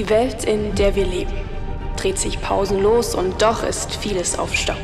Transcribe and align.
Die 0.00 0.08
Welt, 0.08 0.44
in 0.44 0.74
der 0.76 0.96
wir 0.96 1.04
leben, 1.04 1.34
dreht 1.98 2.18
sich 2.18 2.40
pausenlos 2.40 3.14
und 3.14 3.42
doch 3.42 3.62
ist 3.62 3.94
vieles 3.96 4.38
auf 4.38 4.54
Stopp. 4.54 4.80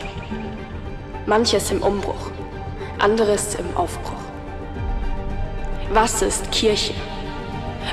Manches 1.24 1.70
im 1.70 1.80
Umbruch, 1.80 2.30
anderes 2.98 3.54
im 3.54 3.74
Aufbruch. 3.78 4.20
Was 5.90 6.20
ist 6.20 6.52
Kirche? 6.52 6.92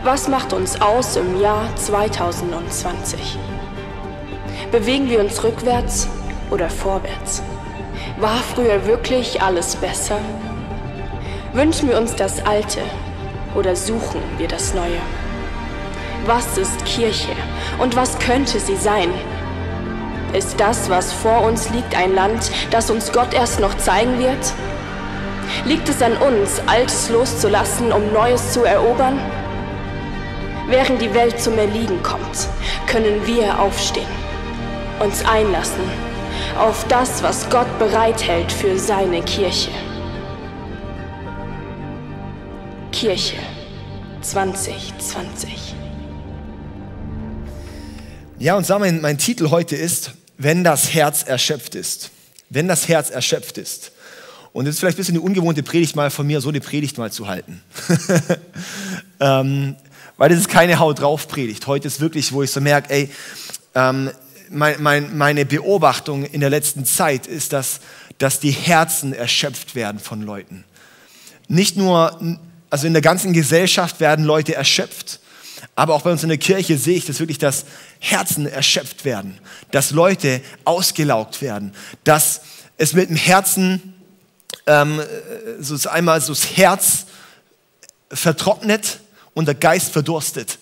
Was 0.03 0.27
macht 0.27 0.51
uns 0.51 0.81
aus 0.81 1.15
im 1.15 1.39
Jahr 1.39 1.73
2020? 1.77 3.37
Bewegen 4.69 5.09
wir 5.09 5.21
uns 5.21 5.41
rückwärts 5.45 6.09
oder 6.51 6.69
vorwärts? 6.69 7.41
War 8.19 8.35
früher 8.53 8.85
wirklich 8.85 9.41
alles 9.41 9.77
besser? 9.77 10.19
Wünschen 11.53 11.87
wir 11.87 11.97
uns 11.97 12.17
das 12.17 12.45
Alte 12.45 12.81
oder 13.55 13.77
suchen 13.77 14.19
wir 14.37 14.49
das 14.49 14.73
Neue? 14.73 14.99
Was 16.25 16.57
ist 16.57 16.85
Kirche 16.85 17.33
und 17.79 17.97
was 17.97 18.17
könnte 18.17 18.57
sie 18.57 18.77
sein? 18.77 19.09
Ist 20.31 20.57
das, 20.57 20.89
was 20.89 21.11
vor 21.11 21.41
uns 21.41 21.69
liegt, 21.71 21.97
ein 21.97 22.15
Land, 22.15 22.49
das 22.71 22.89
uns 22.89 23.11
Gott 23.11 23.33
erst 23.33 23.59
noch 23.59 23.75
zeigen 23.75 24.19
wird? 24.19 24.53
Liegt 25.65 25.89
es 25.89 26.01
an 26.01 26.15
uns, 26.17 26.61
Altes 26.65 27.09
loszulassen, 27.09 27.91
um 27.91 28.13
Neues 28.13 28.53
zu 28.53 28.63
erobern? 28.63 29.19
Während 30.67 31.01
die 31.01 31.13
Welt 31.13 31.41
zum 31.41 31.57
Erliegen 31.57 32.01
kommt, 32.03 32.47
können 32.87 33.27
wir 33.27 33.59
aufstehen, 33.59 34.07
uns 34.99 35.25
einlassen 35.25 35.83
auf 36.57 36.85
das, 36.87 37.21
was 37.21 37.49
Gott 37.49 37.67
bereithält 37.79 38.51
für 38.51 38.77
seine 38.79 39.21
Kirche. 39.23 39.71
Kirche 42.91 43.37
2020. 44.21 45.82
Ja, 48.43 48.57
und 48.57 48.67
mal, 48.67 48.91
mein 48.91 49.17
Titel 49.17 49.51
heute 49.51 49.77
ist, 49.77 50.11
wenn 50.37 50.65
das 50.65 50.93
Herz 50.93 51.23
erschöpft 51.23 51.75
ist. 51.75 52.11
Wenn 52.49 52.67
das 52.67 52.89
Herz 52.89 53.09
erschöpft 53.09 53.57
ist. 53.57 53.93
Und 54.51 54.67
es 54.67 54.75
ist 54.75 54.79
vielleicht 54.81 54.97
ein 54.97 54.99
bisschen 54.99 55.15
eine 55.15 55.23
ungewohnte 55.23 55.63
Predigt 55.63 55.95
mal 55.95 56.11
von 56.11 56.27
mir, 56.27 56.41
so 56.41 56.49
eine 56.49 56.59
Predigt 56.59 56.97
mal 56.97 57.09
zu 57.09 57.29
halten. 57.29 57.61
ähm, 59.21 59.77
weil 60.17 60.27
das 60.27 60.39
ist 60.39 60.49
keine 60.49 60.79
Haut 60.79 60.99
drauf 60.99 61.29
Predigt. 61.29 61.67
Heute 61.67 61.87
ist 61.87 62.01
wirklich, 62.01 62.33
wo 62.33 62.43
ich 62.43 62.51
so 62.51 62.59
merke, 62.59 62.89
ey, 62.89 63.09
ähm, 63.75 64.11
mein, 64.49 64.75
mein, 64.83 65.17
meine 65.17 65.45
Beobachtung 65.45 66.25
in 66.25 66.41
der 66.41 66.49
letzten 66.49 66.83
Zeit 66.83 67.27
ist, 67.27 67.53
dass, 67.53 67.79
dass 68.17 68.41
die 68.41 68.51
Herzen 68.51 69.13
erschöpft 69.13 69.73
werden 69.73 70.01
von 70.01 70.21
Leuten. 70.21 70.65
Nicht 71.47 71.77
nur, 71.77 72.19
also 72.69 72.87
in 72.87 72.91
der 72.91 73.01
ganzen 73.01 73.31
Gesellschaft 73.31 74.01
werden 74.01 74.25
Leute 74.25 74.53
erschöpft, 74.53 75.21
aber 75.75 75.95
auch 75.95 76.03
bei 76.03 76.11
uns 76.11 76.23
in 76.23 76.29
der 76.29 76.37
Kirche 76.37 76.77
sehe 76.77 76.97
ich, 76.97 77.05
dass 77.05 77.19
wirklich 77.19 77.39
das 77.39 77.65
Herzen 77.99 78.45
erschöpft 78.45 79.05
werden, 79.05 79.39
dass 79.71 79.91
Leute 79.91 80.41
ausgelaugt 80.65 81.41
werden, 81.41 81.73
dass 82.03 82.41
es 82.77 82.93
mit 82.93 83.09
dem 83.09 83.15
Herzen 83.15 83.93
ähm, 84.67 85.01
so 85.59 85.89
einmal 85.89 86.21
so 86.21 86.33
das 86.33 86.57
Herz 86.57 87.05
vertrocknet 88.11 88.99
und 89.33 89.47
der 89.47 89.55
Geist 89.55 89.91
verdurstet. 89.91 90.59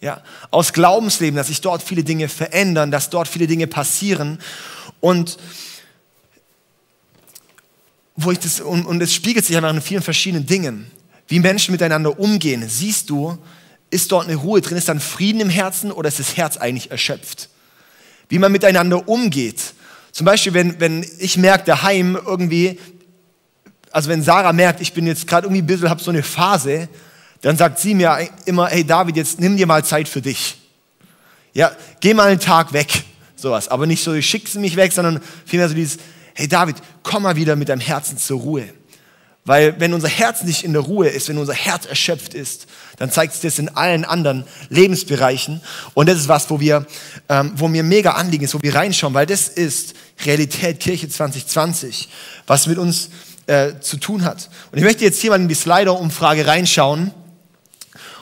Ja, 0.00 0.20
aus 0.50 0.72
Glaubensleben, 0.72 1.36
dass 1.36 1.46
sich 1.46 1.60
dort 1.60 1.82
viele 1.82 2.02
Dinge 2.02 2.28
verändern, 2.28 2.90
dass 2.90 3.08
dort 3.08 3.28
viele 3.28 3.46
Dinge 3.46 3.68
passieren 3.68 4.40
und 5.00 5.38
wo 8.16 8.32
ich 8.32 8.38
das 8.40 8.60
und, 8.60 8.84
und 8.84 9.00
es 9.00 9.14
spiegelt 9.14 9.44
sich 9.46 9.56
einfach 9.56 9.70
in 9.72 9.80
vielen 9.80 10.02
verschiedenen 10.02 10.44
Dingen, 10.44 10.90
wie 11.28 11.38
Menschen 11.38 11.70
miteinander 11.72 12.18
umgehen. 12.18 12.68
Siehst 12.68 13.10
du, 13.10 13.38
ist 13.92 14.10
dort 14.10 14.26
eine 14.26 14.36
Ruhe 14.36 14.62
drin? 14.62 14.78
Ist 14.78 14.88
dann 14.88 15.00
Frieden 15.00 15.40
im 15.40 15.50
Herzen 15.50 15.92
oder 15.92 16.08
ist 16.08 16.18
das 16.18 16.36
Herz 16.36 16.56
eigentlich 16.56 16.90
erschöpft? 16.90 17.50
Wie 18.30 18.38
man 18.38 18.50
miteinander 18.50 19.06
umgeht. 19.06 19.74
Zum 20.12 20.24
Beispiel, 20.24 20.54
wenn, 20.54 20.80
wenn 20.80 21.06
ich 21.18 21.36
merke, 21.36 21.64
daheim 21.64 22.16
irgendwie, 22.16 22.80
also 23.90 24.08
wenn 24.08 24.22
Sarah 24.22 24.54
merkt, 24.54 24.80
ich 24.80 24.94
bin 24.94 25.06
jetzt 25.06 25.26
gerade 25.26 25.46
irgendwie 25.46 25.60
ein 25.60 25.66
bisschen, 25.66 25.90
habe 25.90 26.02
so 26.02 26.10
eine 26.10 26.22
Phase, 26.22 26.88
dann 27.42 27.58
sagt 27.58 27.78
sie 27.80 27.94
mir 27.94 28.28
immer, 28.46 28.68
hey 28.68 28.82
David, 28.82 29.16
jetzt 29.16 29.38
nimm 29.40 29.58
dir 29.58 29.66
mal 29.66 29.84
Zeit 29.84 30.08
für 30.08 30.22
dich. 30.22 30.56
Ja, 31.52 31.72
geh 32.00 32.14
mal 32.14 32.28
einen 32.28 32.40
Tag 32.40 32.72
weg, 32.72 33.04
sowas. 33.36 33.68
Aber 33.68 33.86
nicht 33.86 34.02
so, 34.02 34.14
ich 34.14 34.26
schicke 34.26 34.48
sie 34.48 34.58
mich 34.58 34.76
weg, 34.76 34.92
sondern 34.92 35.20
vielmehr 35.44 35.68
so 35.68 35.74
dieses, 35.74 35.98
hey 36.34 36.48
David, 36.48 36.76
komm 37.02 37.24
mal 37.24 37.36
wieder 37.36 37.56
mit 37.56 37.68
deinem 37.68 37.80
Herzen 37.80 38.16
zur 38.16 38.40
Ruhe. 38.40 38.64
Weil 39.44 39.80
wenn 39.80 39.92
unser 39.92 40.08
Herz 40.08 40.44
nicht 40.44 40.62
in 40.62 40.72
der 40.72 40.82
Ruhe 40.82 41.08
ist, 41.08 41.28
wenn 41.28 41.38
unser 41.38 41.54
Herz 41.54 41.86
erschöpft 41.86 42.32
ist, 42.32 42.66
dann 42.98 43.10
zeigt 43.10 43.32
sich 43.32 43.42
das 43.42 43.58
in 43.58 43.70
allen 43.70 44.04
anderen 44.04 44.44
Lebensbereichen. 44.68 45.60
Und 45.94 46.08
das 46.08 46.18
ist 46.18 46.28
was, 46.28 46.48
wo 46.48 46.60
wir, 46.60 46.86
ähm, 47.28 47.52
wo 47.56 47.66
mir 47.66 47.82
mega 47.82 48.12
anliegen 48.12 48.44
ist, 48.44 48.54
wo 48.54 48.62
wir 48.62 48.74
reinschauen, 48.74 49.14
weil 49.14 49.26
das 49.26 49.48
ist 49.48 49.94
Realität 50.24 50.78
Kirche 50.78 51.08
2020, 51.08 52.08
was 52.46 52.68
mit 52.68 52.78
uns 52.78 53.10
äh, 53.48 53.80
zu 53.80 53.96
tun 53.96 54.24
hat. 54.24 54.48
Und 54.70 54.78
ich 54.78 54.84
möchte 54.84 55.04
jetzt 55.04 55.20
hier 55.20 55.30
mal 55.30 55.40
in 55.40 55.48
die 55.48 55.54
Slider-Umfrage 55.56 56.46
reinschauen. 56.46 57.12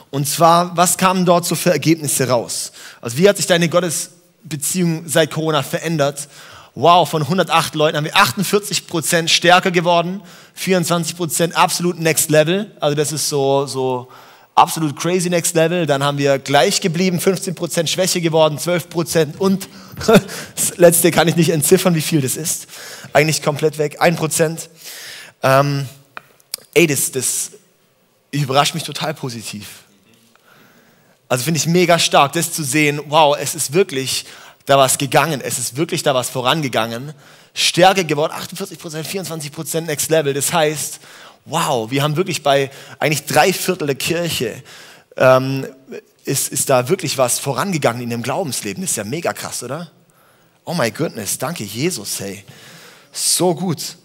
Und 0.09 0.27
zwar, 0.27 0.75
was 0.75 0.97
kamen 0.97 1.25
dort 1.25 1.45
so 1.45 1.53
für 1.53 1.71
Ergebnisse 1.71 2.27
raus? 2.29 2.71
Also 2.99 3.17
wie 3.17 3.29
hat 3.29 3.37
sich 3.37 3.45
deine 3.45 3.69
Gottesbeziehung 3.69 5.07
seit 5.07 5.29
Corona 5.29 5.61
verändert? 5.61 6.27
Wow, 6.75 7.07
von 7.07 7.23
108 7.23 7.75
Leuten 7.75 7.97
haben 7.97 8.05
wir 8.05 8.15
48 8.15 8.87
Prozent 8.87 9.29
stärker 9.29 9.71
geworden, 9.71 10.21
24 10.55 11.17
Prozent 11.17 11.55
absolut 11.55 11.99
next 11.99 12.29
level. 12.29 12.71
Also 12.79 12.95
das 12.95 13.11
ist 13.11 13.27
so, 13.29 13.65
so 13.65 14.07
absolut 14.55 14.95
crazy 14.95 15.29
next 15.29 15.55
level. 15.55 15.85
Dann 15.85 16.03
haben 16.03 16.17
wir 16.17 16.39
gleich 16.39 16.81
geblieben, 16.81 17.19
15 17.19 17.55
Prozent 17.55 17.89
Schwäche 17.89 18.21
geworden, 18.21 18.57
12 18.57 18.89
Prozent 18.89 19.39
und 19.39 19.67
das 20.55 20.77
letzte 20.77 21.11
kann 21.11 21.27
ich 21.27 21.35
nicht 21.35 21.49
entziffern, 21.49 21.95
wie 21.95 22.01
viel 22.01 22.21
das 22.21 22.35
ist. 22.35 22.67
Eigentlich 23.13 23.41
komplett 23.41 23.77
weg, 23.77 23.97
1 23.99 24.17
Prozent. 24.17 24.69
Ähm, 25.43 25.87
ey, 26.73 26.87
das, 26.87 27.11
das 27.11 27.51
überrascht 28.31 28.73
mich 28.73 28.83
total 28.83 29.13
positiv. 29.13 29.67
Also 31.27 31.45
finde 31.45 31.59
ich 31.59 31.65
mega 31.65 31.97
stark, 31.97 32.33
das 32.33 32.51
zu 32.51 32.63
sehen, 32.63 32.99
wow, 33.07 33.37
es 33.39 33.55
ist 33.55 33.73
wirklich 33.73 34.25
da 34.65 34.77
was 34.77 34.97
gegangen, 34.97 35.41
es 35.41 35.57
ist 35.57 35.75
wirklich 35.75 36.03
da 36.03 36.13
was 36.13 36.29
vorangegangen. 36.29 37.13
Stärke 37.53 38.05
geworden, 38.05 38.33
48 38.33 38.79
Prozent, 38.79 39.07
24 39.07 39.51
Prozent 39.51 39.87
Next 39.87 40.09
Level. 40.09 40.33
Das 40.33 40.53
heißt, 40.53 40.99
wow, 41.45 41.89
wir 41.89 42.03
haben 42.03 42.15
wirklich 42.15 42.43
bei 42.43 42.71
eigentlich 42.99 43.25
drei 43.25 43.51
Viertel 43.51 43.87
der 43.87 43.95
Kirche 43.95 44.63
ähm, 45.17 45.67
ist, 46.23 46.49
ist 46.49 46.69
da 46.69 46.87
wirklich 46.87 47.17
was 47.17 47.39
vorangegangen 47.39 48.01
in 48.01 48.09
dem 48.09 48.23
Glaubensleben. 48.23 48.81
Das 48.81 48.91
ist 48.91 48.97
ja 48.97 49.03
mega 49.03 49.33
krass, 49.33 49.63
oder? 49.63 49.91
Oh 50.63 50.73
my 50.73 50.91
goodness, 50.91 51.37
danke 51.37 51.63
Jesus, 51.63 52.19
hey. 52.19 52.43
So 53.11 53.55
gut. 53.55 53.97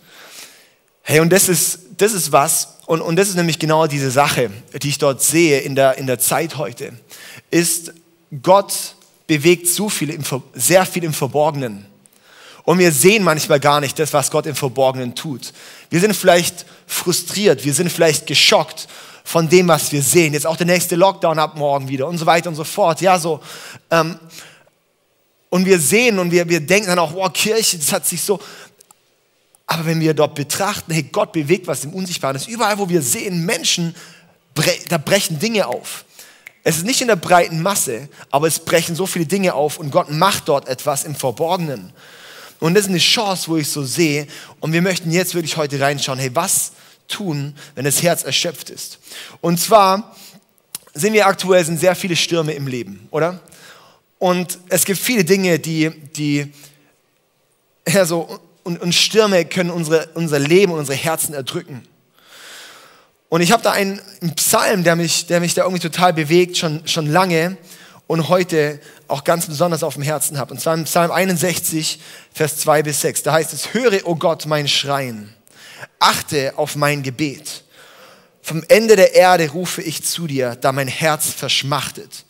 Hey, 1.03 1.21
und 1.21 1.31
das 1.31 1.49
ist, 1.49 1.79
das 1.99 2.13
ist 2.13 2.33
was, 2.33 2.79
und, 2.87 3.01
und 3.01 3.17
das 3.17 3.29
ist 3.29 3.37
nämlich 3.37 3.59
genau 3.59 3.87
diese 3.87 4.11
Sache, 4.11 4.51
die 4.83 4.89
ich 4.89 4.99
dort 4.99 5.23
sehe 5.23 5.61
in 5.61 5.75
der, 5.75 5.99
in 5.99 6.07
der 6.07 6.19
Zeit 6.19 6.57
heute, 6.57 6.93
ist 7.51 7.93
Gott 8.43 8.96
bewegt 9.27 9.69
so 9.69 9.89
viel 9.89 10.11
im, 10.11 10.23
sehr 10.55 10.87
viel 10.87 11.05
im 11.05 11.13
Verborgenen. 11.13 11.87
Und 12.65 12.79
wir 12.79 12.91
sehen 12.91 13.23
manchmal 13.23 13.61
gar 13.61 13.81
nicht 13.81 13.99
das, 13.99 14.13
was 14.13 14.31
Gott 14.31 14.47
im 14.47 14.57
Verborgenen 14.57 15.15
tut. 15.15 15.53
Wir 15.89 16.01
sind 16.01 16.17
vielleicht 16.17 16.67
frustriert, 16.87 17.65
wir 17.65 17.73
sind 17.73 17.91
vielleicht 17.91 18.27
geschockt 18.27 18.89
von 19.23 19.49
dem, 19.49 19.69
was 19.69 19.93
wir 19.93 20.03
sehen. 20.03 20.33
Jetzt 20.33 20.47
auch 20.47 20.57
der 20.57 20.67
nächste 20.67 20.97
Lockdown 20.97 21.39
ab 21.39 21.57
morgen 21.57 21.89
wieder 21.89 22.07
und 22.07 22.19
so 22.19 22.27
weiter 22.27 22.49
und 22.49 22.57
so 22.57 22.65
fort. 22.65 23.01
Ja, 23.01 23.19
so. 23.19 23.41
Ähm, 23.91 24.19
und 25.49 25.65
wir 25.65 25.79
sehen 25.79 26.19
und 26.19 26.31
wir, 26.31 26.49
wir 26.49 26.61
denken 26.61 26.89
dann 26.89 26.99
auch, 26.99 27.15
oh, 27.15 27.29
Kirche, 27.31 27.79
das 27.79 27.93
hat 27.93 28.07
sich 28.07 28.23
so. 28.23 28.41
Aber 29.67 29.87
wenn 29.87 30.01
wir 30.01 30.15
dort 30.15 30.35
betrachten, 30.35 30.93
hey, 30.93 31.03
Gott 31.05 31.33
bewegt 31.33 31.67
was 31.67 31.85
im 31.85 31.93
Unsichtbaren. 31.93 32.37
Ist 32.37 32.49
überall, 32.49 32.79
wo 32.79 32.89
wir 32.89 33.03
sehen, 33.03 33.45
Menschen, 33.45 33.95
da 34.89 34.99
brechen 34.99 35.39
Dinge 35.39 35.67
auf. 35.67 36.05
Es 36.69 36.79
ist 36.79 36.85
nicht 36.85 37.01
in 37.01 37.07
der 37.07 37.15
breiten 37.15 37.63
Masse, 37.63 38.09
aber 38.33 38.49
es 38.49 38.59
brechen 38.59 38.97
so 38.97 39.07
viele 39.07 39.25
Dinge 39.25 39.55
auf 39.55 39.79
und 39.79 39.93
Gott 39.93 40.11
macht 40.11 40.49
dort 40.49 40.67
etwas 40.67 41.05
im 41.05 41.15
Verborgenen. 41.15 41.93
Und 42.59 42.75
das 42.75 42.87
ist 42.87 42.91
eine 42.91 42.99
Chance, 42.99 43.47
wo 43.47 43.57
ich 43.57 43.71
so 43.71 43.85
sehe. 43.85 44.27
Und 44.59 44.73
wir 44.73 44.83
möchten 44.83 45.13
jetzt 45.13 45.37
wirklich 45.37 45.57
heute 45.57 45.79
reinschauen, 45.79 46.19
hey, 46.19 46.35
was 46.35 46.73
tun, 47.07 47.55
wenn 47.77 47.85
das 47.85 48.03
Herz 48.03 48.25
erschöpft 48.25 48.71
ist? 48.71 48.99
Und 49.41 49.61
zwar 49.61 50.17
sehen 50.93 51.13
wir 51.13 51.29
aktuell 51.29 51.65
sind 51.65 51.79
sehr 51.79 51.95
viele 51.95 52.17
Stürme 52.17 52.53
im 52.55 52.67
Leben, 52.67 53.07
oder? 53.13 53.39
Und 54.19 54.59
es 54.69 54.85
gibt 54.85 54.99
viele 54.99 55.23
Dinge, 55.23 55.61
die, 55.61 55.91
die, 56.17 56.53
ja, 57.87 58.05
so, 58.05 58.41
und, 58.65 58.83
und 58.83 58.93
Stürme 58.93 59.45
können 59.45 59.71
unsere, 59.71 60.09
unser 60.15 60.41
Leben 60.41 60.73
und 60.73 60.81
unsere 60.81 60.99
Herzen 60.99 61.33
erdrücken. 61.33 61.87
Und 63.29 63.41
ich 63.41 63.53
habe 63.53 63.63
da 63.63 63.73
einen, 63.73 64.01
einen, 64.23 64.35
Psalm, 64.37 64.85
der 64.85 64.97
mich, 64.97 65.27
der 65.27 65.41
mich 65.41 65.55
da 65.55 65.63
irgendwie 65.63 65.83
total 65.83 66.13
bewegt, 66.13 66.57
schon, 66.57 66.87
schon 66.87 67.07
lange 67.07 67.57
und 68.07 68.29
heute 68.29 68.81
auch 69.09 69.25
ganz 69.25 69.47
besonders 69.47 69.83
auf 69.83 69.95
dem 69.95 70.05
Herzen 70.05 70.39
habe. 70.39 70.55
Und 70.55 70.61
zwar 70.61 70.75
im 70.75 70.85
Psalm 70.85 71.11
61, 71.11 72.01
Vers 72.33 72.59
2 72.59 72.83
bis 72.85 73.01
6. 73.01 73.25
Da 73.25 73.33
heißt 73.33 73.53
es, 73.53 73.75
höre, 73.75 74.07
o 74.07 74.13
oh 74.13 74.15
Gott, 74.15 74.47
mein 74.47 74.69
Schreien, 74.69 75.35
achte 75.99 76.55
auf 76.57 76.77
mein 76.77 77.03
Gebet. 77.03 77.65
Vom 78.43 78.63
Ende 78.69 78.95
der 78.95 79.17
Erde 79.17 79.51
rufe 79.51 79.83
ich 79.83 80.05
zu 80.05 80.29
dir, 80.29 80.55
da 80.55 80.71
mein 80.71 80.87
Herz 80.87 81.31
verschmachtet. 81.31 82.25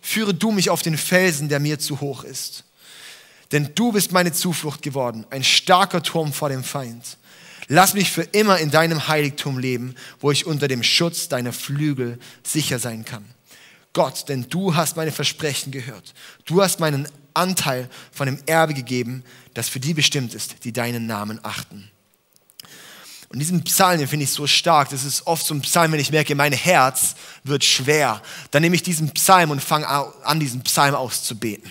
führe 0.00 0.34
du 0.34 0.50
mich 0.50 0.68
auf 0.68 0.82
den 0.82 0.98
Felsen, 0.98 1.48
der 1.48 1.60
mir 1.60 1.78
zu 1.78 2.00
hoch 2.00 2.24
ist. 2.24 2.64
Denn 3.52 3.70
du 3.74 3.92
bist 3.92 4.10
meine 4.10 4.32
Zuflucht 4.32 4.82
geworden, 4.82 5.26
ein 5.30 5.44
starker 5.44 6.02
Turm 6.02 6.32
vor 6.32 6.48
dem 6.48 6.64
Feind. 6.64 7.04
Lass 7.72 7.94
mich 7.94 8.10
für 8.10 8.22
immer 8.22 8.58
in 8.58 8.72
deinem 8.72 9.06
Heiligtum 9.06 9.56
leben, 9.56 9.94
wo 10.18 10.32
ich 10.32 10.44
unter 10.44 10.66
dem 10.66 10.82
Schutz 10.82 11.28
deiner 11.28 11.52
Flügel 11.52 12.18
sicher 12.42 12.80
sein 12.80 13.04
kann. 13.04 13.24
Gott, 13.92 14.28
denn 14.28 14.48
du 14.50 14.74
hast 14.74 14.96
meine 14.96 15.12
Versprechen 15.12 15.70
gehört. 15.70 16.12
Du 16.46 16.62
hast 16.62 16.80
meinen 16.80 17.06
Anteil 17.32 17.88
von 18.10 18.26
dem 18.26 18.40
Erbe 18.46 18.74
gegeben, 18.74 19.22
das 19.54 19.68
für 19.68 19.78
die 19.78 19.94
bestimmt 19.94 20.34
ist, 20.34 20.64
die 20.64 20.72
deinen 20.72 21.06
Namen 21.06 21.38
achten. 21.44 21.88
Und 23.28 23.38
diesen 23.38 23.62
Psalm, 23.62 24.00
den 24.00 24.08
finde 24.08 24.24
ich 24.24 24.32
so 24.32 24.48
stark. 24.48 24.88
Das 24.88 25.04
ist 25.04 25.28
oft 25.28 25.46
so 25.46 25.54
ein 25.54 25.60
Psalm, 25.60 25.92
wenn 25.92 26.00
ich 26.00 26.10
merke, 26.10 26.34
mein 26.34 26.52
Herz 26.52 27.14
wird 27.44 27.62
schwer. 27.62 28.20
Dann 28.50 28.62
nehme 28.62 28.74
ich 28.74 28.82
diesen 28.82 29.14
Psalm 29.14 29.52
und 29.52 29.62
fange 29.62 29.86
an, 29.86 30.40
diesen 30.40 30.62
Psalm 30.62 30.96
auszubeten. 30.96 31.70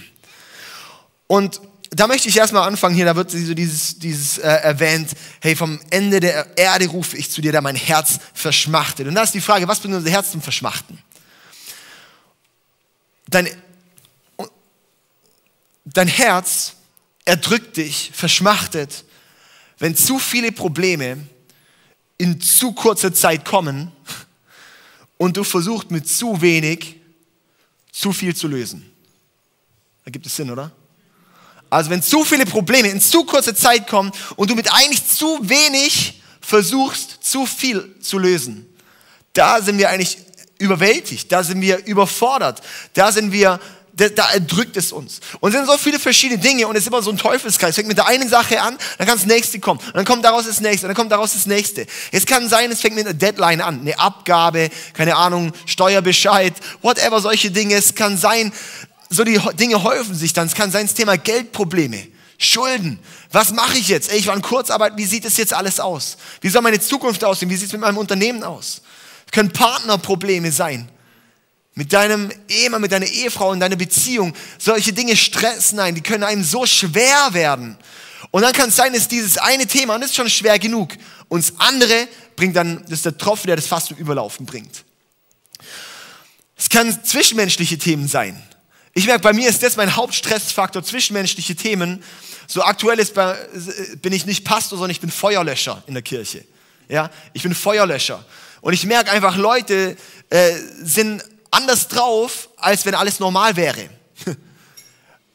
Und 1.28 1.60
da 1.92 2.08
möchte 2.08 2.30
ich 2.30 2.38
erstmal 2.38 2.68
anfangen 2.68 2.96
hier, 2.96 3.06
da 3.06 3.16
wird 3.16 3.32
so 3.32 3.54
dieses, 3.54 3.98
dieses 3.98 4.38
äh, 4.38 4.48
erwähnt, 4.48 5.12
hey, 5.42 5.56
vom 5.56 5.80
Ende 5.90 6.20
der 6.20 6.58
Erde 6.58 6.88
rufe 6.88 7.18
ich 7.18 7.32
zu 7.32 7.42
dir, 7.42 7.52
da 7.52 7.62
mein 7.62 7.76
Herz 7.76 8.20
verschmachtet. 8.34 9.08
Und 9.08 9.16
da 9.16 9.24
ist 9.24 9.34
die 9.34 9.42
Frage, 9.42 9.68
was 9.68 9.80
bringt 9.80 9.96
unser 9.96 10.10
Herz 10.10 10.32
zum 10.32 10.42
Verschmachten? 10.42 11.00
Dein, 13.28 13.50
dein 15.86 16.08
Herz 16.08 16.74
erdrückt 17.26 17.78
dich, 17.78 18.12
verschmachtet, 18.14 19.04
wenn 19.80 19.96
zu 19.96 20.20
viele 20.20 20.52
Probleme 20.52 21.28
in 22.18 22.40
zu 22.40 22.74
kurzer 22.74 23.14
Zeit 23.14 23.46
kommen 23.46 23.92
und 25.18 25.38
du 25.38 25.44
versuchst 25.44 25.90
mit 25.90 26.08
zu 26.08 26.42
wenig 26.42 26.98
zu 27.92 28.14
viel 28.14 28.36
zu 28.36 28.48
lösen. 28.48 28.92
Da 30.06 30.12
gibt 30.12 30.26
es 30.26 30.36
Sinn, 30.36 30.52
oder? 30.52 30.72
Also 31.70 31.90
wenn 31.90 32.02
zu 32.02 32.24
viele 32.24 32.46
Probleme 32.46 32.90
in 32.90 33.02
zu 33.02 33.24
kurzer 33.26 33.56
Zeit 33.56 33.88
kommen 33.88 34.12
und 34.36 34.50
du 34.50 34.56
mit 34.56 34.74
eigentlich 34.74 35.08
zu 35.08 35.40
wenig 35.42 36.22
versuchst, 36.42 37.20
zu 37.22 37.46
viel 37.46 37.96
zu 38.02 38.18
lösen, 38.18 38.66
da 39.34 39.62
sind 39.62 39.78
wir 39.78 39.90
eigentlich 39.90 40.18
überwältigt, 40.58 41.32
da 41.32 41.44
sind 41.44 41.62
wir 41.62 41.86
überfordert, 41.86 42.62
da 42.94 43.12
sind 43.12 43.32
wir 43.32 43.60
da 44.08 44.32
erdrückt 44.32 44.78
es 44.78 44.92
uns. 44.92 45.20
Und 45.40 45.50
es 45.50 45.58
sind 45.58 45.66
so 45.66 45.78
viele 45.78 46.00
verschiedene 46.00 46.40
Dinge 46.40 46.68
und 46.68 46.76
es 46.76 46.84
ist 46.84 46.88
immer 46.88 47.02
so 47.02 47.12
ein 47.12 47.18
Teufelskreis. 47.18 47.76
Fängt 47.76 47.88
mit 47.88 47.98
der 47.98 48.08
einen 48.08 48.30
Sache 48.30 48.62
an, 48.62 48.78
dann 48.98 49.08
kann 49.08 49.18
das 49.18 49.26
nächste 49.26 49.60
kommen. 49.60 49.80
Und 49.80 49.96
dann 49.96 50.06
kommt 50.06 50.24
daraus 50.24 50.46
das 50.46 50.62
nächste, 50.62 50.86
und 50.86 50.90
dann 50.90 50.96
kommt 50.96 51.12
daraus 51.12 51.34
das 51.34 51.46
nächste. 51.46 51.86
Es 52.12 52.26
kann 52.26 52.48
sein, 52.48 52.72
es 52.72 52.82
fängt 52.82 52.96
mit 52.96 53.06
einer 53.06 53.14
Deadline 53.14 53.62
an, 53.62 53.82
eine 53.82 54.00
Abgabe, 54.00 54.70
keine 54.94 55.16
Ahnung, 55.16 55.52
Steuerbescheid, 55.66 56.54
whatever, 56.82 57.20
solche 57.20 57.52
Dinge. 57.52 57.76
Es 57.76 57.96
kann 57.96 58.18
sein, 58.18 58.54
so 59.10 59.24
die 59.24 59.40
Dinge 59.54 59.84
häufen 59.84 60.16
sich 60.16 60.34
dann. 60.34 60.48
Es 60.48 60.54
kann 60.54 60.72
sein, 60.72 60.86
das 60.86 60.96
Thema 60.96 61.18
Geldprobleme. 61.18 62.08
Schulden. 62.38 63.00
Was 63.32 63.52
mache 63.52 63.78
ich 63.78 63.90
jetzt? 63.90 64.10
Ey, 64.12 64.18
ich 64.18 64.28
war 64.28 64.36
in 64.36 64.42
Kurzarbeit. 64.42 64.94
Wie 64.96 65.06
sieht 65.06 65.26
es 65.26 65.36
jetzt 65.36 65.54
alles 65.54 65.80
aus? 65.80 66.18
Wie 66.40 66.48
soll 66.48 66.62
meine 66.62 66.80
Zukunft 66.80 67.24
aussehen? 67.24 67.50
Wie 67.50 67.56
sieht 67.58 67.68
es 67.68 67.74
mit 67.74 67.82
meinem 67.82 67.98
Unternehmen 67.98 68.44
aus? 68.44 68.82
Es 69.26 69.32
können 69.34 69.52
Partnerprobleme 69.52 70.52
sein 70.52 70.90
mit 71.80 71.94
deinem 71.94 72.30
Ehemann, 72.50 72.82
mit 72.82 72.92
deiner 72.92 73.06
Ehefrau 73.06 73.54
in 73.54 73.62
deiner 73.62 73.78
Beziehung, 73.78 74.34
solche 74.58 74.92
Dinge 74.92 75.16
stressen 75.16 75.80
einen, 75.80 75.96
die 75.96 76.02
können 76.02 76.26
einem 76.26 76.44
so 76.44 76.66
schwer 76.66 77.30
werden. 77.32 77.78
Und 78.32 78.42
dann 78.42 78.52
kann 78.52 78.68
es 78.68 78.76
sein, 78.76 78.92
dass 78.92 79.08
dieses 79.08 79.38
eine 79.38 79.66
Thema, 79.66 79.96
und 79.96 80.02
das 80.02 80.10
ist 80.10 80.18
schon 80.18 80.30
schwer 80.30 80.60
genug, 80.60 80.90
und 81.30 81.42
das 81.42 81.58
andere 81.58 82.10
bringt 82.36 82.58
dann, 82.58 82.82
das 82.84 83.00
ist 83.00 83.06
der 83.06 83.18
Tropfen, 83.18 83.48
der 83.48 83.56
das 83.56 83.68
fast 83.68 83.88
zum 83.88 83.98
Überlaufen 83.98 84.46
bringt. 84.46 84.84
Es 86.58 86.68
kann 86.68 87.02
zwischenmenschliche 87.06 87.78
Themen 87.78 88.10
sein. 88.10 88.44
Ich 88.94 89.06
merke, 89.06 89.22
bei 89.22 89.34
mir 89.34 89.50
ist 89.50 89.62
das 89.64 89.76
mein 89.78 89.96
Hauptstressfaktor, 89.96 90.84
zwischenmenschliche 90.84 91.56
Themen. 91.56 92.04
So 92.48 92.64
aktuell 92.64 93.00
ist 93.00 93.14
bei, 93.14 93.36
bin 94.02 94.14
ich 94.14 94.26
nicht 94.26 94.44
Pastor, 94.44 94.78
sondern 94.78 94.92
ich 94.92 95.00
bin 95.00 95.12
Feuerlöscher 95.12 95.84
in 95.88 95.94
der 95.94 96.04
Kirche. 96.04 96.44
Ja, 96.88 97.10
ich 97.34 97.44
bin 97.44 97.54
Feuerlöscher. 97.54 98.26
Und 98.62 98.74
ich 98.74 98.86
merke 98.86 99.12
einfach, 99.12 99.38
Leute 99.38 99.96
äh, 100.30 100.54
sind 100.82 101.24
anders 101.52 101.88
drauf, 101.88 102.50
als 102.58 102.86
wenn 102.86 102.96
alles 102.96 103.20
normal 103.20 103.56
wäre. 103.56 103.90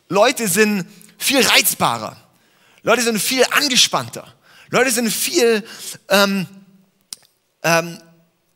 Leute 0.08 0.48
sind 0.48 0.86
viel 1.16 1.46
reizbarer. 1.46 2.16
Leute 2.82 3.02
sind 3.02 3.18
viel 3.20 3.44
angespannter. 3.50 4.26
Leute 4.70 4.90
sind 4.90 5.10
viel 5.10 5.64
ähm, 6.08 6.46
ähm, 7.64 7.98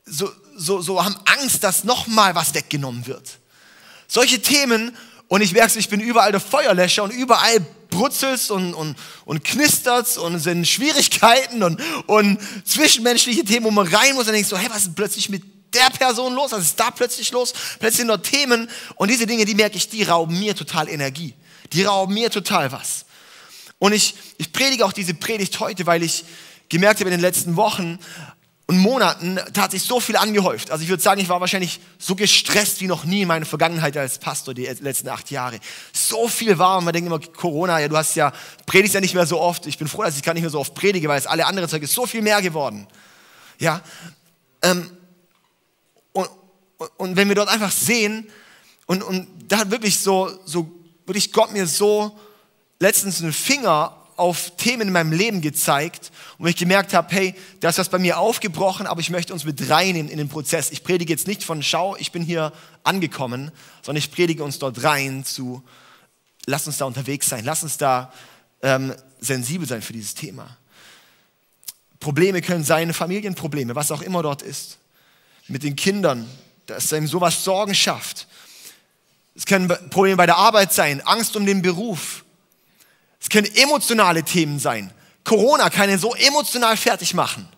so, 0.05 0.31
so, 0.57 0.81
so 0.81 1.03
haben 1.03 1.17
Angst, 1.25 1.65
dass 1.65 1.83
nochmal 1.85 2.35
was 2.35 2.55
weggenommen 2.55 3.07
wird. 3.07 3.38
Solche 4.09 4.41
Themen, 4.41 4.97
und 5.29 5.43
ich 5.43 5.53
merke 5.53 5.79
ich 5.79 5.89
bin 5.89 6.01
überall 6.01 6.33
der 6.33 6.41
Feuerlöscher 6.41 7.05
und 7.05 7.11
überall 7.11 7.61
brutzelt's 7.91 8.51
und, 8.51 8.75
und, 8.75 8.97
und 9.27 9.45
knistert's 9.45 10.17
und 10.17 10.39
sind 10.39 10.67
Schwierigkeiten 10.67 11.63
und, 11.63 11.81
und 12.07 12.39
zwischenmenschliche 12.65 13.45
Themen, 13.45 13.67
wo 13.67 13.71
man 13.71 13.87
rein 13.87 14.15
muss 14.15 14.27
und 14.27 14.33
denkst 14.33 14.49
so, 14.49 14.57
hey, 14.57 14.69
was 14.71 14.83
ist 14.83 14.97
plötzlich 14.97 15.29
mit 15.29 15.43
der 15.75 15.91
Person 15.91 16.35
los? 16.35 16.53
Was 16.53 16.63
ist 16.63 16.81
da 16.81 16.91
plötzlich 16.91 17.31
los? 17.33 17.53
Plötzlich 17.79 17.99
sind 17.99 18.09
dort 18.09 18.25
Themen 18.25 18.71
und 18.97 19.11
diese 19.11 19.27
Dinge, 19.27 19.45
die 19.45 19.55
merke 19.55 19.77
ich, 19.77 19.89
die 19.89 20.03
rauben 20.03 20.39
mir 20.39 20.57
total 20.57 20.89
Energie. 20.89 21.35
Die 21.73 21.85
rauben 21.85 22.15
mir 22.15 22.31
total 22.31 22.73
was. 22.73 23.05
Und 23.79 23.93
ich, 23.93 24.15
ich 24.39 24.53
predige 24.53 24.87
auch 24.87 24.93
diese 24.93 25.13
Predigt 25.13 25.61
heute, 25.61 25.87
weil 25.87 26.03
ich 26.03 26.25
gemerkt 26.71 27.01
habe 27.01 27.11
in 27.11 27.17
den 27.17 27.21
letzten 27.21 27.57
Wochen 27.57 27.99
und 28.69 28.79
Monaten, 28.79 29.41
da 29.55 29.63
hat 29.63 29.71
sich 29.71 29.83
so 29.83 29.99
viel 29.99 30.17
angehäuft. 30.17 30.71
Also 30.71 30.83
ich 30.85 30.91
würde 30.91 31.03
sagen, 31.03 31.23
ich 31.23 31.31
war 31.31 31.41
wahrscheinlich 31.41 31.81
so 31.99 32.15
gestresst 32.15 32.83
wie 32.83 32.87
noch 32.87 33.05
nie 33.05 33.23
in 33.23 33.29
meiner 33.29 33.47
Vergangenheit 33.47 33.97
als 33.97 34.19
Pastor 34.19 34.53
die 34.53 34.67
letzten 34.67 35.09
acht 35.09 35.31
Jahre. 35.31 35.59
So 35.95 36.29
viel 36.29 36.59
war 36.59 36.77
und 36.77 36.85
man 36.85 36.93
denkt 36.93 37.07
immer, 37.07 37.19
Corona, 37.19 37.81
ja, 37.81 37.89
du 37.89 37.97
hast 37.97 38.15
ja, 38.15 38.31
predigst 38.67 38.95
ja 38.95 39.01
nicht 39.01 39.15
mehr 39.15 39.27
so 39.27 39.41
oft. 39.41 39.67
Ich 39.67 39.79
bin 39.79 39.89
froh, 39.89 40.03
dass 40.03 40.19
ich 40.19 40.23
gar 40.23 40.35
nicht 40.35 40.43
mehr 40.43 40.51
so 40.51 40.61
oft 40.61 40.75
predige, 40.75 41.09
weil 41.09 41.19
es 41.19 41.27
alle 41.27 41.47
anderen 41.47 41.67
Zeug 41.69 41.83
ist 41.83 41.95
so 41.95 42.05
viel 42.05 42.21
mehr 42.21 42.43
geworden. 42.43 42.87
Ja, 43.59 43.81
ähm, 44.63 44.91
und 46.99 47.17
wenn 47.17 47.29
wir 47.29 47.35
dort 47.35 47.49
einfach 47.49 47.73
sehen, 47.73 48.29
und, 48.87 49.03
und 49.03 49.27
da 49.49 49.59
hat 49.59 49.71
wirklich 49.71 49.99
so, 49.99 50.31
so, 50.45 50.71
wirklich 51.07 51.33
Gott 51.33 51.53
mir 51.53 51.67
so 51.67 52.19
letztens 52.79 53.23
einen 53.23 53.33
Finger 53.33 53.98
auf 54.19 54.57
Themen 54.57 54.89
in 54.89 54.93
meinem 54.93 55.13
Leben 55.13 55.41
gezeigt 55.41 56.11
und 56.39 56.49
ich 56.49 56.57
gemerkt 56.57 56.93
habe, 56.93 57.15
hey, 57.15 57.35
da 57.61 57.69
ist 57.69 57.79
was 57.79 57.89
bei 57.89 57.99
mir 57.99 58.19
aufgebrochen, 58.19 58.87
aber 58.87 59.01
ich 59.01 59.11
möchte 59.11 59.33
uns 59.33 59.45
mit 59.45 59.71
reinnehmen 59.71 60.11
in 60.11 60.19
den 60.19 60.29
Prozess. 60.29 60.71
Ich 60.71 60.83
predige 60.83 61.13
jetzt 61.13 61.29
nicht 61.29 61.45
von, 61.45 61.63
schau, 61.63 61.97
ich 61.97 62.11
bin 62.11 62.23
hier 62.23 62.53
angekommen, 62.83 63.53
sondern 63.83 63.99
ich 63.99 64.11
predige 64.11 64.43
uns 64.43 64.59
dort 64.59 64.83
rein 64.83 65.25
zu, 65.25 65.63
lass 66.47 66.67
uns 66.67 66.79
da 66.79 66.85
unterwegs 66.85 67.29
sein, 67.29 67.45
lass 67.45 67.63
uns 67.63 67.79
da 67.79 68.13
ähm, 68.63 68.93
sensibel 69.21 69.69
sein 69.69 69.83
für 69.83 69.93
dieses 69.93 70.15
Thema. 70.15 70.57
Probleme 72.01 72.43
können 72.43 72.65
sein, 72.65 72.93
Familienprobleme, 72.93 73.75
was 73.75 73.93
auch 73.93 74.03
immer 74.03 74.23
dort 74.23 74.43
ist. 74.43 74.79
Mit 75.47 75.63
den 75.63 75.77
Kindern, 75.77 76.29
dass 76.67 76.93
ihm 76.93 77.07
sowas 77.07 77.45
Sorgen 77.45 77.75
schafft. 77.75 78.27
Es 79.35 79.47
können 79.47 79.69
Probleme 79.91 80.17
bei 80.17 80.27
der 80.27 80.37
Arbeit 80.37 80.73
sein, 80.73 81.01
Angst 81.03 81.37
um 81.37 81.47
den 81.47 81.63
Beruf. 81.63 82.25
Es 83.21 83.29
können 83.29 83.49
emotionale 83.57 84.23
Themen 84.23 84.59
sein. 84.59 84.93
Corona 85.25 85.71
kann 85.71 85.91
ihn 85.91 85.99
so 85.99 86.15
emotional 86.15 86.77
fertig 86.77 87.15
machen. 87.15 87.49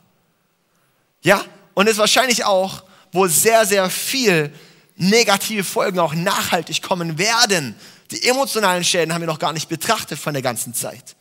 Ja? 1.23 1.45
Und 1.75 1.87
es 1.87 1.93
ist 1.93 1.99
wahrscheinlich 1.99 2.45
auch, 2.45 2.83
wo 3.13 3.27
sehr, 3.27 3.67
sehr 3.67 3.91
viel 3.91 4.53
negative 4.97 5.65
Folgen 5.65 5.99
auch 5.99 6.15
nachhaltig 6.15 6.83
kommen 6.83 7.19
werden. 7.19 7.75
Die 8.11 8.27
emotionalen 8.27 8.85
Schäden 8.85 9.15
haben 9.15 9.23
wir 9.23 9.27
noch 9.27 9.39
gar 9.39 9.53
nicht 9.53 9.69
betrachtet 9.69 10.19
von 10.19 10.33
der 10.33 10.43
ganzen 10.43 10.75
Zeit. 10.75 11.17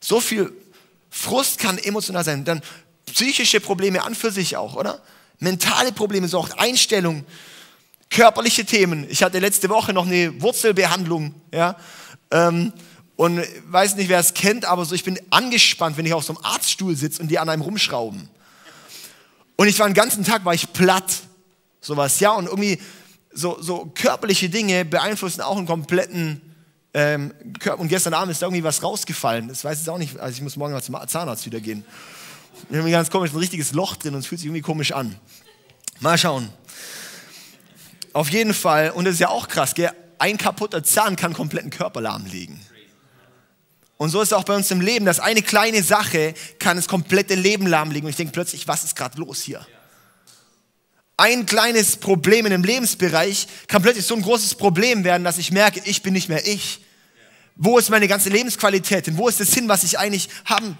So 0.00 0.20
viel 0.20 0.52
Frust 1.10 1.58
kann 1.58 1.78
emotional 1.78 2.24
sein. 2.24 2.44
Dann 2.44 2.62
psychische 3.06 3.60
Probleme 3.60 4.02
an 4.02 4.14
für 4.14 4.30
sich 4.30 4.56
auch, 4.56 4.74
oder? 4.74 5.02
mentale 5.38 5.92
Probleme, 5.92 6.28
so 6.28 6.38
auch 6.38 6.50
Einstellung, 6.56 7.24
körperliche 8.10 8.64
Themen. 8.64 9.06
Ich 9.10 9.22
hatte 9.22 9.38
letzte 9.38 9.68
Woche 9.68 9.92
noch 9.92 10.06
eine 10.06 10.40
Wurzelbehandlung, 10.40 11.34
ja, 11.52 11.76
ähm, 12.30 12.72
und 13.16 13.42
weiß 13.68 13.96
nicht, 13.96 14.08
wer 14.08 14.20
es 14.20 14.34
kennt, 14.34 14.64
aber 14.64 14.84
so, 14.84 14.94
ich 14.94 15.04
bin 15.04 15.18
angespannt, 15.30 15.96
wenn 15.96 16.06
ich 16.06 16.14
auf 16.14 16.24
so 16.24 16.34
einem 16.34 16.44
Arztstuhl 16.44 16.94
sitze 16.96 17.22
und 17.22 17.28
die 17.28 17.38
an 17.38 17.48
einem 17.48 17.62
rumschrauben. 17.62 18.28
Und 19.56 19.68
ich 19.68 19.78
war 19.78 19.88
den 19.88 19.94
ganzen 19.94 20.24
Tag, 20.24 20.44
war 20.44 20.54
ich 20.54 20.72
platt, 20.72 21.22
sowas, 21.80 22.20
ja, 22.20 22.32
und 22.32 22.46
irgendwie 22.46 22.78
so, 23.32 23.60
so 23.60 23.90
körperliche 23.94 24.50
Dinge 24.50 24.84
beeinflussen 24.84 25.40
auch 25.40 25.56
einen 25.56 25.66
kompletten 25.66 26.42
ähm, 26.92 27.32
Körper. 27.58 27.80
Und 27.80 27.88
gestern 27.88 28.14
Abend 28.14 28.32
ist 28.32 28.42
da 28.42 28.46
irgendwie 28.46 28.64
was 28.64 28.82
rausgefallen. 28.82 29.48
Das 29.48 29.64
weiß 29.64 29.82
ich 29.82 29.88
auch 29.88 29.98
nicht, 29.98 30.18
also 30.18 30.34
ich 30.34 30.42
muss 30.42 30.56
morgen 30.56 30.72
mal 30.72 30.82
zum 30.82 30.96
Zahnarzt 31.06 31.46
wieder 31.46 31.60
gehen. 31.60 31.84
Ich 32.70 32.76
habe 32.76 32.90
ganz 32.90 33.10
komisch, 33.10 33.32
ein 33.32 33.38
richtiges 33.38 33.72
Loch 33.72 33.96
drin 33.96 34.14
und 34.14 34.20
es 34.20 34.26
fühlt 34.26 34.40
sich 34.40 34.46
irgendwie 34.46 34.62
komisch 34.62 34.92
an. 34.92 35.18
Mal 36.00 36.18
schauen. 36.18 36.50
Auf 38.12 38.30
jeden 38.30 38.54
Fall, 38.54 38.90
und 38.90 39.04
das 39.04 39.14
ist 39.14 39.20
ja 39.20 39.28
auch 39.28 39.48
krass, 39.48 39.74
gell? 39.74 39.90
ein 40.18 40.38
kaputter 40.38 40.82
Zahn 40.82 41.16
kann 41.16 41.34
kompletten 41.34 41.70
Körper 41.70 42.00
lahmlegen. 42.00 42.60
Und 43.98 44.10
so 44.10 44.20
ist 44.20 44.28
es 44.28 44.32
auch 44.34 44.44
bei 44.44 44.54
uns 44.54 44.70
im 44.70 44.80
Leben, 44.80 45.06
dass 45.06 45.20
eine 45.20 45.42
kleine 45.42 45.82
Sache 45.82 46.34
kann 46.58 46.76
das 46.76 46.86
komplette 46.86 47.34
Leben 47.34 47.66
lahmlegen. 47.66 48.06
Und 48.06 48.10
ich 48.10 48.16
denke 48.16 48.32
plötzlich, 48.32 48.68
was 48.68 48.84
ist 48.84 48.94
gerade 48.94 49.18
los 49.18 49.42
hier? 49.42 49.66
ein 51.16 51.46
kleines 51.46 51.96
Problem 51.96 52.46
in 52.46 52.52
einem 52.52 52.64
Lebensbereich 52.64 53.46
kann 53.68 53.82
plötzlich 53.82 54.04
so 54.04 54.14
ein 54.14 54.22
großes 54.22 54.54
Problem 54.54 55.04
werden, 55.04 55.24
dass 55.24 55.38
ich 55.38 55.50
merke, 55.50 55.80
ich 55.84 56.02
bin 56.02 56.12
nicht 56.12 56.28
mehr 56.28 56.46
ich. 56.46 56.80
Wo 57.56 57.78
ist 57.78 57.88
meine 57.88 58.06
ganze 58.06 58.28
Lebensqualität 58.28 59.06
denn? 59.06 59.16
Wo 59.16 59.28
ist 59.28 59.40
das 59.40 59.50
Sinn, 59.50 59.68
was 59.68 59.82
ich 59.82 59.98
eigentlich 59.98 60.28
haben, 60.44 60.76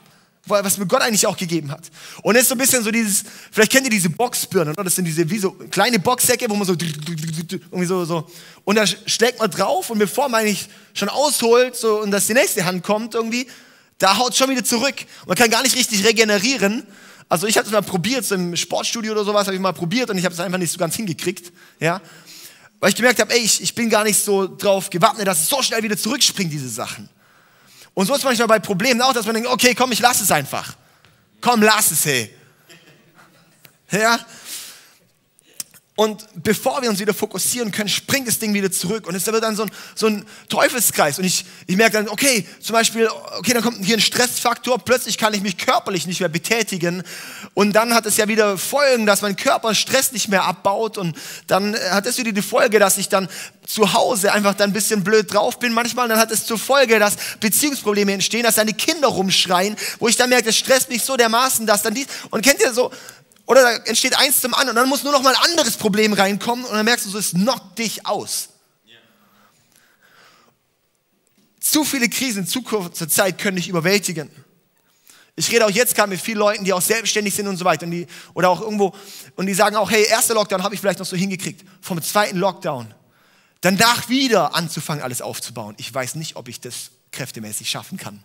was 0.47 0.79
mir 0.79 0.87
Gott 0.87 1.03
eigentlich 1.03 1.27
auch 1.27 1.37
gegeben 1.37 1.71
hat? 1.71 1.91
Und 2.23 2.37
es 2.37 2.43
ist 2.43 2.49
so 2.49 2.55
ein 2.55 2.59
bisschen 2.59 2.83
so 2.83 2.91
dieses, 2.91 3.25
vielleicht 3.51 3.73
kennt 3.73 3.85
ihr 3.85 3.91
diese 3.91 4.11
Boxbirnen, 4.11 4.75
oder? 4.75 4.85
Das 4.85 4.95
sind 4.95 5.05
diese 5.05 5.29
wie 5.29 5.39
so 5.39 5.53
kleine 5.71 5.99
Boxsäcke, 5.99 6.49
wo 6.49 6.55
man 6.55 6.67
so 6.67 6.75
irgendwie 6.75 7.85
so, 7.85 8.05
so 8.05 8.29
und 8.65 8.77
da 8.77 8.87
schlägt 8.87 9.39
man 9.39 9.51
drauf 9.51 9.91
und 9.91 9.99
bevor 9.99 10.29
man 10.29 10.43
eigentlich 10.43 10.69
schon 10.95 11.09
ausholt, 11.09 11.77
so 11.77 12.01
und 12.01 12.11
dass 12.11 12.27
die 12.27 12.35
nächste 12.35 12.65
Hand 12.65 12.83
kommt 12.83 13.15
irgendwie, 13.15 13.47
da 13.99 14.17
haut 14.19 14.37
schon 14.37 14.51
wieder 14.51 14.65
zurück. 14.65 14.95
Man 15.27 15.37
kann 15.37 15.51
gar 15.51 15.63
nicht 15.63 15.77
richtig 15.77 16.05
regenerieren. 16.05 16.87
Also 17.29 17.47
ich 17.47 17.57
habe 17.57 17.67
es 17.67 17.73
mal 17.73 17.83
probiert, 17.83 18.25
so 18.25 18.35
im 18.37 18.55
Sportstudio 18.55 19.13
oder 19.13 19.25
sowas 19.25 19.47
habe 19.47 19.57
ich 19.57 19.61
mal 19.61 19.73
probiert 19.73 20.11
und 20.11 20.19
ich 20.19 20.25
habe 20.25 20.35
es 20.35 20.41
einfach 20.41 20.59
nicht 20.59 20.71
so 20.71 20.79
ganz 20.79 20.95
hingekriegt, 20.95 21.53
ja. 21.81 22.01
Weil 22.79 22.91
ich 22.91 22.97
gemerkt 22.97 23.21
habe, 23.21 23.33
ey, 23.33 23.41
ich, 23.41 23.63
ich 23.63 23.75
bin 23.75 23.89
gar 23.89 24.05
nicht 24.05 24.23
so 24.23 24.47
drauf 24.47 24.91
gewappnet, 24.91 25.27
dass 25.27 25.41
es 25.41 25.49
so 25.49 25.63
schnell 25.63 25.83
wieder 25.83 25.97
zurückspringt, 25.97 26.53
diese 26.53 26.69
Sachen. 26.69 27.09
Und 27.97 28.05
so 28.05 28.15
ist 28.15 28.25
manchmal 28.25 28.47
bei 28.47 28.59
Problemen 28.59 29.01
auch, 29.01 29.15
dass 29.15 29.25
man 29.25 29.37
denkt, 29.37 29.49
okay, 29.49 29.75
komm, 29.75 29.91
ich 29.91 30.01
lass 30.01 30.21
es 30.21 30.31
einfach. 30.31 30.75
Komm, 31.41 31.63
lass 31.63 31.91
es, 31.91 32.05
hey. 32.05 32.31
Ja, 33.91 34.19
und 35.99 36.27
bevor 36.35 36.83
wir 36.83 36.91
uns 36.91 36.99
wieder 36.99 37.15
fokussieren 37.15 37.73
können, 37.73 37.89
springt 37.89 38.29
das 38.29 38.39
Ding 38.39 38.53
wieder 38.53 38.71
zurück. 38.71 39.07
Und 39.07 39.15
es 39.15 39.27
wird 39.27 39.43
dann 39.43 39.57
so 39.57 39.63
ein, 39.63 39.71
so 39.95 40.07
ein 40.07 40.27
Teufelskreis. 40.51 41.19
Und 41.19 41.25
ich, 41.25 41.47
ich 41.67 41.77
merke 41.79 41.95
dann, 41.95 42.11
okay, 42.11 42.47
zum 42.61 42.75
Beispiel, 42.75 43.09
okay, 43.39 43.55
dann 43.55 43.63
kommt 43.63 43.83
hier 43.83 43.97
ein 43.97 44.03
Stressfaktor. 44.03 44.79
Plötzlich 44.79 45.17
kann 45.17 45.33
ich 45.33 45.41
mich 45.41 45.57
körperlich 45.57 46.07
nicht 46.07 46.21
mehr 46.21 46.29
betätigen. 46.29 47.03
Und 47.55 47.73
dann 47.73 47.95
hat 47.95 48.05
es 48.05 48.19
ja 48.19 48.29
wieder 48.29 48.59
Folgen, 48.59 49.07
dass 49.07 49.23
mein 49.23 49.37
Körper 49.37 49.75
Stress 49.75 50.13
nicht 50.13 50.29
mehr 50.29 50.45
abbaut. 50.45 50.99
Und 50.99 51.17
dann 51.47 51.75
hat 51.75 52.05
es 52.05 52.19
wieder 52.19 52.33
die 52.33 52.43
Folge, 52.43 52.79
dass 52.79 52.99
ich 52.99 53.09
dann 53.09 53.27
zu 53.67 53.95
Hause 53.95 54.35
einfach 54.35 54.55
dann 54.55 54.71
ein 54.71 54.75
bisschen 54.75 55.03
blöd 55.03 55.33
drauf 55.33 55.59
bin. 55.59 55.73
Manchmal 55.73 56.09
dann 56.09 56.19
hat 56.19 56.31
es 56.31 56.45
zur 56.45 56.59
Folge, 56.59 56.99
dass 56.99 57.17
Beziehungsprobleme 57.41 58.13
entstehen, 58.13 58.43
dass 58.43 58.57
dann 58.57 58.67
die 58.67 58.75
Kinder 58.75 59.09
rumschreien, 59.09 59.77
wo 59.99 60.09
ich 60.09 60.17
dann 60.17 60.29
merke, 60.29 60.45
das 60.45 60.59
stresst 60.59 60.91
mich 60.91 61.03
so 61.03 61.17
dermaßen, 61.17 61.67
dass 61.67 61.81
dann 61.81 61.95
dies, 61.95 62.07
und 62.31 62.43
kennt 62.43 62.61
ihr 62.61 62.75
so, 62.75 62.93
oder 63.47 63.63
da 63.63 63.71
entsteht 63.85 64.19
eins 64.19 64.41
zum 64.41 64.55
anderen 64.55 64.71
und 64.71 64.83
dann 64.83 64.89
muss 64.89 65.05
nur 65.05 65.13
noch 65.13 65.23
mal 65.23 65.35
ein 65.35 65.51
anderes 65.51 65.77
Problem 65.77 66.13
reinkommen 66.13 66.65
und 66.65 66.75
dann 66.75 66.85
merkst 66.85 67.07
du, 67.07 67.11
so, 67.11 67.19
es 67.19 67.31
knockt 67.31 67.79
dich 67.79 68.05
aus. 68.05 68.49
Zu 71.61 71.85
viele 71.85 72.09
Krisen 72.09 72.43
in 72.43 72.47
zu 72.47 72.63
kurzer 72.63 73.09
Zeit 73.09 73.39
können 73.39 73.57
dich 73.57 73.69
überwältigen. 73.69 74.31
Ich 75.39 75.51
rede 75.51 75.67
auch 75.67 75.71
jetzt 75.71 75.95
gerade 75.95 76.09
mit 76.09 76.21
vielen 76.21 76.39
Leuten, 76.39 76.65
die 76.65 76.73
auch 76.73 76.81
selbstständig 76.81 77.35
sind 77.35 77.47
und 77.47 77.57
so 77.57 77.65
weiter. 77.65 77.85
Und 77.85 77.91
die, 77.91 78.07
oder 78.35 78.49
auch 78.49 78.61
irgendwo, 78.61 78.95
und 79.37 79.47
die 79.47 79.55
sagen 79.55 79.77
auch, 79.77 79.91
hey, 79.91 80.05
erster 80.05 80.35
Lockdown 80.35 80.63
habe 80.63 80.75
ich 80.75 80.81
vielleicht 80.81 80.99
noch 80.99 81.07
so 81.07 81.17
hingekriegt. 81.17 81.63
Vom 81.83 82.01
zweiten 82.01 82.39
Lockdown. 82.39 82.95
Danach 83.61 84.09
wieder 84.09 84.55
anzufangen, 84.55 85.03
alles 85.03 85.21
aufzubauen. 85.21 85.75
Ich 85.79 85.93
weiß 85.93 86.15
nicht, 86.15 86.37
ob 86.37 86.49
ich 86.49 86.61
das 86.61 86.91
kräftemäßig 87.13 87.69
schaffen 87.69 87.99
kann. 87.99 88.25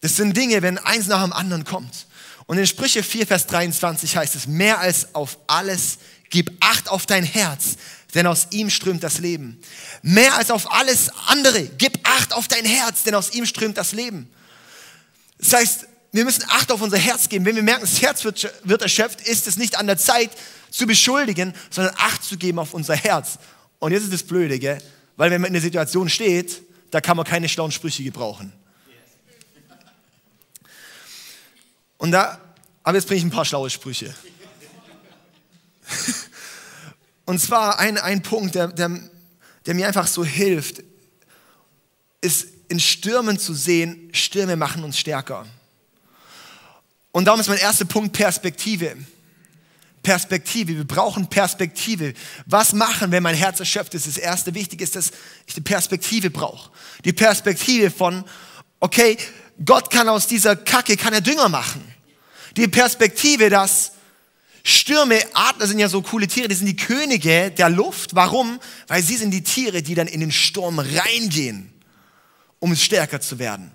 Das 0.00 0.16
sind 0.16 0.36
Dinge, 0.36 0.62
wenn 0.62 0.78
eins 0.78 1.06
nach 1.06 1.22
dem 1.22 1.32
anderen 1.32 1.64
kommt. 1.64 2.06
Und 2.46 2.58
in 2.58 2.66
Sprüche 2.66 3.02
4, 3.02 3.26
Vers 3.26 3.46
23 3.46 4.16
heißt 4.16 4.34
es, 4.34 4.46
mehr 4.46 4.80
als 4.80 5.14
auf 5.14 5.38
alles, 5.46 5.98
gib 6.30 6.52
Acht 6.60 6.88
auf 6.88 7.06
dein 7.06 7.24
Herz, 7.24 7.76
denn 8.14 8.26
aus 8.26 8.48
ihm 8.50 8.70
strömt 8.70 9.04
das 9.04 9.18
Leben. 9.18 9.60
Mehr 10.02 10.34
als 10.34 10.50
auf 10.50 10.72
alles 10.72 11.10
andere, 11.26 11.64
gib 11.78 12.00
Acht 12.02 12.32
auf 12.32 12.48
dein 12.48 12.64
Herz, 12.64 13.04
denn 13.04 13.14
aus 13.14 13.34
ihm 13.34 13.46
strömt 13.46 13.76
das 13.76 13.92
Leben. 13.92 14.28
Das 15.38 15.52
heißt, 15.52 15.86
wir 16.12 16.24
müssen 16.24 16.44
Acht 16.48 16.72
auf 16.72 16.80
unser 16.80 16.98
Herz 16.98 17.28
geben. 17.28 17.44
Wenn 17.44 17.56
wir 17.56 17.62
merken, 17.62 17.82
das 17.82 18.02
Herz 18.02 18.24
wird, 18.24 18.52
wird 18.64 18.82
erschöpft, 18.82 19.20
ist 19.20 19.46
es 19.46 19.56
nicht 19.56 19.76
an 19.78 19.86
der 19.86 19.98
Zeit 19.98 20.30
zu 20.70 20.86
beschuldigen, 20.86 21.54
sondern 21.70 21.94
Acht 21.98 22.24
zu 22.24 22.36
geben 22.36 22.58
auf 22.58 22.74
unser 22.74 22.96
Herz. 22.96 23.38
Und 23.78 23.92
jetzt 23.92 24.04
ist 24.04 24.12
das 24.12 24.22
Blöde, 24.22 24.58
gell? 24.58 24.78
weil 25.16 25.30
wenn 25.30 25.40
man 25.40 25.48
in 25.48 25.54
der 25.54 25.62
Situation 25.62 26.08
steht, 26.08 26.62
da 26.90 27.00
kann 27.00 27.16
man 27.16 27.26
keine 27.26 27.48
schlauen 27.48 27.70
Sprüche 27.70 28.02
gebrauchen. 28.02 28.52
Und 32.00 32.12
da, 32.12 32.40
aber 32.82 32.96
jetzt 32.96 33.06
bringe 33.06 33.18
ich 33.18 33.24
ein 33.24 33.30
paar 33.30 33.44
schlaue 33.44 33.68
Sprüche. 33.68 34.14
Und 37.26 37.38
zwar 37.38 37.78
ein, 37.78 37.98
ein 37.98 38.22
Punkt, 38.22 38.54
der, 38.54 38.68
der, 38.68 38.98
der 39.66 39.74
mir 39.74 39.86
einfach 39.86 40.06
so 40.06 40.24
hilft, 40.24 40.82
ist 42.22 42.46
in 42.68 42.80
Stürmen 42.80 43.38
zu 43.38 43.52
sehen, 43.52 44.08
Stürme 44.12 44.56
machen 44.56 44.82
uns 44.82 44.98
stärker. 44.98 45.46
Und 47.12 47.26
darum 47.26 47.40
ist 47.40 47.48
mein 47.48 47.58
erster 47.58 47.84
Punkt 47.84 48.16
Perspektive. 48.16 48.96
Perspektive, 50.02 50.76
wir 50.76 50.86
brauchen 50.86 51.28
Perspektive. 51.28 52.14
Was 52.46 52.72
machen, 52.72 53.12
wenn 53.12 53.22
mein 53.22 53.34
Herz 53.34 53.60
erschöpft 53.60 53.92
ist? 53.92 54.06
Das 54.06 54.16
erste 54.16 54.54
Wichtige 54.54 54.82
ist, 54.82 54.96
dass 54.96 55.10
ich 55.46 55.52
die 55.52 55.60
Perspektive 55.60 56.30
brauche. 56.30 56.70
Die 57.04 57.12
Perspektive 57.12 57.90
von, 57.90 58.24
okay, 58.80 59.18
Gott 59.62 59.90
kann 59.90 60.08
aus 60.08 60.26
dieser 60.26 60.56
Kacke, 60.56 60.96
kann 60.96 61.12
er 61.12 61.20
Dünger 61.20 61.50
machen. 61.50 61.89
Die 62.56 62.68
Perspektive, 62.68 63.50
dass 63.50 63.92
Stürme, 64.62 65.20
Adler 65.32 65.66
sind 65.66 65.78
ja 65.78 65.88
so 65.88 66.02
coole 66.02 66.26
Tiere, 66.26 66.48
die 66.48 66.54
sind 66.54 66.66
die 66.66 66.76
Könige 66.76 67.50
der 67.50 67.70
Luft. 67.70 68.14
Warum? 68.14 68.60
Weil 68.88 69.02
sie 69.02 69.16
sind 69.16 69.30
die 69.30 69.42
Tiere, 69.42 69.82
die 69.82 69.94
dann 69.94 70.06
in 70.06 70.20
den 70.20 70.32
Sturm 70.32 70.78
reingehen, 70.78 71.72
um 72.58 72.74
stärker 72.76 73.20
zu 73.20 73.38
werden. 73.38 73.70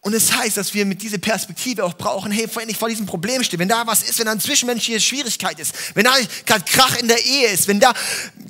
Und 0.00 0.12
es 0.12 0.26
das 0.26 0.36
heißt, 0.36 0.56
dass 0.58 0.74
wir 0.74 0.84
mit 0.84 1.00
dieser 1.00 1.16
Perspektive 1.16 1.82
auch 1.82 1.94
brauchen, 1.94 2.30
hey, 2.30 2.46
wenn 2.54 2.68
ich 2.68 2.76
vor 2.76 2.90
diesem 2.90 3.06
Problem 3.06 3.42
stehe, 3.42 3.58
wenn 3.58 3.68
da 3.68 3.86
was 3.86 4.02
ist, 4.02 4.18
wenn 4.18 4.26
da 4.26 4.32
eine 4.32 4.40
zwischenmenschliche 4.40 5.00
Schwierigkeit 5.00 5.58
ist, 5.58 5.74
wenn 5.94 6.04
da 6.04 6.14
gerade 6.44 6.62
Krach 6.66 6.98
in 6.98 7.08
der 7.08 7.24
Ehe 7.24 7.48
ist, 7.48 7.68
wenn 7.68 7.80
da 7.80 7.94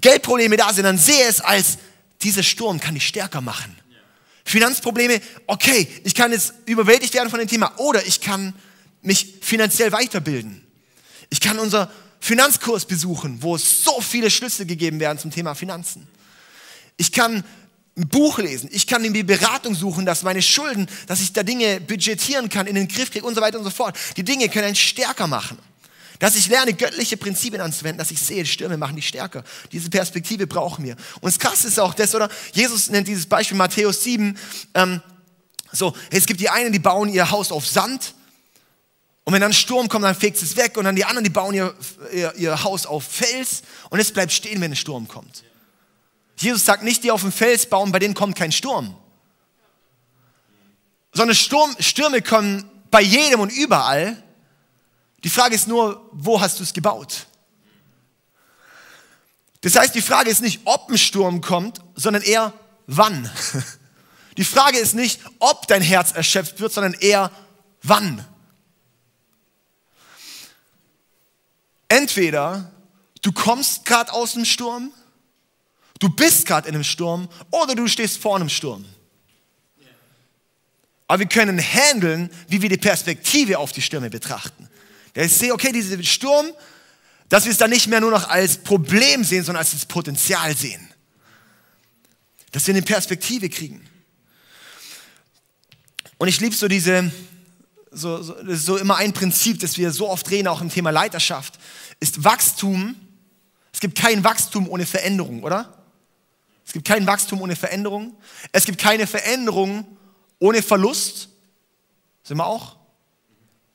Geldprobleme 0.00 0.56
da 0.56 0.72
sind, 0.72 0.82
dann 0.82 0.98
sehe 0.98 1.24
es 1.28 1.40
als, 1.40 1.78
dieser 2.22 2.42
Sturm 2.42 2.80
kann 2.80 2.94
dich 2.94 3.06
stärker 3.06 3.40
machen. 3.40 3.76
Finanzprobleme, 4.44 5.20
okay, 5.46 5.88
ich 6.02 6.14
kann 6.14 6.32
jetzt 6.32 6.54
überwältigt 6.66 7.14
werden 7.14 7.30
von 7.30 7.38
dem 7.38 7.48
Thema 7.48 7.72
oder 7.78 8.04
ich 8.04 8.20
kann 8.20 8.52
mich 9.04 9.36
finanziell 9.42 9.92
weiterbilden. 9.92 10.62
Ich 11.30 11.40
kann 11.40 11.58
unser 11.58 11.90
Finanzkurs 12.20 12.86
besuchen, 12.86 13.42
wo 13.42 13.56
es 13.56 13.84
so 13.84 14.00
viele 14.00 14.30
Schlüsse 14.30 14.66
gegeben 14.66 15.00
werden 15.00 15.18
zum 15.18 15.30
Thema 15.30 15.54
Finanzen. 15.54 16.06
Ich 16.96 17.12
kann 17.12 17.44
ein 17.96 18.08
Buch 18.08 18.38
lesen, 18.38 18.68
ich 18.72 18.86
kann 18.86 19.02
mir 19.02 19.24
Beratung 19.24 19.74
suchen, 19.74 20.04
dass 20.04 20.22
meine 20.22 20.42
Schulden, 20.42 20.88
dass 21.06 21.20
ich 21.20 21.32
da 21.32 21.42
Dinge 21.42 21.80
budgetieren 21.80 22.48
kann, 22.48 22.66
in 22.66 22.74
den 22.74 22.88
Griff 22.88 23.10
kriege 23.10 23.24
und 23.24 23.34
so 23.34 23.40
weiter 23.40 23.58
und 23.58 23.64
so 23.64 23.70
fort. 23.70 23.96
Die 24.16 24.24
Dinge 24.24 24.48
können 24.48 24.66
einen 24.66 24.74
stärker 24.74 25.26
machen. 25.26 25.58
Dass 26.18 26.36
ich 26.36 26.46
lerne, 26.48 26.72
göttliche 26.72 27.16
Prinzipien 27.16 27.60
anzuwenden, 27.60 27.98
dass 27.98 28.10
ich 28.10 28.20
sehe, 28.20 28.46
Stürme 28.46 28.78
machen 28.78 28.96
dich 28.96 29.08
stärker. 29.08 29.44
Diese 29.72 29.90
Perspektive 29.90 30.46
brauchen 30.46 30.84
wir. 30.84 30.96
Und 31.20 31.24
das 31.24 31.38
Krasse 31.38 31.68
ist 31.68 31.78
auch 31.78 31.92
das, 31.92 32.14
oder? 32.14 32.30
Jesus 32.52 32.88
nennt 32.88 33.08
dieses 33.08 33.26
Beispiel 33.26 33.56
Matthäus 33.56 34.02
7, 34.04 34.38
ähm, 34.74 35.02
so, 35.72 35.94
es 36.10 36.26
gibt 36.26 36.40
die 36.40 36.48
einen, 36.48 36.72
die 36.72 36.78
bauen 36.78 37.08
ihr 37.08 37.30
Haus 37.30 37.50
auf 37.50 37.66
Sand. 37.66 38.14
Und 39.24 39.32
wenn 39.32 39.40
dann 39.40 39.50
ein 39.50 39.54
Sturm 39.54 39.88
kommt, 39.88 40.04
dann 40.04 40.14
fegt 40.14 40.40
es 40.40 40.56
weg. 40.56 40.76
Und 40.76 40.84
dann 40.84 40.96
die 40.96 41.04
anderen, 41.04 41.24
die 41.24 41.30
bauen 41.30 41.54
ihr, 41.54 41.74
ihr, 42.12 42.34
ihr 42.36 42.62
Haus 42.62 42.84
auf 42.84 43.04
Fels. 43.04 43.62
Und 43.88 43.98
es 43.98 44.12
bleibt 44.12 44.32
stehen, 44.32 44.60
wenn 44.60 44.72
ein 44.72 44.76
Sturm 44.76 45.08
kommt. 45.08 45.44
Jesus 46.36 46.64
sagt 46.64 46.82
nicht, 46.82 47.04
die 47.04 47.10
auf 47.10 47.22
dem 47.22 47.32
Fels 47.32 47.66
bauen, 47.66 47.90
bei 47.90 47.98
denen 47.98 48.14
kommt 48.14 48.36
kein 48.36 48.52
Sturm. 48.52 48.94
Sondern 51.12 51.34
Sturm, 51.34 51.74
Stürme 51.78 52.20
kommen 52.20 52.68
bei 52.90 53.00
jedem 53.00 53.40
und 53.40 53.50
überall. 53.50 54.22
Die 55.22 55.30
Frage 55.30 55.54
ist 55.54 55.68
nur, 55.68 56.10
wo 56.12 56.40
hast 56.40 56.58
du 56.58 56.62
es 56.62 56.74
gebaut? 56.74 57.26
Das 59.62 59.76
heißt, 59.76 59.94
die 59.94 60.02
Frage 60.02 60.28
ist 60.28 60.42
nicht, 60.42 60.60
ob 60.66 60.90
ein 60.90 60.98
Sturm 60.98 61.40
kommt, 61.40 61.80
sondern 61.94 62.22
eher, 62.22 62.52
wann. 62.86 63.30
Die 64.36 64.44
Frage 64.44 64.78
ist 64.78 64.94
nicht, 64.94 65.20
ob 65.38 65.68
dein 65.68 65.80
Herz 65.80 66.10
erschöpft 66.10 66.58
wird, 66.58 66.72
sondern 66.72 66.92
eher, 66.94 67.30
wann. 67.84 68.26
Entweder 71.88 72.72
du 73.22 73.32
kommst 73.32 73.84
gerade 73.84 74.12
aus 74.12 74.32
dem 74.32 74.44
Sturm, 74.44 74.92
du 75.98 76.08
bist 76.08 76.46
gerade 76.46 76.68
in 76.68 76.74
einem 76.74 76.84
Sturm 76.84 77.28
oder 77.50 77.74
du 77.74 77.86
stehst 77.86 78.18
vor 78.18 78.36
einem 78.36 78.48
Sturm. 78.48 78.84
Aber 81.06 81.20
wir 81.20 81.28
können 81.28 81.58
handeln, 81.58 82.30
wie 82.48 82.62
wir 82.62 82.68
die 82.68 82.78
Perspektive 82.78 83.58
auf 83.58 83.72
die 83.72 83.82
Stürme 83.82 84.10
betrachten. 84.10 84.68
Ich 85.14 85.32
sehe, 85.32 85.52
okay, 85.52 85.70
dieser 85.70 86.02
Sturm, 86.02 86.46
dass 87.28 87.44
wir 87.44 87.52
es 87.52 87.58
dann 87.58 87.70
nicht 87.70 87.86
mehr 87.86 88.00
nur 88.00 88.10
noch 88.10 88.28
als 88.28 88.56
Problem 88.58 89.22
sehen, 89.22 89.44
sondern 89.44 89.60
als 89.60 89.72
das 89.72 89.86
Potenzial 89.86 90.56
sehen. 90.56 90.88
Dass 92.52 92.66
wir 92.66 92.74
eine 92.74 92.82
Perspektive 92.82 93.48
kriegen. 93.48 93.86
Und 96.18 96.28
ich 96.28 96.40
liebe 96.40 96.54
so 96.54 96.68
diese, 96.68 97.12
so, 97.94 98.22
so, 98.22 98.34
das 98.34 98.54
ist 98.54 98.66
so 98.66 98.76
immer 98.76 98.96
ein 98.96 99.12
Prinzip, 99.12 99.60
das 99.60 99.78
wir 99.78 99.90
so 99.92 100.08
oft 100.08 100.30
reden, 100.30 100.48
auch 100.48 100.60
im 100.60 100.70
Thema 100.70 100.90
Leiterschaft, 100.90 101.58
ist 102.00 102.24
Wachstum. 102.24 102.96
Es 103.72 103.80
gibt 103.80 103.98
kein 103.98 104.24
Wachstum 104.24 104.68
ohne 104.68 104.86
Veränderung, 104.86 105.42
oder? 105.42 105.84
Es 106.66 106.72
gibt 106.72 106.86
kein 106.86 107.06
Wachstum 107.06 107.42
ohne 107.42 107.56
Veränderung. 107.56 108.16
Es 108.52 108.64
gibt 108.64 108.78
keine 108.80 109.06
Veränderung 109.06 109.86
ohne 110.38 110.62
Verlust. 110.62 111.28
Sind 112.22 112.38
wir 112.38 112.46
auch? 112.46 112.76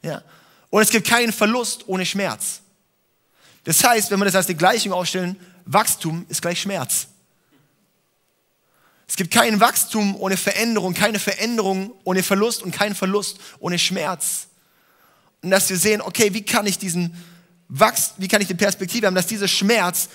Ja. 0.02 0.24
Und 0.70 0.82
es 0.82 0.90
gibt 0.90 1.08
keinen 1.08 1.32
Verlust 1.32 1.88
ohne 1.88 2.06
Schmerz. 2.06 2.62
Das 3.64 3.84
heißt, 3.84 4.12
wenn 4.12 4.20
wir 4.20 4.26
das 4.26 4.36
als 4.36 4.48
die 4.48 4.56
Gleichung 4.56 4.94
aufstellen, 4.94 5.36
Wachstum 5.66 6.26
ist 6.30 6.42
gleich 6.42 6.62
Schmerz. 6.62 7.08
Es 9.10 9.16
gibt 9.16 9.34
kein 9.34 9.60
Wachstum 9.60 10.16
ohne 10.16 10.38
Veränderung, 10.38 10.94
keine 10.94 11.18
Veränderung 11.18 11.92
ohne 12.04 12.22
Verlust 12.22 12.62
und 12.62 12.72
kein 12.72 12.94
Verlust 12.94 13.40
ohne 13.60 13.80
Schmerz. 13.80 14.48
Und 15.42 15.50
dass 15.50 15.70
wir 15.70 15.78
sehen, 15.78 16.02
okay, 16.02 16.34
wie 16.34 16.44
kann 16.44 16.68
ich 16.68 16.78
diesen 16.78 17.16
Wachs, 17.70 18.14
wie 18.18 18.28
kann 18.28 18.42
ich 18.42 18.48
die 18.48 18.54
Perspektive 18.54 19.08
haben, 19.08 19.16
dass 19.16 19.28
dieser 19.28 19.48
Schmerz 19.48 20.10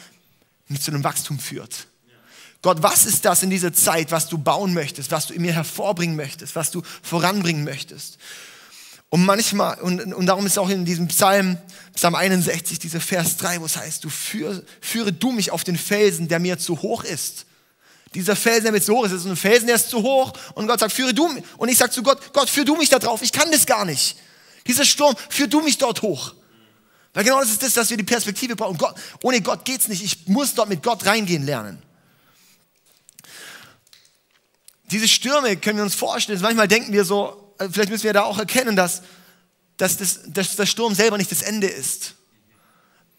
mich 0.69 0.81
zu 0.81 0.93
einem 0.93 1.05
Wachstum 1.05 1.39
führt. 1.39 1.89
Gott, 2.63 2.83
was 2.83 3.05
ist 3.05 3.25
das 3.25 3.43
in 3.43 3.51
dieser 3.51 3.73
Zeit, 3.73 4.11
was 4.11 4.29
du 4.29 4.39
bauen 4.39 4.73
möchtest, 4.73 5.11
was 5.11 5.27
du 5.27 5.35
in 5.35 5.43
mir 5.43 5.53
hervorbringen 5.53 6.17
möchtest, 6.17 6.57
was 6.57 6.71
du 6.71 6.83
voranbringen 7.03 7.65
möchtest? 7.65 8.17
Und 9.11 9.25
manchmal, 9.25 9.81
und, 9.81 10.15
und 10.15 10.27
darum 10.27 10.47
ist 10.47 10.59
auch 10.59 10.71
in 10.71 10.85
diesem 10.85 11.09
Psalm, 11.09 11.59
Psalm 11.95 12.15
61, 12.15 12.79
dieser 12.79 13.01
Vers 13.01 13.37
3, 13.37 13.61
wo 13.61 13.67
es 13.67 13.77
heißt, 13.77 14.03
du 14.03 14.09
führe, 14.09 14.65
führe 14.81 15.13
du 15.13 15.31
mich 15.31 15.51
auf 15.51 15.63
den 15.63 15.77
Felsen, 15.77 16.29
der 16.29 16.39
mir 16.39 16.59
zu 16.59 16.81
hoch 16.83 17.05
ist. 17.05 17.47
Dieser 18.15 18.37
Felsen, 18.37 18.65
der 18.65 18.73
mir 18.73 18.81
zu 18.81 18.95
hoch 18.95 19.05
ist, 19.05 19.13
ist 19.13 19.27
ein 19.27 19.37
Felsen, 19.37 19.67
der 19.67 19.77
ist 19.77 19.91
zu 19.91 20.03
hoch. 20.03 20.33
Und 20.55 20.69
Gott 20.69 20.79
sagt, 20.79 20.93
führe 20.93 21.13
du 21.13 21.29
mich. 21.29 21.43
Und 21.57 21.69
ich 21.69 21.77
sage 21.77 21.91
zu 21.91 22.03
Gott, 22.03 22.33
Gott, 22.33 22.49
führe 22.49 22.67
du 22.67 22.77
mich 22.77 22.89
da 22.89 22.99
drauf. 22.99 23.23
Ich 23.23 23.33
kann 23.33 23.51
das 23.51 23.67
gar 23.67 23.85
nicht. 23.85 24.17
Dieser 24.67 24.85
Sturm, 24.85 25.15
führe 25.29 25.49
du 25.49 25.61
mich 25.61 25.79
dort 25.79 26.03
hoch. 26.03 26.35
Weil 27.13 27.25
genau 27.25 27.41
das 27.41 27.51
ist 27.51 27.63
das, 27.63 27.75
dass 27.75 27.91
wir 27.91 27.97
die 27.97 28.05
Perspektive 28.05 28.57
brauchen. 28.57 28.79
Gott, 28.79 28.95
ohne 29.23 29.41
Gott 29.41 29.65
geht's 29.65 29.89
nicht. 29.89 30.03
Ich 30.03 30.27
muss 30.29 30.55
dort 30.55 30.69
mit 30.69 30.83
Gott 30.83 31.05
reingehen 31.07 31.45
lernen. 31.45 31.83
Diese 34.91 35.09
Stürme 35.09 35.57
können 35.57 35.79
wir 35.79 35.85
uns 35.85 35.95
vorstellen. 35.95 36.41
Manchmal 36.41 36.69
denken 36.69 36.93
wir 36.93 37.05
so, 37.05 37.55
äh, 37.59 37.69
vielleicht 37.71 37.91
müssen 37.91 38.05
wir 38.05 38.13
da 38.13 38.23
auch 38.23 38.39
erkennen, 38.39 38.77
dass, 38.77 39.03
dass, 39.77 39.97
das, 39.97 40.21
dass 40.27 40.57
der 40.57 40.67
Sturm 40.67 40.95
selber 40.95 41.19
nicht 41.19 41.31
das 41.31 41.43
Ende 41.43 41.67
ist. 41.67 42.15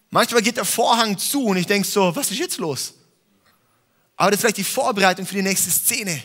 Manchmal 0.10 0.42
geht 0.42 0.58
der 0.58 0.66
Vorhang 0.66 1.18
zu 1.18 1.46
und 1.46 1.58
ich 1.58 1.68
denke 1.68 1.88
so, 1.88 2.16
was 2.16 2.32
ist 2.32 2.38
jetzt 2.38 2.58
los? 2.58 2.94
Aber 4.18 4.32
das 4.32 4.38
ist 4.38 4.42
vielleicht 4.42 4.58
die 4.58 4.64
Vorbereitung 4.64 5.26
für 5.26 5.36
die 5.36 5.42
nächste 5.42 5.70
Szene. 5.70 6.22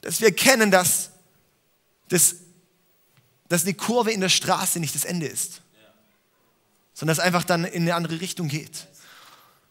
Dass 0.00 0.20
wir 0.20 0.28
erkennen, 0.28 0.70
dass, 0.70 1.10
dass, 2.08 2.36
dass 3.48 3.64
eine 3.64 3.74
Kurve 3.74 4.12
in 4.12 4.20
der 4.20 4.28
Straße 4.28 4.80
nicht 4.80 4.94
das 4.94 5.04
Ende 5.04 5.26
ist, 5.26 5.62
sondern 6.94 7.16
dass 7.16 7.24
einfach 7.24 7.44
dann 7.44 7.64
in 7.64 7.82
eine 7.82 7.94
andere 7.94 8.20
Richtung 8.20 8.48
geht. 8.48 8.86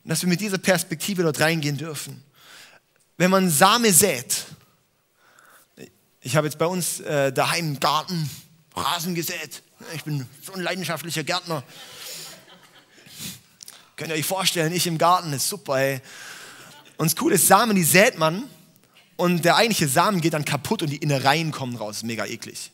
Und 0.03 0.09
dass 0.09 0.21
wir 0.21 0.29
mit 0.29 0.41
dieser 0.41 0.59
Perspektive 0.59 1.23
dort 1.23 1.39
reingehen 1.39 1.77
dürfen. 1.77 2.23
Wenn 3.17 3.31
man 3.31 3.49
Same 3.49 3.91
sät, 3.91 4.45
ich 6.21 6.35
habe 6.35 6.47
jetzt 6.47 6.57
bei 6.57 6.65
uns 6.65 6.99
äh, 6.99 7.31
daheim 7.31 7.69
im 7.69 7.79
Garten 7.79 8.29
Rasen 8.75 9.15
gesät. 9.15 9.63
Ich 9.93 10.03
bin 10.03 10.27
so 10.41 10.53
ein 10.53 10.61
leidenschaftlicher 10.61 11.23
Gärtner. 11.23 11.63
Könnt 13.95 14.09
ihr 14.09 14.15
euch 14.15 14.25
vorstellen, 14.25 14.73
ich 14.73 14.87
im 14.87 14.97
Garten, 14.97 15.31
ist 15.31 15.47
super, 15.47 15.77
ey. 15.77 16.01
Und 16.97 17.05
das 17.05 17.15
Coole 17.15 17.35
ist, 17.35 17.47
Samen, 17.47 17.75
die 17.75 17.83
sät 17.83 18.17
man 18.17 18.43
und 19.17 19.45
der 19.45 19.55
eigentliche 19.55 19.87
Samen 19.87 20.21
geht 20.21 20.33
dann 20.33 20.45
kaputt 20.45 20.81
und 20.81 20.89
die 20.89 20.97
Innereien 20.97 21.51
kommen 21.51 21.75
raus. 21.75 22.03
Mega 22.03 22.25
eklig. 22.25 22.71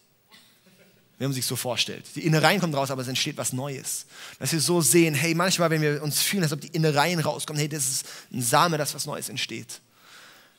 Wenn 1.18 1.28
man 1.28 1.36
sich 1.36 1.46
so 1.46 1.56
vorstellt. 1.56 2.06
Die 2.16 2.26
Innereien 2.26 2.60
kommen 2.60 2.74
raus, 2.74 2.90
aber 2.90 3.04
es 3.04 3.08
entsteht 3.08 3.38
was 3.38 3.54
Neues. 3.54 4.08
Dass 4.40 4.52
wir 4.52 4.60
so 4.60 4.82
sehen, 4.82 5.14
hey, 5.14 5.36
manchmal, 5.36 5.70
wenn 5.70 5.82
wir 5.82 6.02
uns 6.02 6.22
fühlen, 6.22 6.42
als 6.44 6.52
ob 6.52 6.62
die 6.62 6.70
Innereien 6.70 7.20
rauskommen, 7.20 7.60
hey, 7.60 7.70
das 7.70 7.88
ist 7.90 8.06
ein 8.34 8.42
Same, 8.42 8.78
dass 8.80 8.96
was 8.96 9.06
Neues 9.06 9.30
entsteht. 9.30 9.82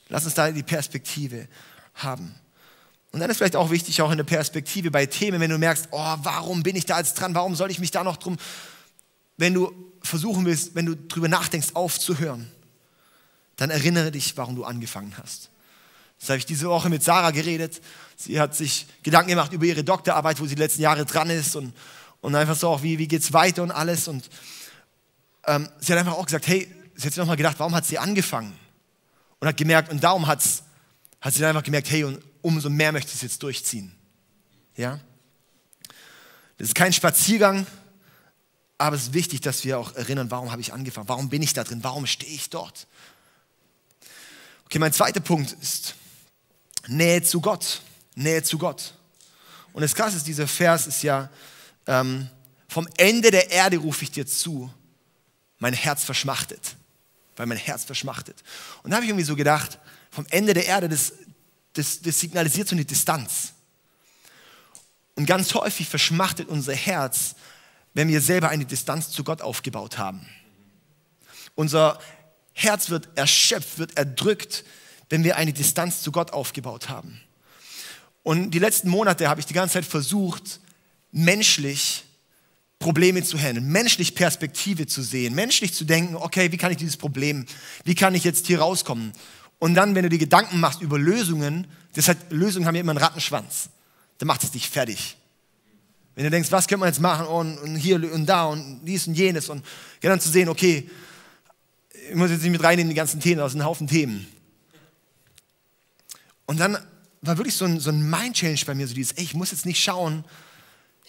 Lass 0.09 0.25
uns 0.25 0.35
da 0.35 0.51
die 0.51 0.63
Perspektive 0.63 1.49
haben. 1.95 2.35
Und 3.11 3.21
dann 3.21 3.29
ist 3.29 3.39
vielleicht 3.39 3.57
auch 3.57 3.71
wichtig, 3.71 4.01
auch 4.03 4.11
in 4.11 4.17
der 4.17 4.25
Perspektive 4.25 4.91
bei 4.91 5.07
Themen, 5.07 5.41
wenn 5.41 5.51
du 5.51 5.59
merkst, 5.59 5.89
oh, 5.91 6.17
warum 6.23 6.63
bin 6.63 6.77
ich 6.77 6.87
da 6.87 6.99
jetzt 6.99 7.15
dran? 7.15 7.35
Warum 7.35 7.57
soll 7.57 7.71
ich 7.71 7.79
mich 7.79 7.91
da 7.91 8.05
noch 8.05 8.17
drum? 8.17 8.39
Wenn 9.37 9.55
du 9.55 9.73
versuchen 10.03 10.45
willst, 10.47 10.75
wenn 10.75 10.87
du 10.87 10.97
drüber 10.97 11.29
nachdenkst, 11.29 11.69
aufzuhören, 11.75 12.51
dann 13.62 13.70
erinnere 13.70 14.11
dich, 14.11 14.37
warum 14.37 14.57
du 14.57 14.64
angefangen 14.64 15.14
hast. 15.22 15.51
Das 16.18 16.31
habe 16.31 16.38
ich 16.38 16.46
diese 16.46 16.68
Woche 16.68 16.88
mit 16.88 17.05
Sarah 17.05 17.31
geredet. 17.31 17.81
Sie 18.16 18.40
hat 18.40 18.57
sich 18.57 18.88
Gedanken 19.05 19.31
gemacht 19.31 19.53
über 19.53 19.64
ihre 19.64 19.85
Doktorarbeit, 19.85 20.40
wo 20.40 20.46
sie 20.46 20.57
die 20.57 20.61
letzten 20.61 20.83
Jahre 20.83 21.07
dran 21.07 21.31
ist 21.31 21.55
und, 21.55 21.72
und 22.22 22.35
einfach 22.35 22.57
so 22.57 22.70
auch, 22.70 22.83
wie, 22.83 22.98
wie 22.98 23.07
geht 23.07 23.22
es 23.22 23.33
weiter 23.33 23.62
und 23.62 23.70
alles. 23.70 24.09
Und 24.09 24.29
ähm, 25.46 25.68
sie 25.79 25.92
hat 25.92 26.01
einfach 26.01 26.14
auch 26.14 26.27
gesagt, 26.27 26.48
hey, 26.48 26.75
sie 26.96 27.07
hat 27.07 27.12
sich 27.12 27.18
nochmal 27.18 27.37
gedacht, 27.37 27.55
warum 27.61 27.72
hat 27.72 27.87
sie 27.87 27.98
angefangen? 27.98 28.53
Und 29.38 29.46
hat 29.46 29.57
gemerkt, 29.57 29.92
und 29.92 30.03
darum 30.03 30.27
hat's, 30.27 30.64
hat 31.20 31.33
sie 31.33 31.38
dann 31.38 31.51
einfach 31.51 31.62
gemerkt, 31.62 31.88
hey, 31.88 32.03
und 32.03 32.20
umso 32.40 32.68
mehr 32.68 32.90
möchte 32.90 33.11
ich 33.11 33.14
es 33.14 33.22
jetzt 33.22 33.42
durchziehen. 33.44 33.94
Ja? 34.77 34.98
Das 36.59 36.66
ist 36.66 36.75
kein 36.75 36.92
Spaziergang, 36.92 37.64
aber 38.77 38.96
es 38.96 39.03
ist 39.03 39.14
wichtig, 39.14 39.40
dass 39.40 39.62
wir 39.62 39.79
auch 39.79 39.94
erinnern, 39.94 40.33
warum 40.33 40.51
habe 40.51 40.61
ich 40.61 40.72
angefangen? 40.72 41.09
Warum 41.09 41.29
bin 41.29 41.42
ich 41.42 41.53
da 41.53 41.62
drin? 41.62 41.79
Warum 41.85 42.07
stehe 42.07 42.33
ich 42.33 42.51
dort? 42.51 42.88
Okay, 44.73 44.79
mein 44.79 44.95
zweiter 44.95 45.21
Punkt 45.21 45.53
ist 45.61 45.95
Nähe 46.87 47.23
zu 47.23 47.43
Gott. 47.43 47.83
Nähe 48.15 48.43
zu 48.43 48.57
Gott. 48.57 48.95
Und 49.75 49.83
das 49.83 49.95
Krasse 49.95 50.17
ist, 50.17 50.27
dieser 50.27 50.49
Vers 50.49 50.87
ist 50.87 51.03
ja, 51.03 51.29
ähm, 51.87 52.27
vom 52.69 52.89
Ende 52.97 53.31
der 53.31 53.51
Erde 53.51 53.77
rufe 53.77 54.03
ich 54.03 54.13
dir 54.13 54.27
zu, 54.27 54.73
mein 55.59 55.75
Herz 55.75 56.05
verschmachtet. 56.05 56.75
Weil 57.37 57.45
mein 57.45 57.59
Herz 57.59 57.85
verschmachtet. 57.85 58.43
Und 58.83 58.91
da 58.93 58.97
habe 58.97 59.05
ich 59.05 59.11
irgendwie 59.11 59.27
so 59.27 59.37
gedacht, 59.37 59.79
vom 60.11 60.25
Ende 60.31 60.55
der 60.55 60.65
Erde, 60.65 60.89
das, 60.89 61.13
das, 61.75 62.01
das 62.01 62.19
signalisiert 62.19 62.67
so 62.67 62.75
eine 62.75 62.87
Distanz. 62.87 63.53
Und 65.17 65.27
ganz 65.27 65.53
häufig 65.53 65.87
verschmachtet 65.87 66.49
unser 66.49 66.75
Herz, 66.75 67.35
wenn 67.93 68.09
wir 68.09 68.23
selber 68.23 68.49
eine 68.49 68.65
Distanz 68.65 69.11
zu 69.11 69.23
Gott 69.23 69.43
aufgebaut 69.43 69.99
haben. 69.99 70.27
Unser 71.57 72.01
Herz 72.53 72.91
wird 72.91 73.09
erschöpft, 73.17 73.79
wird 73.79 73.97
erdrückt, 73.97 74.65
wenn 75.09 75.25
wir 75.25 75.37
eine 75.37 75.53
Distanz 75.53 76.03
zu 76.03 76.12
Gott 76.12 76.33
aufgebaut 76.33 76.88
haben. 76.88 77.21
Und 78.23 78.53
die 78.53 78.59
letzten 78.59 78.88
Monate 78.88 79.29
habe 79.29 79.41
ich 79.41 79.47
die 79.47 79.55
ganze 79.55 79.75
Zeit 79.75 79.85
versucht, 79.85 80.61
menschlich 81.11 82.05
Probleme 82.79 83.23
zu 83.23 83.38
handeln, 83.38 83.69
menschlich 83.69 84.15
Perspektive 84.15 84.87
zu 84.87 85.03
sehen, 85.03 85.35
menschlich 85.35 85.73
zu 85.73 85.85
denken, 85.85 86.17
okay, 86.17 86.51
wie 86.53 86.57
kann 86.57 86.73
ich 86.73 86.79
dieses 86.79 86.97
Problem, 86.97 87.47
wie 87.85 87.95
kann 87.95 88.15
ich 88.15 88.25
jetzt 88.25 88.47
hier 88.47 88.61
rauskommen? 88.61 89.12
Und 89.59 89.75
dann, 89.75 89.95
wenn 89.95 90.03
du 90.03 90.09
dir 90.09 90.19
Gedanken 90.19 90.59
machst 90.59 90.83
über 90.83 90.99
Lösungen, 90.99 91.69
das 91.95 92.09
hat, 92.09 92.17
Lösungen 92.31 92.67
haben 92.67 92.75
ja 92.75 92.81
immer 92.81 92.93
einen 92.93 92.99
Rattenschwanz. 92.99 93.69
Dann 94.19 94.27
macht 94.27 94.43
es 94.43 94.51
dich 94.51 94.69
fertig. 94.69 95.17
Wenn 96.15 96.25
du 96.25 96.31
denkst, 96.31 96.51
was 96.51 96.67
könnte 96.67 96.81
man 96.81 96.88
jetzt 96.88 97.01
machen 97.01 97.27
und, 97.27 97.59
und, 97.59 97.77
hier 97.77 97.97
und 98.12 98.27
da 98.27 98.47
und 98.47 98.85
dies 98.85 99.07
und 99.07 99.15
jenes 99.15 99.49
und 99.49 99.65
dann 100.01 100.21
zu 100.21 100.29
sehen, 100.29 100.49
okay, 100.49 100.91
ich 101.93 102.15
muss 102.15 102.31
jetzt 102.31 102.43
nicht 102.43 102.53
mit 102.53 102.63
reinnehmen, 102.63 102.91
die 102.91 102.97
ganzen 102.97 103.21
Themen, 103.21 103.39
das 103.39 103.53
sind 103.53 103.61
ein 103.61 103.67
Haufen 103.67 103.87
Themen. 103.87 104.27
Und 106.47 106.59
dann 106.59 106.79
war 107.21 107.37
wirklich 107.37 107.55
so 107.55 107.65
ein, 107.65 107.81
so 107.81 107.91
ein 107.91 108.09
Mind-Change 108.11 108.67
bei 108.67 108.75
mir, 108.75 108.87
so 108.87 108.95
dieses, 108.95 109.13
ey, 109.13 109.25
ich 109.25 109.35
muss 109.35 109.53
jetzt 109.53 109.67
nicht 109.67 109.83
schauen, 109.83 110.25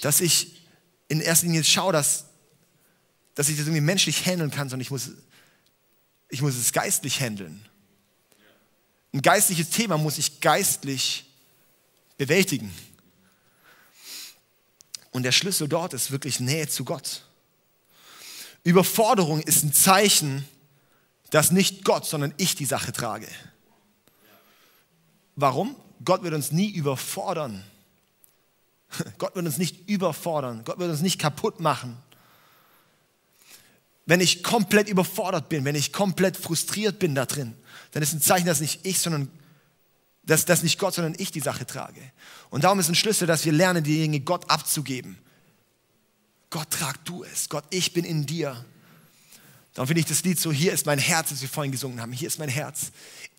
dass 0.01 0.21
ich 0.21 0.61
in 1.07 1.21
erster 1.21 1.47
Linie 1.47 1.63
schaue, 1.63 1.91
dass, 1.91 2.25
dass 3.35 3.49
ich 3.49 3.57
das 3.57 3.65
irgendwie 3.65 3.81
menschlich 3.81 4.25
handeln 4.25 4.51
kann, 4.51 4.69
sondern 4.69 4.81
ich 4.81 4.91
muss, 4.91 5.11
ich 6.29 6.41
muss 6.41 6.55
es 6.55 6.71
geistlich 6.71 7.19
handeln. 7.19 7.65
Ein 9.13 9.21
geistliches 9.21 9.69
Thema 9.69 9.97
muss 9.97 10.17
ich 10.17 10.39
geistlich 10.39 11.25
bewältigen. 12.17 12.73
Und 15.11 15.23
der 15.23 15.31
Schlüssel 15.31 15.67
dort 15.67 15.93
ist 15.93 16.09
wirklich 16.11 16.39
Nähe 16.39 16.67
zu 16.67 16.83
Gott. 16.83 17.23
Überforderung 18.63 19.41
ist 19.41 19.63
ein 19.63 19.73
Zeichen, 19.73 20.45
dass 21.33 21.49
nicht 21.49 21.83
Gott, 21.83 22.05
sondern 22.05 22.31
ich 22.37 22.53
die 22.53 22.65
Sache 22.65 22.91
trage. 22.91 23.27
Warum? 25.35 25.75
Gott 26.05 26.21
wird 26.21 26.35
uns 26.35 26.51
nie 26.51 26.69
überfordern. 26.69 27.63
Gott 29.17 29.33
wird 29.33 29.47
uns 29.47 29.57
nicht 29.57 29.89
überfordern. 29.89 30.63
Gott 30.63 30.77
wird 30.77 30.91
uns 30.91 31.01
nicht 31.01 31.19
kaputt 31.19 31.59
machen. 31.59 31.97
Wenn 34.05 34.19
ich 34.19 34.43
komplett 34.43 34.87
überfordert 34.87 35.49
bin, 35.49 35.65
wenn 35.65 35.73
ich 35.73 35.91
komplett 35.91 36.37
frustriert 36.37 36.99
bin 36.99 37.15
da 37.15 37.25
drin, 37.25 37.55
dann 37.93 38.03
ist 38.03 38.13
ein 38.13 38.21
Zeichen, 38.21 38.45
dass 38.45 38.61
nicht 38.61 38.85
ich, 38.85 38.99
sondern 38.99 39.27
dass, 40.27 40.45
dass 40.45 40.61
nicht 40.61 40.77
Gott, 40.77 40.93
sondern 40.93 41.15
ich 41.17 41.31
die 41.31 41.39
Sache 41.39 41.65
trage. 41.65 41.99
Und 42.51 42.63
darum 42.63 42.79
ist 42.79 42.89
ein 42.89 42.95
Schlüssel, 42.95 43.25
dass 43.25 43.43
wir 43.43 43.53
lernen, 43.53 43.83
die 43.83 43.97
Dinge 43.97 44.19
Gott 44.19 44.51
abzugeben. 44.51 45.17
Gott, 46.51 46.69
trag 46.69 47.03
du 47.05 47.23
es. 47.23 47.49
Gott, 47.49 47.63
ich 47.71 47.91
bin 47.91 48.05
in 48.05 48.27
dir. 48.27 48.63
Darum 49.73 49.87
finde 49.87 50.01
ich 50.01 50.05
das 50.05 50.23
Lied 50.23 50.39
so, 50.39 50.51
hier 50.51 50.71
ist 50.71 50.85
mein 50.85 50.99
Herz, 50.99 51.29
das 51.29 51.41
wir 51.41 51.49
vorhin 51.49 51.71
gesungen 51.71 51.99
haben. 51.99 52.11
Hier 52.11 52.27
ist 52.27 52.37
mein 52.37 52.49
Herz. 52.49 52.91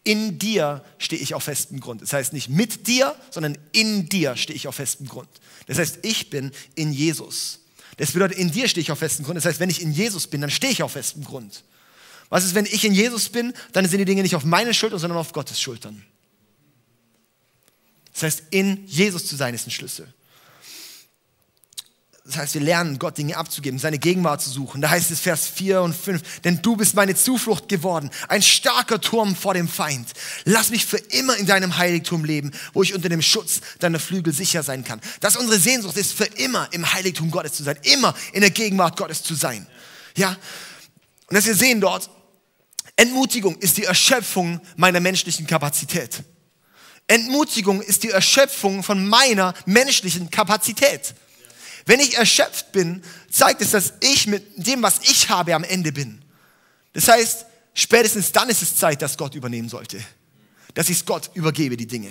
In 0.02 0.38
dir 0.38 0.84
stehe 0.98 1.22
ich 1.22 1.32
auf 1.34 1.44
festem 1.44 1.80
Grund. 1.80 2.02
Das 2.02 2.12
heißt 2.12 2.32
nicht 2.32 2.48
mit 2.48 2.86
dir, 2.88 3.14
sondern 3.30 3.56
in 3.72 4.08
dir 4.08 4.36
stehe 4.36 4.56
ich 4.56 4.66
auf 4.66 4.74
festem 4.74 5.08
Grund. 5.08 5.28
Das 5.66 5.78
heißt, 5.78 6.00
ich 6.02 6.30
bin 6.30 6.50
in 6.74 6.92
Jesus. 6.92 7.60
Das 7.96 8.12
bedeutet, 8.12 8.36
in 8.36 8.50
dir 8.50 8.68
stehe 8.68 8.82
ich 8.82 8.90
auf 8.90 8.98
festem 8.98 9.24
Grund. 9.24 9.36
Das 9.36 9.44
heißt, 9.44 9.60
wenn 9.60 9.70
ich 9.70 9.80
in 9.80 9.92
Jesus 9.92 10.26
bin, 10.26 10.40
dann 10.40 10.50
stehe 10.50 10.72
ich 10.72 10.82
auf 10.82 10.92
festem 10.92 11.24
Grund. 11.24 11.62
Was 12.30 12.44
ist, 12.44 12.54
wenn 12.56 12.66
ich 12.66 12.84
in 12.84 12.92
Jesus 12.92 13.28
bin? 13.28 13.54
Dann 13.72 13.86
sind 13.88 13.98
die 13.98 14.04
Dinge 14.04 14.22
nicht 14.22 14.34
auf 14.34 14.44
meine 14.44 14.74
Schultern, 14.74 14.98
sondern 14.98 15.18
auf 15.18 15.32
Gottes 15.32 15.60
Schultern. 15.60 16.04
Das 18.12 18.24
heißt, 18.24 18.42
in 18.50 18.84
Jesus 18.86 19.26
zu 19.26 19.36
sein 19.36 19.54
ist 19.54 19.66
ein 19.66 19.70
Schlüssel. 19.70 20.12
Das 22.26 22.38
heißt, 22.38 22.54
wir 22.54 22.62
lernen, 22.62 22.98
Gott 22.98 23.18
Dinge 23.18 23.36
abzugeben, 23.36 23.78
seine 23.78 23.98
Gegenwart 23.98 24.40
zu 24.40 24.48
suchen. 24.48 24.80
Da 24.80 24.88
heißt 24.88 25.10
es 25.10 25.20
Vers 25.20 25.46
4 25.46 25.82
und 25.82 25.94
5, 25.94 26.40
denn 26.40 26.62
du 26.62 26.74
bist 26.74 26.94
meine 26.94 27.14
Zuflucht 27.14 27.68
geworden, 27.68 28.08
ein 28.28 28.40
starker 28.40 28.98
Turm 28.98 29.36
vor 29.36 29.52
dem 29.52 29.68
Feind. 29.68 30.08
Lass 30.46 30.70
mich 30.70 30.86
für 30.86 30.96
immer 30.96 31.36
in 31.36 31.44
deinem 31.44 31.76
Heiligtum 31.76 32.24
leben, 32.24 32.52
wo 32.72 32.82
ich 32.82 32.94
unter 32.94 33.10
dem 33.10 33.20
Schutz 33.20 33.60
deiner 33.78 34.00
Flügel 34.00 34.32
sicher 34.32 34.62
sein 34.62 34.84
kann. 34.84 35.02
Dass 35.20 35.36
unsere 35.36 35.60
Sehnsucht 35.60 35.98
ist, 35.98 36.14
für 36.14 36.24
immer 36.24 36.66
im 36.72 36.90
Heiligtum 36.94 37.30
Gottes 37.30 37.52
zu 37.52 37.62
sein, 37.62 37.78
immer 37.82 38.14
in 38.32 38.40
der 38.40 38.50
Gegenwart 38.50 38.96
Gottes 38.96 39.22
zu 39.22 39.34
sein. 39.34 39.66
Ja? 40.16 40.30
Und 41.26 41.34
dass 41.34 41.44
wir 41.44 41.54
sehen 41.54 41.82
dort, 41.82 42.08
Entmutigung 42.96 43.56
ist 43.56 43.76
die 43.76 43.84
Erschöpfung 43.84 44.62
meiner 44.76 45.00
menschlichen 45.00 45.46
Kapazität. 45.46 46.22
Entmutigung 47.06 47.82
ist 47.82 48.02
die 48.02 48.10
Erschöpfung 48.10 48.82
von 48.82 49.06
meiner 49.06 49.52
menschlichen 49.66 50.30
Kapazität. 50.30 51.14
Wenn 51.86 52.00
ich 52.00 52.16
erschöpft 52.16 52.72
bin, 52.72 53.02
zeigt 53.30 53.60
es, 53.60 53.72
dass 53.72 53.94
ich 54.00 54.26
mit 54.26 54.66
dem, 54.66 54.82
was 54.82 55.00
ich 55.02 55.28
habe, 55.28 55.54
am 55.54 55.64
Ende 55.64 55.92
bin. 55.92 56.22
Das 56.92 57.08
heißt, 57.08 57.46
spätestens 57.74 58.32
dann 58.32 58.48
ist 58.48 58.62
es 58.62 58.76
Zeit, 58.76 59.02
dass 59.02 59.18
Gott 59.18 59.34
übernehmen 59.34 59.68
sollte. 59.68 60.00
Dass 60.72 60.88
ich 60.88 60.98
es 60.98 61.06
Gott 61.06 61.30
übergebe, 61.34 61.76
die 61.76 61.86
Dinge. 61.86 62.10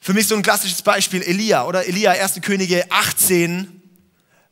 Für 0.00 0.14
mich 0.14 0.28
so 0.28 0.36
ein 0.36 0.42
klassisches 0.42 0.82
Beispiel 0.82 1.22
Elia, 1.22 1.64
oder? 1.64 1.84
Elia, 1.84 2.12
1. 2.12 2.40
Könige 2.42 2.88
18, 2.90 3.82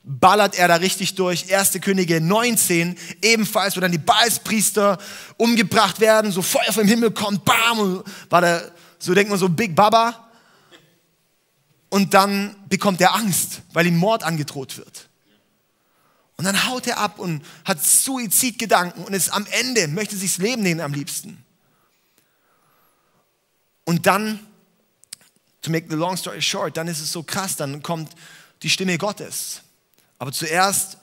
ballert 0.02 0.58
er 0.58 0.66
da 0.66 0.76
richtig 0.76 1.14
durch. 1.14 1.54
1. 1.54 1.80
Könige 1.80 2.20
19, 2.20 2.98
ebenfalls, 3.22 3.76
wo 3.76 3.80
dann 3.80 3.92
die 3.92 3.98
Baalspriester 3.98 4.98
umgebracht 5.36 6.00
werden, 6.00 6.32
so 6.32 6.42
Feuer 6.42 6.72
vom 6.72 6.88
Himmel 6.88 7.12
kommt, 7.12 7.44
bam, 7.44 8.02
war 8.30 8.40
da, 8.40 8.62
so 8.98 9.14
denkt 9.14 9.30
man 9.30 9.38
so 9.38 9.48
Big 9.48 9.76
Baba 9.76 10.23
und 11.94 12.12
dann 12.12 12.57
bekommt 12.68 13.00
er 13.00 13.14
Angst, 13.14 13.62
weil 13.72 13.87
ihm 13.87 13.96
Mord 13.96 14.24
angedroht 14.24 14.78
wird. 14.78 15.09
Und 16.37 16.44
dann 16.44 16.66
haut 16.66 16.88
er 16.88 16.98
ab 16.98 17.20
und 17.20 17.46
hat 17.64 17.85
Suizidgedanken 17.85 19.04
und 19.04 19.12
ist 19.12 19.28
am 19.28 19.46
Ende, 19.46 19.87
möchte 19.87 20.16
sich 20.16 20.33
das 20.33 20.42
Leben 20.42 20.64
nehmen 20.64 20.80
am 20.80 20.92
liebsten. 20.92 21.44
Und 23.85 24.07
dann, 24.07 24.40
to 25.62 25.70
make 25.70 25.87
the 25.88 25.94
long 25.94 26.16
story 26.16 26.42
short, 26.42 26.76
dann 26.76 26.88
ist 26.88 26.98
es 26.98 27.12
so 27.12 27.22
krass, 27.22 27.54
dann 27.54 27.80
kommt 27.80 28.11
die 28.64 28.70
Stimme 28.70 28.98
Gottes. 28.98 29.61
Aber 30.18 30.33
zuerst 30.33 30.98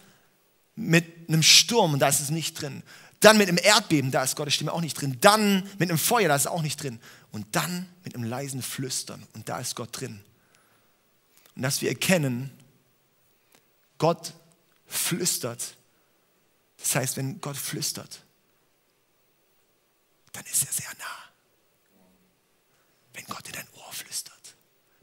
mit 0.76 1.06
einem 1.30 1.42
Sturm, 1.42 1.94
und 1.94 2.00
da 2.00 2.10
ist 2.10 2.20
es 2.20 2.32
nicht 2.32 2.62
drin. 2.62 2.84
Dann 3.22 3.38
mit 3.38 3.48
einem 3.48 3.60
Erdbeben, 3.64 4.12
da 4.12 4.24
ist 4.24 4.36
Gottes 4.36 4.56
Stimme 4.56 4.74
auch 4.74 4.82
nicht 4.82 5.00
drin. 5.00 5.20
Dann 5.22 5.64
mit 5.80 5.90
einem 5.90 5.98
Feuer, 5.98 6.28
da 6.28 6.36
ist 6.36 6.42
es 6.42 6.48
auch 6.48 6.64
nicht 6.64 6.84
drin. 6.84 7.00
Und 7.32 7.48
dann 7.56 7.88
mit 8.04 8.14
einem 8.14 8.26
leisen 8.26 8.62
Flüstern, 8.62 9.24
und 9.32 9.48
da 9.48 9.58
ist 9.58 9.78
Gott 9.78 9.98
drin. 9.98 10.22
Und 11.62 11.66
dass 11.66 11.80
wir 11.84 11.90
erkennen, 11.90 12.50
Gott 14.00 14.34
flüstert. 14.88 15.78
Das 16.78 16.96
heißt, 16.96 17.18
wenn 17.18 17.40
Gott 17.40 17.56
flüstert, 17.56 18.24
dann 20.32 20.44
ist 20.46 20.66
er 20.66 20.74
sehr 20.74 20.92
nah. 20.98 21.24
Wenn 23.14 23.26
Gott 23.26 23.46
in 23.46 23.54
dein 23.54 23.68
Ohr 23.74 23.94
flüstert, 23.94 24.56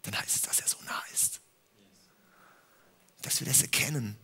dann 0.02 0.18
heißt 0.18 0.34
es, 0.34 0.42
dass 0.42 0.58
er 0.58 0.66
so 0.66 0.78
nah 0.82 1.00
ist. 1.14 1.38
Dass 3.22 3.38
wir 3.38 3.46
das 3.46 3.62
erkennen, 3.62 4.18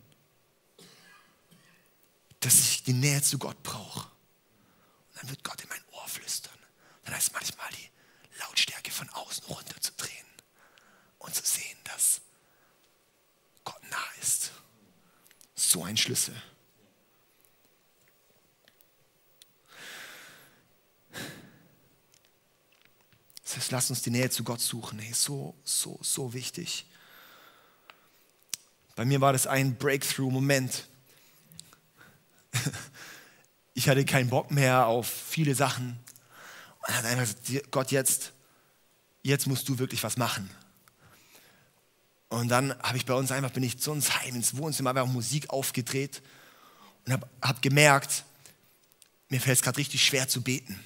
dass 2.41 2.59
ich 2.59 2.83
die 2.83 2.91
Nähe 2.91 3.21
zu 3.21 3.37
Gott 3.37 3.63
brauche. 3.63 4.01
Und 4.01 5.21
dann 5.21 5.29
wird 5.29 5.41
Gott 5.45 5.61
in 5.61 5.69
mein 5.69 5.85
Ohr 5.93 6.07
flüstern. 6.09 6.59
Dann 7.05 7.15
heißt 7.15 7.27
es 7.27 7.33
manchmal 7.33 7.69
die 7.71 7.89
Lautstärke 8.39 8.91
von 8.91 9.09
außen 9.11 9.45
runterzudrehen 9.45 10.27
und 11.19 11.33
zu 11.33 11.45
sehen, 11.45 11.77
dass 11.85 12.24
Gott 13.65 13.81
nah 13.91 14.21
ist. 14.21 14.51
So 15.55 15.83
ein 15.83 15.97
Schlüssel. 15.97 16.35
Das 23.43 23.57
heißt, 23.57 23.71
lass 23.71 23.89
uns 23.89 24.01
die 24.01 24.09
Nähe 24.11 24.29
zu 24.29 24.43
Gott 24.43 24.61
suchen. 24.61 24.99
Hey, 24.99 25.13
so, 25.13 25.55
so, 25.63 25.99
so 26.01 26.33
wichtig. 26.33 26.85
Bei 28.95 29.03
mir 29.03 29.19
war 29.19 29.33
das 29.33 29.45
ein 29.47 29.77
Breakthrough-Moment. 29.77 30.87
Ich 33.77 33.89
hatte 33.89 34.05
keinen 34.05 34.29
Bock 34.29 34.51
mehr 34.51 34.87
auf 34.87 35.05
viele 35.05 35.53
Sachen. 35.53 35.99
Und 36.79 36.87
dann 36.87 36.95
hat 36.95 37.05
einfach 37.05 37.35
gesagt, 37.43 37.71
Gott, 37.71 37.91
jetzt, 37.91 38.31
jetzt 39.21 39.47
musst 39.47 39.67
du 39.67 39.77
wirklich 39.79 40.01
was 40.01 40.15
machen. 40.15 40.49
Und 42.35 42.49
dann 42.49 42.77
habe 42.83 42.97
ich 42.97 43.05
bei 43.05 43.13
uns 43.13 43.31
einfach, 43.31 43.51
bin 43.51 43.63
ich 43.63 43.79
zu 43.79 43.93
uns 43.93 44.19
heim 44.19 44.35
ins 44.35 44.57
Wohnzimmer, 44.57 44.89
habe 44.89 45.03
auch 45.03 45.07
Musik 45.07 45.49
aufgedreht 45.51 46.21
und 47.05 47.13
habe 47.13 47.29
hab 47.41 47.61
gemerkt, 47.61 48.25
mir 49.29 49.39
fällt 49.39 49.57
es 49.57 49.63
gerade 49.63 49.77
richtig 49.77 50.03
schwer 50.03 50.27
zu 50.27 50.41
beten. 50.41 50.77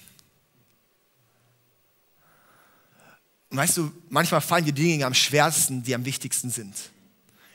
Und 3.50 3.58
weißt 3.58 3.78
du, 3.78 3.92
manchmal 4.10 4.42
fallen 4.42 4.66
die 4.66 4.74
Dinge 4.74 5.08
am 5.08 5.16
schwersten, 5.16 5.82
die 5.82 5.96
am 5.96 6.06
wichtigsten 6.06 6.52
sind. 6.52 6.76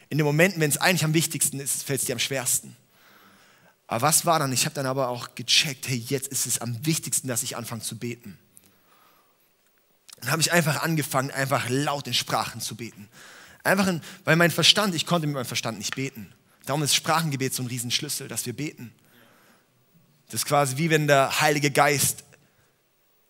In 0.09 0.19
den 0.19 0.25
Momenten, 0.25 0.61
wenn 0.61 0.71
es 0.71 0.79
eigentlich 0.79 1.05
am 1.05 1.15
wichtigsten 1.15 1.61
ist, 1.61 1.85
fällt 1.85 2.01
es 2.01 2.07
dir 2.07 2.15
am 2.15 2.19
schwersten. 2.19 2.77
Aber 3.87 4.03
was 4.03 4.27
war 4.27 4.41
dann? 4.41 4.53
Ich 4.53 4.65
habe 4.65 4.75
dann 4.75 4.87
aber 4.87 5.07
auch 5.07 5.37
gecheckt, 5.37 5.87
hey, 5.87 6.05
jetzt 6.09 6.27
ist 6.27 6.47
es 6.47 6.61
am 6.61 6.85
wichtigsten, 6.85 7.29
dass 7.29 7.45
ich 7.45 7.57
anfange 7.57 7.83
zu 7.83 7.97
beten. 7.97 8.37
Dann 10.21 10.33
habe 10.33 10.43
ich 10.43 10.51
einfach 10.51 10.83
angefangen, 10.83 11.31
einfach 11.31 11.69
laut 11.69 12.09
in 12.09 12.15
Sprachen 12.15 12.61
zu 12.61 12.75
beten. 12.75 13.09
Einfach, 13.65 13.87
in, 13.87 14.03
weil 14.25 14.37
mein 14.37 14.51
Verstand, 14.51 14.95
ich 14.95 15.07
konnte 15.07 15.27
mit 15.27 15.35
meinem 15.35 15.47
Verstand 15.47 15.79
nicht 15.79 15.97
beten. 15.97 16.33
Darum 16.67 16.83
ist 16.83 16.95
Sprachengebet 16.95 17.55
so 17.55 17.63
ein 17.63 17.67
Riesenschlüssel, 17.67 18.29
dass 18.29 18.47
wir 18.47 18.53
beten. 18.53 18.93
Das 20.27 20.41
ist 20.41 20.47
quasi 20.47 20.77
wie 20.77 20.91
wenn 20.91 21.07
der 21.07 21.41
Heilige 21.41 21.71
Geist 21.71 22.25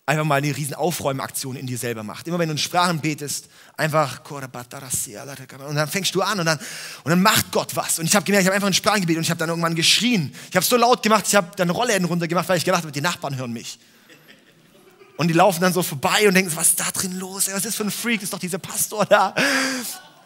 einfach 0.07 0.25
mal 0.25 0.37
eine 0.37 0.55
riesen 0.55 0.75
Aufräumaktion 0.75 1.57
in 1.57 1.67
dir 1.67 1.79
selber 1.79 2.03
macht. 2.03 2.27
Immer 2.29 2.39
wenn 2.39 2.49
du 2.49 2.53
in 2.53 2.59
Sprachen 2.59 3.01
betest, 3.01 3.49
einfach 3.77 4.21
und 4.31 5.75
dann 5.75 5.89
fängst 5.89 6.15
du 6.15 6.23
an 6.23 6.41
und 6.41 6.47
dann, 6.47 6.59
und 6.59 7.11
dann 7.11 7.23
macht 7.23 7.51
Gott 7.53 7.75
was. 7.75 7.99
Und 7.99 8.05
ich 8.05 8.15
habe 8.15 8.25
gemerkt, 8.25 8.43
ich 8.43 8.49
habe 8.49 8.55
einfach 8.55 8.69
in 8.69 8.75
Sprachen 8.75 9.01
gebetet 9.01 9.19
und 9.19 9.25
ich 9.25 9.31
habe 9.31 9.39
dann 9.39 9.49
irgendwann 9.49 9.75
geschrien. 9.75 10.35
Ich 10.51 10.57
habe 10.57 10.67
so 10.67 10.77
laut 10.77 11.03
gemacht, 11.03 11.25
ich 11.27 11.35
habe 11.35 11.51
dann 11.57 11.71
Rollläden 11.71 12.05
runtergemacht, 12.05 12.49
weil 12.49 12.59
ich 12.59 12.65
gedacht 12.65 12.83
habe, 12.83 12.93
die 12.93 13.01
Nachbarn 13.01 13.37
hören 13.37 13.53
mich. 13.53 13.79
Und 15.17 15.29
die 15.29 15.35
laufen 15.35 15.61
dann 15.61 15.73
so 15.73 15.83
vorbei 15.83 16.27
und 16.27 16.35
denken, 16.35 16.55
was 16.57 16.71
ist 16.71 16.81
da 16.81 16.91
drin 16.91 17.19
los? 17.19 17.47
Was 17.47 17.57
ist 17.57 17.67
das 17.67 17.75
für 17.77 17.85
ein 17.85 17.91
Freak? 17.91 18.23
Ist 18.23 18.33
doch 18.33 18.39
dieser 18.39 18.59
Pastor 18.59 19.07
da. 19.07 19.35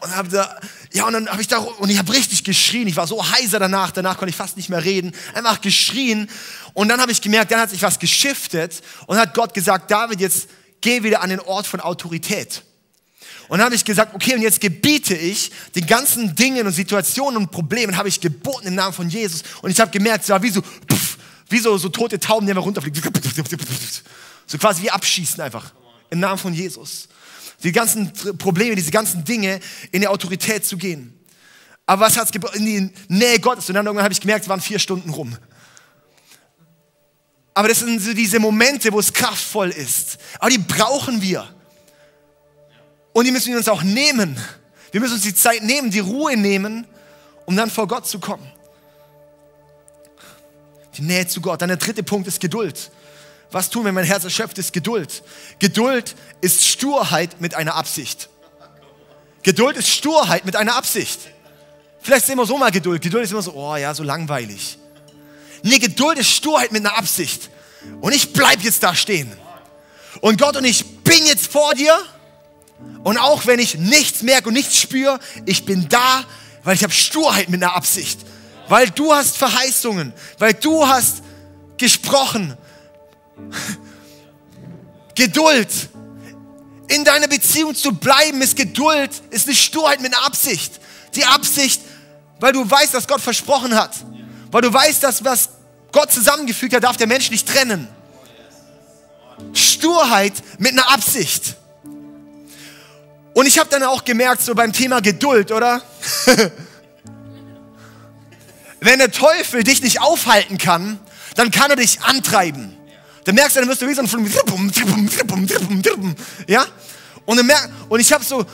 Und 0.01 0.15
hab 0.15 0.29
da, 0.29 0.59
ja, 0.93 1.05
und 1.05 1.13
dann 1.13 1.29
habe 1.29 1.41
ich 1.41 1.47
da, 1.47 1.57
und 1.57 1.89
ich 1.89 1.97
habe 1.97 2.13
richtig 2.13 2.43
geschrien. 2.43 2.87
Ich 2.87 2.95
war 2.95 3.07
so 3.07 3.29
heiser 3.31 3.59
danach. 3.59 3.91
Danach 3.91 4.17
konnte 4.17 4.29
ich 4.29 4.35
fast 4.35 4.55
nicht 4.57 4.69
mehr 4.69 4.83
reden. 4.83 5.13
Einfach 5.33 5.61
geschrien. 5.61 6.29
Und 6.73 6.89
dann 6.89 7.01
habe 7.01 7.11
ich 7.11 7.21
gemerkt, 7.21 7.51
dann 7.51 7.59
hat 7.59 7.69
sich 7.69 7.81
was 7.81 7.99
geschiftet 7.99 8.81
und 9.07 9.17
hat 9.17 9.33
Gott 9.33 9.53
gesagt, 9.53 9.91
David, 9.91 10.21
jetzt 10.21 10.49
geh 10.81 11.03
wieder 11.03 11.21
an 11.21 11.29
den 11.29 11.39
Ort 11.41 11.67
von 11.67 11.81
Autorität. 11.81 12.63
Und 13.49 13.57
dann 13.57 13.65
habe 13.65 13.75
ich 13.75 13.83
gesagt, 13.83 14.13
okay, 14.13 14.35
und 14.35 14.41
jetzt 14.41 14.61
gebiete 14.61 15.15
ich 15.15 15.51
den 15.75 15.85
ganzen 15.87 16.35
Dingen 16.35 16.67
und 16.67 16.73
Situationen 16.73 17.37
und 17.37 17.51
Problemen, 17.51 17.97
habe 17.97 18.07
ich 18.07 18.21
geboten 18.21 18.67
im 18.67 18.75
Namen 18.75 18.93
von 18.93 19.09
Jesus. 19.09 19.43
Und 19.61 19.71
ich 19.71 19.79
habe 19.79 19.91
gemerkt, 19.91 20.23
es 20.23 20.29
war 20.29 20.41
wie 20.41 20.51
so, 20.51 20.61
pff, 20.61 21.17
wie 21.49 21.57
so, 21.57 21.77
so 21.77 21.89
tote 21.89 22.19
Tauben, 22.19 22.45
die 22.45 22.51
einfach 22.51 22.65
runterfliegen. 22.65 23.01
So 24.45 24.57
quasi 24.57 24.83
wie 24.83 24.91
abschießen 24.91 25.41
einfach. 25.41 25.73
Im 26.11 26.19
Namen 26.19 26.37
von 26.37 26.53
Jesus 26.53 27.07
die 27.63 27.71
ganzen 27.71 28.11
Probleme, 28.37 28.75
diese 28.75 28.91
ganzen 28.91 29.23
Dinge 29.23 29.59
in 29.91 30.01
die 30.01 30.07
Autorität 30.07 30.65
zu 30.65 30.77
gehen. 30.77 31.13
Aber 31.85 32.05
was 32.05 32.17
hat 32.17 32.33
es? 32.33 32.55
In 32.55 32.65
die 32.65 32.93
Nähe 33.07 33.39
Gottes. 33.39 33.67
Und 33.69 33.75
dann 33.75 33.85
irgendwann 33.85 34.03
habe 34.03 34.13
ich 34.13 34.21
gemerkt, 34.21 34.43
es 34.43 34.49
waren 34.49 34.61
vier 34.61 34.79
Stunden 34.79 35.09
rum. 35.09 35.35
Aber 37.53 37.67
das 37.67 37.79
sind 37.79 37.99
so 37.99 38.13
diese 38.13 38.39
Momente, 38.39 38.93
wo 38.93 38.99
es 38.99 39.11
kraftvoll 39.11 39.69
ist. 39.69 40.17
Aber 40.39 40.49
die 40.49 40.59
brauchen 40.59 41.21
wir. 41.21 41.47
Und 43.11 43.25
die 43.25 43.31
müssen 43.31 43.49
wir 43.49 43.57
uns 43.57 43.67
auch 43.67 43.83
nehmen. 43.83 44.37
Wir 44.91 45.01
müssen 45.01 45.15
uns 45.15 45.23
die 45.23 45.35
Zeit 45.35 45.63
nehmen, 45.63 45.91
die 45.91 45.99
Ruhe 45.99 46.37
nehmen, 46.37 46.87
um 47.45 47.57
dann 47.57 47.69
vor 47.69 47.87
Gott 47.87 48.07
zu 48.07 48.19
kommen. 48.19 48.49
Die 50.95 51.01
Nähe 51.01 51.27
zu 51.27 51.41
Gott. 51.41 51.61
Dann 51.61 51.69
der 51.69 51.77
dritte 51.77 52.03
Punkt 52.03 52.27
ist 52.27 52.39
Geduld. 52.39 52.91
Was 53.51 53.69
tun, 53.69 53.85
wenn 53.85 53.95
mein 53.95 54.05
Herz 54.05 54.23
erschöpft 54.23 54.57
ist? 54.59 54.73
Geduld. 54.73 55.23
Geduld 55.57 56.15
ist 56.41 56.65
Sturheit 56.65 57.41
mit 57.41 57.55
einer 57.55 57.75
Absicht. 57.75 58.29
Geduld 59.41 59.77
ist 59.77 59.89
Sturheit 59.89 60.45
mit 60.45 60.55
einer 60.55 60.75
Absicht. 60.75 61.19
Vielleicht 62.01 62.25
sehen 62.25 62.37
wir 62.37 62.45
so 62.45 62.57
mal 62.57 62.71
Geduld. 62.71 63.01
Geduld 63.01 63.23
ist 63.23 63.31
immer 63.31 63.41
so, 63.41 63.53
oh 63.53 63.75
ja, 63.75 63.93
so 63.93 64.03
langweilig. 64.03 64.77
Nee, 65.63 65.79
Geduld 65.79 66.19
ist 66.19 66.29
Sturheit 66.29 66.71
mit 66.71 66.85
einer 66.85 66.97
Absicht. 66.97 67.49
Und 68.01 68.13
ich 68.13 68.33
bleib 68.33 68.61
jetzt 68.61 68.83
da 68.83 68.93
stehen. 68.93 69.31
Und 70.21 70.39
Gott, 70.39 70.55
und 70.57 70.65
ich 70.65 71.03
bin 71.03 71.25
jetzt 71.25 71.47
vor 71.47 71.73
dir. 71.73 71.97
Und 73.03 73.17
auch 73.17 73.45
wenn 73.45 73.59
ich 73.59 73.75
nichts 73.75 74.21
merke 74.21 74.49
und 74.49 74.53
nichts 74.53 74.79
spüre, 74.79 75.19
ich 75.45 75.65
bin 75.65 75.89
da, 75.89 76.23
weil 76.63 76.75
ich 76.75 76.83
habe 76.83 76.93
Sturheit 76.93 77.49
mit 77.49 77.61
einer 77.61 77.75
Absicht. 77.75 78.19
Weil 78.67 78.89
du 78.89 79.13
hast 79.13 79.37
Verheißungen, 79.37 80.13
weil 80.37 80.53
du 80.53 80.87
hast 80.87 81.23
gesprochen, 81.77 82.55
Geduld. 85.15 85.69
In 86.87 87.05
deiner 87.05 87.27
Beziehung 87.27 87.75
zu 87.75 87.93
bleiben 87.93 88.41
ist 88.41 88.55
Geduld, 88.55 89.11
ist 89.29 89.47
eine 89.47 89.55
Sturheit 89.55 90.01
mit 90.01 90.15
einer 90.15 90.25
Absicht. 90.25 90.79
Die 91.15 91.25
Absicht, 91.25 91.81
weil 92.39 92.53
du 92.53 92.69
weißt, 92.69 92.93
dass 92.93 93.07
Gott 93.07 93.21
versprochen 93.21 93.75
hat. 93.75 93.91
Weil 94.51 94.61
du 94.61 94.73
weißt, 94.73 95.03
dass 95.03 95.23
was 95.23 95.49
Gott 95.91 96.11
zusammengefügt 96.11 96.73
hat, 96.73 96.83
darf 96.83 96.97
der 96.97 97.07
Mensch 97.07 97.29
nicht 97.29 97.47
trennen. 97.47 97.87
Sturheit 99.53 100.33
mit 100.57 100.71
einer 100.71 100.91
Absicht. 100.91 101.55
Und 103.33 103.45
ich 103.45 103.59
habe 103.59 103.69
dann 103.69 103.83
auch 103.83 104.03
gemerkt, 104.03 104.41
so 104.41 104.55
beim 104.55 104.73
Thema 104.73 105.01
Geduld, 105.01 105.51
oder? 105.51 105.81
Wenn 108.81 108.99
der 108.99 109.11
Teufel 109.11 109.63
dich 109.63 109.81
nicht 109.81 110.01
aufhalten 110.01 110.57
kann, 110.57 110.99
dann 111.35 111.51
kann 111.51 111.69
er 111.69 111.75
dich 111.77 112.01
antreiben. 112.01 112.75
Dann 113.25 113.35
merkst 113.35 113.55
du, 113.55 113.59
dann 113.59 113.69
wirst 113.69 113.81
du 113.81 113.87
wie 113.87 113.93
so 113.93 114.01
ein 114.01 114.07
ja? 116.47 116.65
Und, 117.25 117.37
dann 117.37 117.45
merk, 117.45 117.69
und 117.89 117.99
ich 117.99 118.11
habe 118.11 118.23
so, 118.23 118.45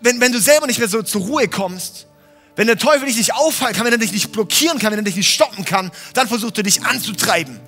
wenn, 0.00 0.20
wenn 0.20 0.32
du 0.32 0.40
selber 0.40 0.66
nicht 0.66 0.78
mehr 0.78 0.88
so 0.88 1.02
zur 1.02 1.22
Ruhe 1.22 1.48
kommst, 1.48 2.06
wenn 2.56 2.66
der 2.66 2.78
Teufel 2.78 3.06
dich 3.06 3.16
nicht 3.16 3.34
aufhalten 3.34 3.76
kann, 3.76 3.86
wenn 3.86 3.92
er 3.92 3.98
dich 3.98 4.12
nicht 4.12 4.32
blockieren 4.32 4.78
kann, 4.78 4.90
wenn 4.90 4.98
er 4.98 5.04
dich 5.04 5.16
nicht 5.16 5.32
stoppen 5.32 5.64
kann, 5.64 5.90
dann 6.14 6.26
versucht 6.26 6.56
er 6.56 6.64
dich 6.64 6.82
anzutreiben, 6.82 7.60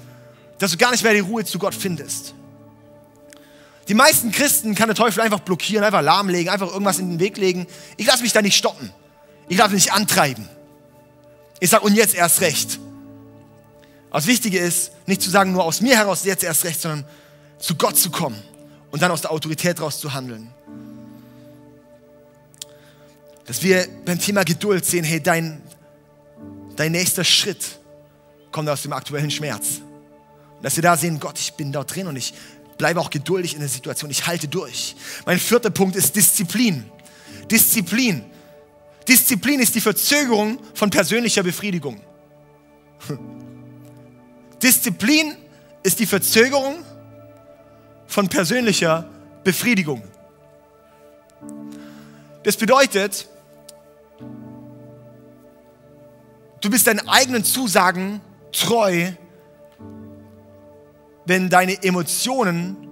dass 0.59 0.71
du 0.71 0.79
gar 0.79 0.91
nicht 0.91 1.05
mehr 1.05 1.13
die 1.13 1.21
Ruhe 1.21 1.45
zu 1.45 1.59
Gott 1.59 1.75
findest. 1.75 2.35
Die 3.89 3.95
meisten 3.95 4.33
Christen 4.33 4.75
kann 4.75 4.89
der 4.89 4.97
Teufel 4.97 5.23
einfach 5.23 5.41
blockieren, 5.41 5.85
einfach 5.85 6.03
lahmlegen, 6.03 6.53
einfach 6.53 6.69
irgendwas 6.69 6.99
in 6.99 7.11
den 7.11 7.21
Weg 7.21 7.39
legen. 7.39 7.67
Ich 7.97 8.07
lasse 8.07 8.23
mich 8.23 8.33
da 8.33 8.43
nicht 8.43 8.57
stoppen. 8.57 8.93
Ich 9.49 9.57
lasse 9.57 9.73
mich 9.73 9.85
nicht 9.85 9.95
antreiben. 9.95 10.49
Ich 11.61 11.71
sage, 11.71 11.85
und 11.85 11.95
jetzt 11.95 12.15
erst 12.15 12.41
recht. 12.43 12.79
Das 14.13 14.27
Wichtige 14.27 14.59
ist, 14.59 14.93
nicht 15.07 15.23
zu 15.23 15.31
sagen, 15.31 15.53
nur 15.53 15.65
aus 15.65 15.81
mir 15.81 15.97
heraus 15.97 16.25
jetzt 16.25 16.43
erst 16.43 16.65
recht, 16.65 16.81
sondern 16.81 17.05
zu 17.59 17.75
Gott 17.75 17.97
zu 17.97 18.11
kommen 18.11 18.43
und 18.91 19.03
dann 19.03 19.11
aus 19.11 19.21
der 19.21 19.31
Autorität 19.31 19.81
raus 19.81 20.01
zu 20.01 20.15
handeln. 20.15 20.53
Dass 23.47 23.63
wir 23.63 23.87
beim 24.05 24.19
Thema 24.19 24.45
Geduld 24.45 24.85
sehen, 24.85 25.05
hey, 25.05 25.23
dein, 25.23 25.63
dein 26.77 26.93
nächster 26.93 27.25
Schritt 27.25 27.79
kommt 28.51 28.69
aus 28.69 28.83
dem 28.83 28.93
aktuellen 28.93 29.31
Schmerz. 29.31 29.81
Und 30.57 30.65
dass 30.65 30.77
wir 30.77 30.83
da 30.83 30.97
sehen, 30.97 31.21
Gott, 31.21 31.39
ich 31.39 31.55
bin 31.55 31.73
dort 31.73 31.95
drin 31.95 32.07
und 32.07 32.17
ich 32.17 32.35
bleibe 32.79 33.01
auch 33.01 33.11
geduldig 33.11 33.55
in 33.55 33.61
der 33.61 33.69
Situation, 33.69 34.11
ich 34.11 34.27
halte 34.27 34.49
durch. 34.49 34.97
Mein 35.27 35.39
vierter 35.39 35.71
Punkt 35.71 35.97
ist 35.97 36.15
Disziplin. 36.15 36.85
Disziplin. 37.51 38.25
Disziplin 39.07 39.61
ist 39.61 39.75
die 39.75 39.81
Verzögerung 39.81 40.59
von 40.75 40.91
persönlicher 40.91 41.43
Befriedigung. 41.43 42.01
Disziplin 44.63 45.37
ist 45.83 46.01
die 46.01 46.07
Verzögerung 46.07 46.85
von 48.07 48.29
persönlicher 48.29 49.09
Befriedigung. 49.45 50.03
Das 52.43 52.57
bedeutet, 52.57 53.29
du 56.61 56.71
bist 56.71 56.87
deinen 56.87 57.07
eigenen 57.09 57.45
Zusagen 57.45 58.21
treu, 58.53 59.13
wenn 61.27 61.51
deine 61.51 61.83
Emotionen 61.83 62.89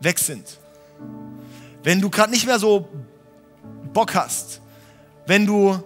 weg 0.00 0.18
sind. 0.18 0.58
Wenn 1.82 2.00
du 2.00 2.10
gerade 2.10 2.30
nicht 2.30 2.46
mehr 2.46 2.58
so 2.58 2.88
Bock 3.92 4.14
hast, 4.14 4.60
wenn 5.26 5.46
du 5.46 5.82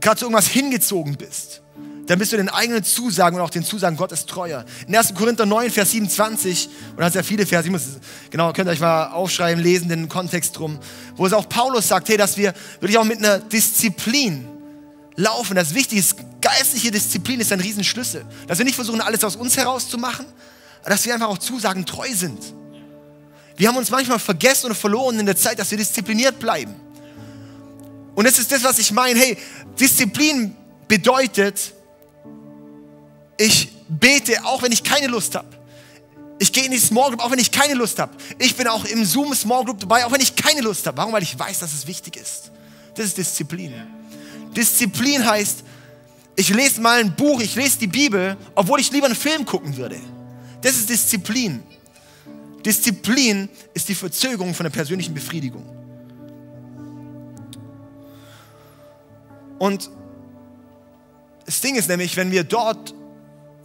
gerade 0.00 0.18
zu 0.18 0.24
irgendwas 0.24 0.48
hingezogen 0.48 1.16
bist, 1.16 1.62
dann 2.06 2.18
bist 2.18 2.32
du 2.32 2.36
den 2.36 2.48
eigenen 2.48 2.82
Zusagen 2.82 3.36
und 3.36 3.42
auch 3.42 3.50
den 3.50 3.64
Zusagen 3.64 3.96
Gottes 3.96 4.26
treuer. 4.26 4.64
In 4.88 4.96
1. 4.96 5.14
Korinther 5.14 5.46
9, 5.46 5.70
Vers 5.70 5.92
27, 5.92 6.68
und 6.90 6.98
da 6.98 7.06
hat 7.06 7.12
sehr 7.12 7.22
viele 7.22 7.46
Verse, 7.46 7.66
ich 7.66 7.72
muss, 7.72 7.82
genau, 8.30 8.52
könnt 8.52 8.68
ihr 8.68 8.72
euch 8.72 8.80
mal 8.80 9.06
aufschreiben, 9.12 9.62
lesen, 9.62 9.88
den 9.88 10.08
Kontext 10.08 10.58
drum, 10.58 10.78
wo 11.16 11.26
es 11.26 11.32
auch 11.32 11.48
Paulus 11.48 11.88
sagt, 11.88 12.08
hey, 12.08 12.16
dass 12.16 12.36
wir 12.36 12.54
wirklich 12.80 12.98
auch 12.98 13.04
mit 13.04 13.18
einer 13.18 13.38
Disziplin 13.38 14.48
laufen. 15.16 15.54
Das 15.54 15.74
Wichtige 15.74 16.00
ist, 16.00 16.16
geistliche 16.40 16.90
Disziplin 16.90 17.40
ist 17.40 17.52
ein 17.52 17.60
Riesenschlüssel. 17.60 18.24
Dass 18.48 18.58
wir 18.58 18.64
nicht 18.64 18.74
versuchen, 18.74 19.00
alles 19.00 19.22
aus 19.22 19.36
uns 19.36 19.56
herauszumachen, 19.56 20.26
aber 20.80 20.90
dass 20.90 21.04
wir 21.04 21.14
einfach 21.14 21.28
auch 21.28 21.38
Zusagen 21.38 21.86
treu 21.86 22.08
sind. 22.12 22.40
Wir 23.56 23.68
haben 23.68 23.76
uns 23.76 23.90
manchmal 23.90 24.18
vergessen 24.18 24.66
oder 24.66 24.74
verloren 24.74 25.20
in 25.20 25.26
der 25.26 25.36
Zeit, 25.36 25.58
dass 25.58 25.70
wir 25.70 25.78
diszipliniert 25.78 26.38
bleiben. 26.40 26.74
Und 28.14 28.26
das 28.26 28.38
ist 28.38 28.50
das, 28.50 28.64
was 28.64 28.78
ich 28.78 28.90
meine. 28.90 29.18
Hey, 29.18 29.38
Disziplin 29.78 30.56
bedeutet, 30.88 31.72
ich 33.36 33.68
bete, 33.88 34.44
auch 34.44 34.62
wenn 34.62 34.72
ich 34.72 34.82
keine 34.82 35.06
Lust 35.06 35.34
habe. 35.34 35.48
Ich 36.38 36.52
gehe 36.52 36.64
in 36.64 36.72
die 36.72 36.78
Small 36.78 37.10
Group, 37.10 37.20
auch 37.20 37.30
wenn 37.30 37.38
ich 37.38 37.50
keine 37.50 37.74
Lust 37.74 37.98
habe. 37.98 38.12
Ich 38.38 38.56
bin 38.56 38.66
auch 38.66 38.84
im 38.84 39.04
Zoom 39.04 39.34
Small 39.34 39.64
Group 39.64 39.80
dabei, 39.80 40.04
auch 40.04 40.12
wenn 40.12 40.20
ich 40.20 40.34
keine 40.34 40.60
Lust 40.60 40.86
habe. 40.86 40.96
Warum? 40.96 41.12
Weil 41.12 41.22
ich 41.22 41.38
weiß, 41.38 41.60
dass 41.60 41.72
es 41.72 41.86
wichtig 41.86 42.16
ist. 42.16 42.50
Das 42.94 43.06
ist 43.06 43.16
Disziplin. 43.16 43.72
Disziplin 44.56 45.24
heißt, 45.24 45.62
ich 46.34 46.48
lese 46.48 46.80
mal 46.80 47.00
ein 47.00 47.14
Buch, 47.14 47.40
ich 47.40 47.54
lese 47.54 47.78
die 47.78 47.86
Bibel, 47.86 48.36
obwohl 48.54 48.80
ich 48.80 48.90
lieber 48.90 49.06
einen 49.06 49.14
Film 49.14 49.44
gucken 49.44 49.76
würde. 49.76 50.00
Das 50.60 50.76
ist 50.76 50.88
Disziplin. 50.88 51.62
Disziplin 52.64 53.48
ist 53.74 53.88
die 53.88 53.94
Verzögerung 53.94 54.54
von 54.54 54.64
der 54.64 54.70
persönlichen 54.70 55.14
Befriedigung. 55.14 55.64
Und 59.58 59.90
das 61.44 61.60
Ding 61.60 61.76
ist 61.76 61.88
nämlich, 61.88 62.16
wenn 62.16 62.30
wir 62.30 62.44
dort 62.44 62.94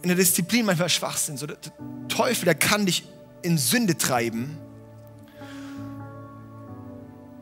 in 0.02 0.08
der 0.08 0.16
Disziplin 0.16 0.66
manchmal 0.66 0.88
schwach 0.88 1.16
sind, 1.16 1.38
so 1.38 1.46
der 1.46 1.56
Teufel, 2.08 2.44
der 2.44 2.54
kann 2.54 2.86
dich 2.86 3.04
in 3.42 3.58
Sünde 3.58 3.96
treiben, 3.96 4.58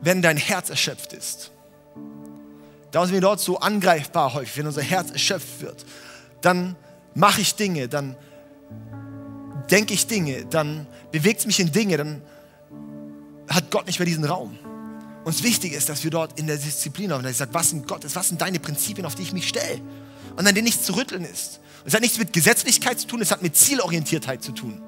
wenn 0.01 0.21
dein 0.21 0.37
Herz 0.37 0.69
erschöpft 0.69 1.13
ist. 1.13 1.51
Da 2.91 3.05
sind 3.05 3.13
wir 3.13 3.21
dort 3.21 3.39
so 3.39 3.59
angreifbar 3.59 4.33
häufig, 4.33 4.57
wenn 4.57 4.67
unser 4.67 4.81
Herz 4.81 5.11
erschöpft 5.11 5.61
wird. 5.61 5.85
Dann 6.41 6.75
mache 7.13 7.41
ich 7.41 7.55
Dinge, 7.55 7.87
dann 7.87 8.15
denke 9.69 9.93
ich 9.93 10.07
Dinge, 10.07 10.45
dann 10.45 10.87
bewegt 11.11 11.41
es 11.41 11.45
mich 11.45 11.59
in 11.59 11.71
Dinge, 11.71 11.97
dann 11.97 12.21
hat 13.49 13.71
Gott 13.71 13.87
nicht 13.87 13.99
mehr 13.99 14.05
diesen 14.05 14.25
Raum. 14.25 14.57
Uns 15.25 15.43
wichtig 15.43 15.73
ist, 15.73 15.89
dass 15.89 16.03
wir 16.03 16.11
dort 16.11 16.39
in 16.39 16.47
der 16.47 16.57
Disziplin 16.57 17.11
haben, 17.11 17.23
dass 17.23 17.33
ich 17.33 17.37
sage, 17.37 17.53
was 17.53 17.71
sind 17.71 17.87
Gottes, 17.87 18.15
was 18.15 18.29
sind 18.29 18.41
deine 18.41 18.59
Prinzipien, 18.59 19.05
auf 19.05 19.15
die 19.15 19.23
ich 19.23 19.33
mich 19.33 19.47
stelle? 19.47 19.81
Und 20.37 20.47
an 20.47 20.55
denen 20.55 20.65
nichts 20.65 20.85
zu 20.85 20.95
rütteln 20.95 21.25
ist. 21.25 21.59
Es 21.87 21.93
hat 21.93 22.01
nichts 22.01 22.17
mit 22.17 22.33
Gesetzlichkeit 22.33 22.99
zu 22.99 23.07
tun, 23.07 23.21
es 23.21 23.31
hat 23.31 23.41
mit 23.41 23.55
Zielorientiertheit 23.55 24.43
zu 24.43 24.51
tun. 24.51 24.81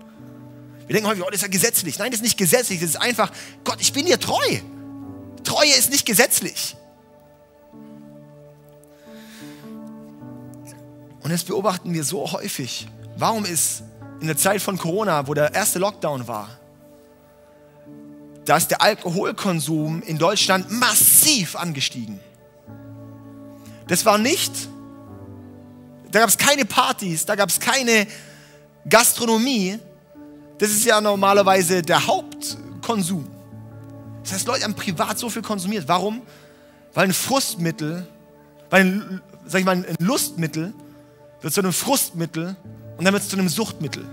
Wir 0.85 0.95
denken 0.95 1.07
häufig, 1.07 1.23
oh, 1.23 1.27
das 1.27 1.35
ist 1.35 1.41
ja 1.43 1.47
gesetzlich. 1.47 1.97
Nein, 1.97 2.11
das 2.11 2.19
ist 2.19 2.23
nicht 2.23 2.37
gesetzlich, 2.37 2.81
das 2.81 2.89
ist 2.89 2.95
einfach, 2.97 3.31
Gott, 3.63 3.77
ich 3.79 3.93
bin 3.93 4.05
dir 4.05 4.19
treu. 4.19 4.59
Treue 5.45 5.69
ist 5.69 5.91
nicht 5.91 6.05
gesetzlich. 6.05 6.75
Und 11.21 11.31
das 11.31 11.45
beobachten 11.45 11.93
wir 11.93 12.03
so 12.03 12.33
häufig. 12.33 12.89
Warum 13.15 13.45
ist 13.45 13.83
in 14.19 14.27
der 14.27 14.35
Zeit 14.35 14.61
von 14.61 14.77
Corona, 14.77 15.25
wo 15.25 15.33
der 15.33 15.53
erste 15.53 15.79
Lockdown 15.79 16.27
war, 16.27 16.49
da 18.43 18.57
ist 18.57 18.71
der 18.71 18.81
Alkoholkonsum 18.81 20.01
in 20.01 20.17
Deutschland 20.17 20.69
massiv 20.69 21.55
angestiegen. 21.55 22.19
Das 23.87 24.03
war 24.03 24.17
nicht, 24.17 24.51
da 26.11 26.19
gab 26.19 26.29
es 26.29 26.37
keine 26.37 26.65
Partys, 26.65 27.25
da 27.25 27.35
gab 27.35 27.49
es 27.49 27.59
keine 27.59 28.07
Gastronomie. 28.87 29.79
Das 30.57 30.69
ist 30.69 30.85
ja 30.85 30.99
normalerweise 30.99 31.81
der 31.81 32.05
Hauptkonsum. 32.05 33.27
Das 34.23 34.33
heißt, 34.33 34.47
Leute 34.47 34.63
haben 34.63 34.75
privat 34.75 35.17
so 35.17 35.29
viel 35.29 35.41
konsumiert. 35.41 35.87
Warum? 35.87 36.21
Weil 36.93 37.05
ein 37.05 37.13
Frustmittel, 37.13 38.07
weil 38.69 38.85
ein, 38.85 39.21
sag 39.45 39.59
ich 39.59 39.65
mal, 39.65 39.75
ein 39.75 39.95
Lustmittel 39.99 40.73
wird 41.41 41.53
zu 41.53 41.61
einem 41.61 41.73
Frustmittel 41.73 42.55
und 42.97 43.05
dann 43.05 43.13
wird 43.13 43.23
es 43.23 43.29
zu 43.29 43.37
einem 43.37 43.49
Suchtmittel. 43.49 44.05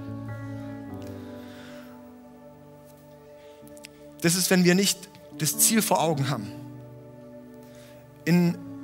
Das 4.20 4.34
ist, 4.34 4.50
wenn 4.50 4.64
wir 4.64 4.74
nicht 4.74 4.98
das 5.38 5.58
Ziel 5.58 5.82
vor 5.82 6.00
Augen 6.00 6.30
haben. 6.30 6.50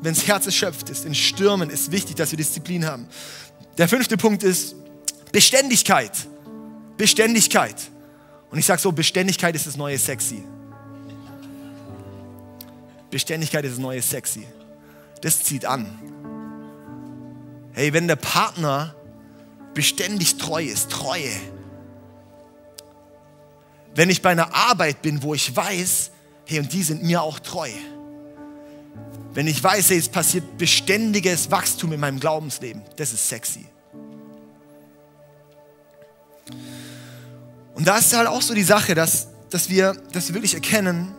Wenn 0.03 0.15
das 0.15 0.27
Herz 0.27 0.47
erschöpft 0.47 0.91
ist, 0.91 1.05
in 1.05 1.15
Stürmen 1.15 1.71
ist 1.71 1.93
wichtig, 1.93 2.17
dass 2.17 2.33
wir 2.33 2.37
Disziplin 2.37 2.85
haben. 2.85 3.07
Der 3.79 3.88
fünfte 3.88 4.17
Punkt 4.17 4.43
ist 4.43 4.75
Beständigkeit. 5.31 6.12
Beständigkeit. 6.97 7.77
Und 8.51 8.59
ich 8.59 8.67
sage 8.67 8.81
so, 8.81 8.91
Beständigkeit 8.91 9.55
ist 9.55 9.67
das 9.67 9.77
neue 9.77 9.97
Sexy. 9.97 10.43
Beständigkeit 13.11 13.65
ist 13.65 13.73
das 13.73 13.79
neue 13.79 14.03
Sexy. 14.03 14.45
Das 15.21 15.43
zieht 15.45 15.65
an. 15.65 15.87
Hey, 17.73 17.93
wenn 17.93 18.09
der 18.09 18.17
Partner 18.17 18.95
beständig 19.73 20.37
treu 20.37 20.65
ist, 20.65 20.91
Treue. 20.91 21.31
Wenn 23.95 24.11
ich 24.11 24.21
bei 24.21 24.31
einer 24.31 24.53
Arbeit 24.55 25.01
bin, 25.01 25.23
wo 25.23 25.33
ich 25.33 25.55
weiß, 25.55 26.11
hey, 26.47 26.59
und 26.59 26.73
die 26.73 26.83
sind 26.83 27.05
mir 27.05 27.23
auch 27.23 27.38
treu. 27.38 27.71
Wenn 29.35 29.46
ich 29.46 29.62
weiß, 29.62 29.90
es 29.92 30.09
passiert 30.09 30.59
beständiges 30.59 31.50
Wachstum 31.50 31.92
in 31.92 32.00
meinem 32.00 32.20
Glaubensleben, 32.20 32.83
das 32.96 33.12
ist 33.12 33.28
sexy. 33.28 33.66
Und 37.74 37.87
da 37.87 37.98
ist 37.98 38.14
halt 38.14 38.28
auch 38.28 38.42
so 38.42 38.55
die 38.55 38.62
Sache, 38.62 38.94
dass, 38.94 39.28
dass, 39.48 39.70
wir, 39.70 39.94
dass 40.12 40.28
wir 40.28 40.35
wirklich 40.35 40.55
erkennen, 40.55 41.14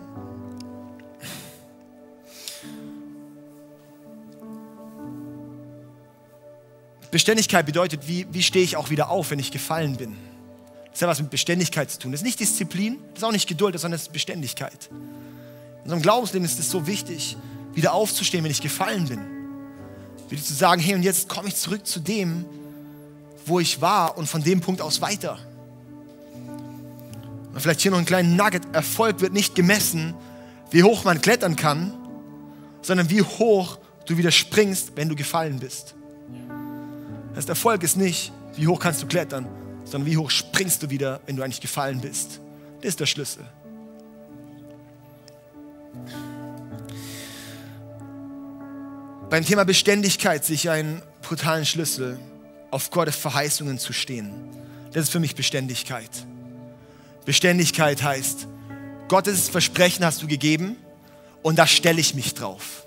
Beständigkeit 7.13 7.65
bedeutet, 7.67 8.07
wie, 8.07 8.25
wie 8.31 8.41
stehe 8.41 8.65
ich 8.65 8.75
auch 8.75 8.89
wieder 8.89 9.09
auf, 9.09 9.29
wenn 9.29 9.38
ich 9.38 9.51
gefallen 9.51 9.97
bin. 9.97 10.15
Das 10.91 11.03
hat 11.03 11.09
was 11.09 11.21
mit 11.21 11.29
Beständigkeit 11.29 11.91
zu 11.91 11.99
tun. 11.99 12.12
Das 12.12 12.21
ist 12.21 12.25
nicht 12.25 12.39
Disziplin, 12.39 12.97
das 13.09 13.19
ist 13.19 13.23
auch 13.23 13.31
nicht 13.31 13.47
Geduld, 13.47 13.79
sondern 13.79 13.99
das 13.99 14.07
ist 14.07 14.13
Beständigkeit. 14.13 14.89
In 14.91 15.83
unserem 15.83 16.01
Glaubensleben 16.01 16.43
ist 16.43 16.59
es 16.59 16.71
so 16.71 16.88
wichtig 16.88 17.38
wieder 17.73 17.93
aufzustehen, 17.93 18.43
wenn 18.43 18.51
ich 18.51 18.62
gefallen 18.62 19.07
bin. 19.07 19.19
Wieder 20.29 20.41
zu 20.41 20.53
sagen, 20.53 20.81
hey, 20.81 20.95
und 20.95 21.03
jetzt 21.03 21.29
komme 21.29 21.47
ich 21.47 21.55
zurück 21.55 21.86
zu 21.86 21.99
dem, 21.99 22.45
wo 23.45 23.59
ich 23.59 23.81
war 23.81 24.17
und 24.17 24.27
von 24.27 24.43
dem 24.43 24.62
Punkt 24.62 24.81
aus 24.81 25.01
weiter. 25.01 25.38
Und 27.53 27.62
vielleicht 27.62 27.81
hier 27.81 27.91
noch 27.91 27.99
ein 27.99 28.05
kleiner 28.05 28.29
Nugget. 28.29 28.63
Erfolg 28.73 29.21
wird 29.21 29.33
nicht 29.33 29.53
gemessen, 29.55 30.15
wie 30.71 30.83
hoch 30.83 31.03
man 31.03 31.21
klettern 31.21 31.55
kann, 31.55 31.93
sondern 32.81 33.09
wie 33.09 33.21
hoch 33.21 33.77
du 34.05 34.17
wieder 34.17 34.31
springst, 34.31 34.93
wenn 34.95 35.09
du 35.09 35.15
gefallen 35.15 35.59
bist. 35.59 35.93
Das 37.29 37.38
heißt, 37.38 37.49
Erfolg 37.49 37.83
ist 37.83 37.95
nicht, 37.95 38.31
wie 38.55 38.67
hoch 38.67 38.79
kannst 38.79 39.01
du 39.01 39.07
klettern, 39.07 39.47
sondern 39.86 40.09
wie 40.09 40.17
hoch 40.17 40.29
springst 40.29 40.83
du 40.83 40.89
wieder, 40.89 41.21
wenn 41.25 41.36
du 41.36 41.43
eigentlich 41.43 41.62
gefallen 41.62 42.01
bist. 42.01 42.39
Das 42.81 42.89
ist 42.89 42.99
der 42.99 43.05
Schlüssel. 43.05 43.45
Beim 49.34 49.43
Thema 49.43 49.65
Beständigkeit 49.65 50.46
sehe 50.46 50.54
ich 50.54 50.69
einen 50.69 51.02
brutalen 51.24 51.65
Schlüssel, 51.65 52.19
auf 52.69 52.91
Gottes 52.91 53.15
Verheißungen 53.15 53.80
zu 53.80 53.91
stehen. 53.91 54.32
Das 54.91 55.06
ist 55.06 55.10
für 55.12 55.19
mich 55.19 55.34
Beständigkeit. 55.34 56.12
Beständigkeit 57.26 58.04
heißt, 58.04 58.48
Gottes 59.08 59.50
Versprechen 59.50 60.06
hast 60.06 60.22
du 60.22 60.28
gegeben 60.28 60.78
und 61.41 61.58
da 61.58 61.65
stelle 61.65 62.00
ich 62.00 62.13
mich 62.13 62.36
drauf. 62.36 62.86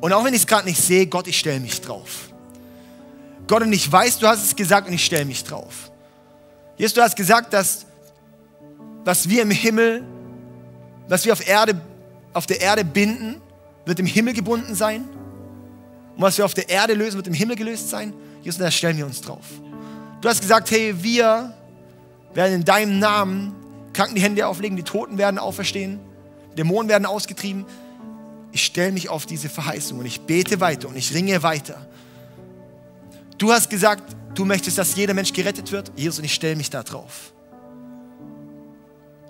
Und 0.00 0.14
auch 0.14 0.24
wenn 0.24 0.32
ich 0.32 0.40
es 0.40 0.46
gerade 0.46 0.66
nicht 0.66 0.80
sehe, 0.80 1.06
Gott, 1.06 1.26
ich 1.26 1.38
stelle 1.38 1.60
mich 1.60 1.82
drauf. 1.82 2.30
Gott, 3.46 3.60
und 3.60 3.74
ich 3.74 3.92
weiß, 3.92 4.20
du 4.20 4.26
hast 4.26 4.42
es 4.42 4.56
gesagt 4.56 4.88
und 4.88 4.94
ich 4.94 5.04
stelle 5.04 5.26
mich 5.26 5.44
drauf. 5.44 5.92
Jesus, 6.78 6.94
du 6.94 7.02
hast 7.02 7.14
gesagt, 7.14 7.52
dass 7.52 7.84
was 9.04 9.28
wir 9.28 9.42
im 9.42 9.50
Himmel, 9.50 10.02
was 11.08 11.26
wir 11.26 11.34
auf, 11.34 11.46
Erde, 11.46 11.78
auf 12.32 12.46
der 12.46 12.62
Erde 12.62 12.86
binden, 12.86 13.42
wird 13.86 13.98
im 13.98 14.06
Himmel 14.06 14.34
gebunden 14.34 14.74
sein. 14.74 15.02
Und 16.16 16.22
was 16.22 16.38
wir 16.38 16.44
auf 16.44 16.54
der 16.54 16.68
Erde 16.68 16.94
lösen, 16.94 17.16
wird 17.16 17.26
im 17.26 17.34
Himmel 17.34 17.56
gelöst 17.56 17.90
sein. 17.90 18.12
Jesus, 18.42 18.58
da 18.58 18.70
stellen 18.70 18.96
wir 18.96 19.06
uns 19.06 19.20
drauf. 19.20 19.44
Du 20.20 20.28
hast 20.28 20.40
gesagt, 20.40 20.70
hey, 20.70 20.94
wir 21.02 21.52
werden 22.34 22.54
in 22.54 22.64
deinem 22.64 22.98
Namen 22.98 23.54
Kranken 23.92 24.16
die 24.16 24.22
Hände 24.22 24.46
auflegen, 24.46 24.76
die 24.76 24.82
Toten 24.82 25.18
werden 25.18 25.38
auferstehen, 25.38 26.00
Dämonen 26.58 26.88
werden 26.88 27.06
ausgetrieben. 27.06 27.64
Ich 28.52 28.64
stelle 28.64 28.92
mich 28.92 29.08
auf 29.08 29.26
diese 29.26 29.48
Verheißung 29.48 29.98
und 29.98 30.06
ich 30.06 30.20
bete 30.20 30.60
weiter 30.60 30.88
und 30.88 30.96
ich 30.96 31.14
ringe 31.14 31.42
weiter. 31.42 31.86
Du 33.38 33.52
hast 33.52 33.70
gesagt, 33.70 34.14
du 34.34 34.44
möchtest, 34.44 34.78
dass 34.78 34.94
jeder 34.96 35.14
Mensch 35.14 35.32
gerettet 35.32 35.72
wird. 35.72 35.92
Jesus, 35.96 36.18
und 36.18 36.24
ich 36.24 36.34
stelle 36.34 36.56
mich 36.56 36.70
da 36.70 36.82
drauf. 36.82 37.32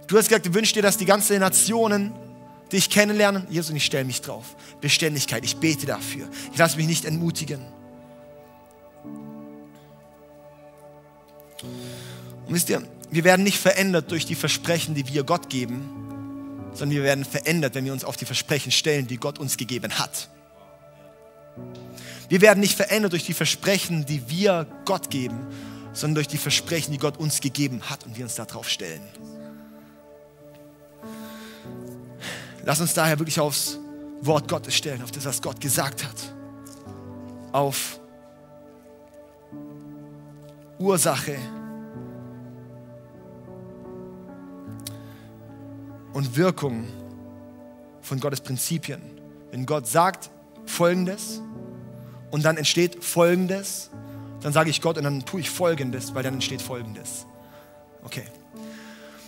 Du 0.06 0.18
hast 0.18 0.28
gesagt, 0.28 0.46
du 0.46 0.54
wünschst 0.54 0.76
dir, 0.76 0.82
dass 0.82 0.96
die 0.96 1.06
ganzen 1.06 1.40
Nationen 1.40 2.12
dich 2.72 2.90
kennenlernen. 2.90 3.46
Jesus, 3.50 3.70
und 3.70 3.76
ich 3.76 3.84
stelle 3.84 4.04
mich 4.04 4.20
drauf. 4.20 4.56
Beständigkeit, 4.80 5.44
ich 5.44 5.56
bete 5.56 5.86
dafür. 5.86 6.28
Ich 6.52 6.58
lasse 6.58 6.76
mich 6.76 6.86
nicht 6.86 7.04
entmutigen. 7.04 7.64
Und 12.46 12.54
wisst 12.54 12.68
ihr, 12.70 12.82
wir 13.10 13.24
werden 13.24 13.42
nicht 13.42 13.58
verändert 13.58 14.10
durch 14.10 14.26
die 14.26 14.34
Versprechen, 14.34 14.94
die 14.94 15.08
wir 15.08 15.24
Gott 15.24 15.48
geben, 15.48 15.88
sondern 16.72 16.96
wir 16.96 17.04
werden 17.04 17.24
verändert, 17.24 17.74
wenn 17.74 17.84
wir 17.84 17.92
uns 17.92 18.04
auf 18.04 18.16
die 18.16 18.24
Versprechen 18.24 18.72
stellen, 18.72 19.06
die 19.06 19.16
Gott 19.16 19.38
uns 19.38 19.56
gegeben 19.56 19.98
hat. 19.98 20.28
Wir 22.28 22.40
werden 22.40 22.60
nicht 22.60 22.74
verändert 22.74 23.12
durch 23.12 23.24
die 23.24 23.34
Versprechen, 23.34 24.06
die 24.06 24.28
wir 24.28 24.66
Gott 24.84 25.10
geben, 25.10 25.46
sondern 25.92 26.16
durch 26.16 26.28
die 26.28 26.38
Versprechen, 26.38 26.92
die 26.92 26.98
Gott 26.98 27.16
uns 27.16 27.40
gegeben 27.40 27.82
hat 27.88 28.04
und 28.04 28.16
wir 28.16 28.24
uns 28.24 28.34
darauf 28.34 28.68
stellen. 28.68 29.02
Lass 32.64 32.80
uns 32.80 32.94
daher 32.94 33.18
wirklich 33.18 33.38
aufs 33.38 33.78
Wort 34.20 34.48
Gottes 34.48 34.74
stellen, 34.74 35.02
auf 35.02 35.10
das, 35.10 35.26
was 35.26 35.42
Gott 35.42 35.60
gesagt 35.60 36.04
hat. 36.04 36.34
Auf 37.52 38.00
Ursache 40.78 41.36
und 46.14 46.36
Wirkung 46.36 46.86
von 48.00 48.18
Gottes 48.18 48.40
Prinzipien. 48.40 49.02
Wenn 49.50 49.66
Gott 49.66 49.86
sagt 49.86 50.30
Folgendes 50.64 51.42
und 52.30 52.44
dann 52.44 52.56
entsteht 52.56 53.04
Folgendes, 53.04 53.90
dann 54.40 54.52
sage 54.52 54.70
ich 54.70 54.80
Gott 54.80 54.96
und 54.96 55.04
dann 55.04 55.24
tue 55.24 55.40
ich 55.40 55.50
Folgendes, 55.50 56.14
weil 56.14 56.22
dann 56.22 56.34
entsteht 56.34 56.62
Folgendes. 56.62 57.26
Okay. 58.04 58.24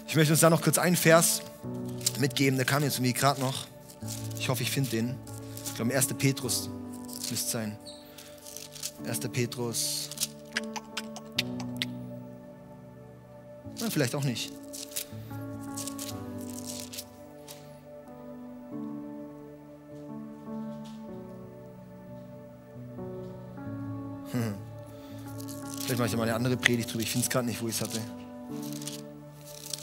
Ich 0.09 0.15
möchte 0.15 0.33
uns 0.33 0.41
da 0.41 0.51
noch 0.51 0.63
kurz 0.63 0.79
einen 0.79 0.97
Vers 0.97 1.43
mitgeben, 2.19 2.57
der 2.57 2.67
kam 2.67 2.83
jetzt 2.83 2.97
irgendwie 2.97 3.13
gerade 3.13 3.41
noch. 3.41 3.67
Ich 4.39 4.49
hoffe, 4.49 4.63
ich 4.63 4.71
finde 4.71 4.91
den. 4.91 5.17
Ich 5.65 5.75
glaube, 5.75 5.95
1. 5.95 6.07
Petrus 6.15 6.71
müsste 7.31 7.51
sein. 7.51 7.79
1. 9.07 9.21
Petrus. 9.29 10.09
Na, 13.81 13.91
vielleicht 13.91 14.15
auch 14.15 14.25
nicht. 14.25 14.53
Hm. 24.33 24.55
Vielleicht 25.85 25.99
mache 25.99 26.09
ich 26.09 26.17
mal 26.17 26.23
eine 26.23 26.35
andere 26.35 26.57
Predigt 26.57 26.91
drüber. 26.91 27.03
Ich 27.03 27.11
finde 27.11 27.25
es 27.25 27.31
gerade 27.31 27.47
nicht, 27.47 27.63
wo 27.63 27.69
ich 27.69 27.75
es 27.75 27.83
hatte. 27.83 28.01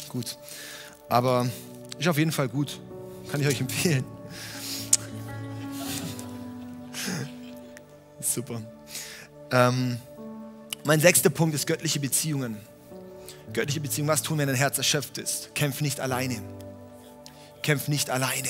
Gut. 0.09 0.37
Aber 1.09 1.47
ist 1.99 2.07
auf 2.07 2.17
jeden 2.17 2.31
Fall 2.31 2.49
gut. 2.49 2.79
Kann 3.31 3.41
ich 3.41 3.47
euch 3.47 3.61
empfehlen. 3.61 4.03
Super. 8.19 8.61
Ähm, 9.51 9.97
mein 10.85 10.99
sechster 10.99 11.29
Punkt 11.29 11.55
ist 11.55 11.67
göttliche 11.67 11.99
Beziehungen. 11.99 12.57
Göttliche 13.51 13.81
Beziehungen, 13.81 14.09
was 14.09 14.21
tun, 14.23 14.37
wenn 14.37 14.47
dein 14.47 14.55
Herz 14.55 14.77
erschöpft 14.77 15.17
ist? 15.17 15.53
Kämpf 15.55 15.81
nicht 15.81 15.99
alleine. 15.99 16.41
Kämpf 17.61 17.87
nicht 17.87 18.09
alleine. 18.09 18.49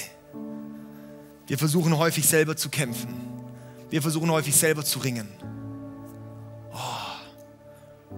Wir 1.47 1.57
versuchen 1.57 1.97
häufig 1.97 2.27
selber 2.27 2.55
zu 2.55 2.69
kämpfen. 2.69 3.13
Wir 3.89 4.01
versuchen 4.01 4.31
häufig 4.31 4.55
selber 4.55 4.85
zu 4.85 4.99
ringen 4.99 5.27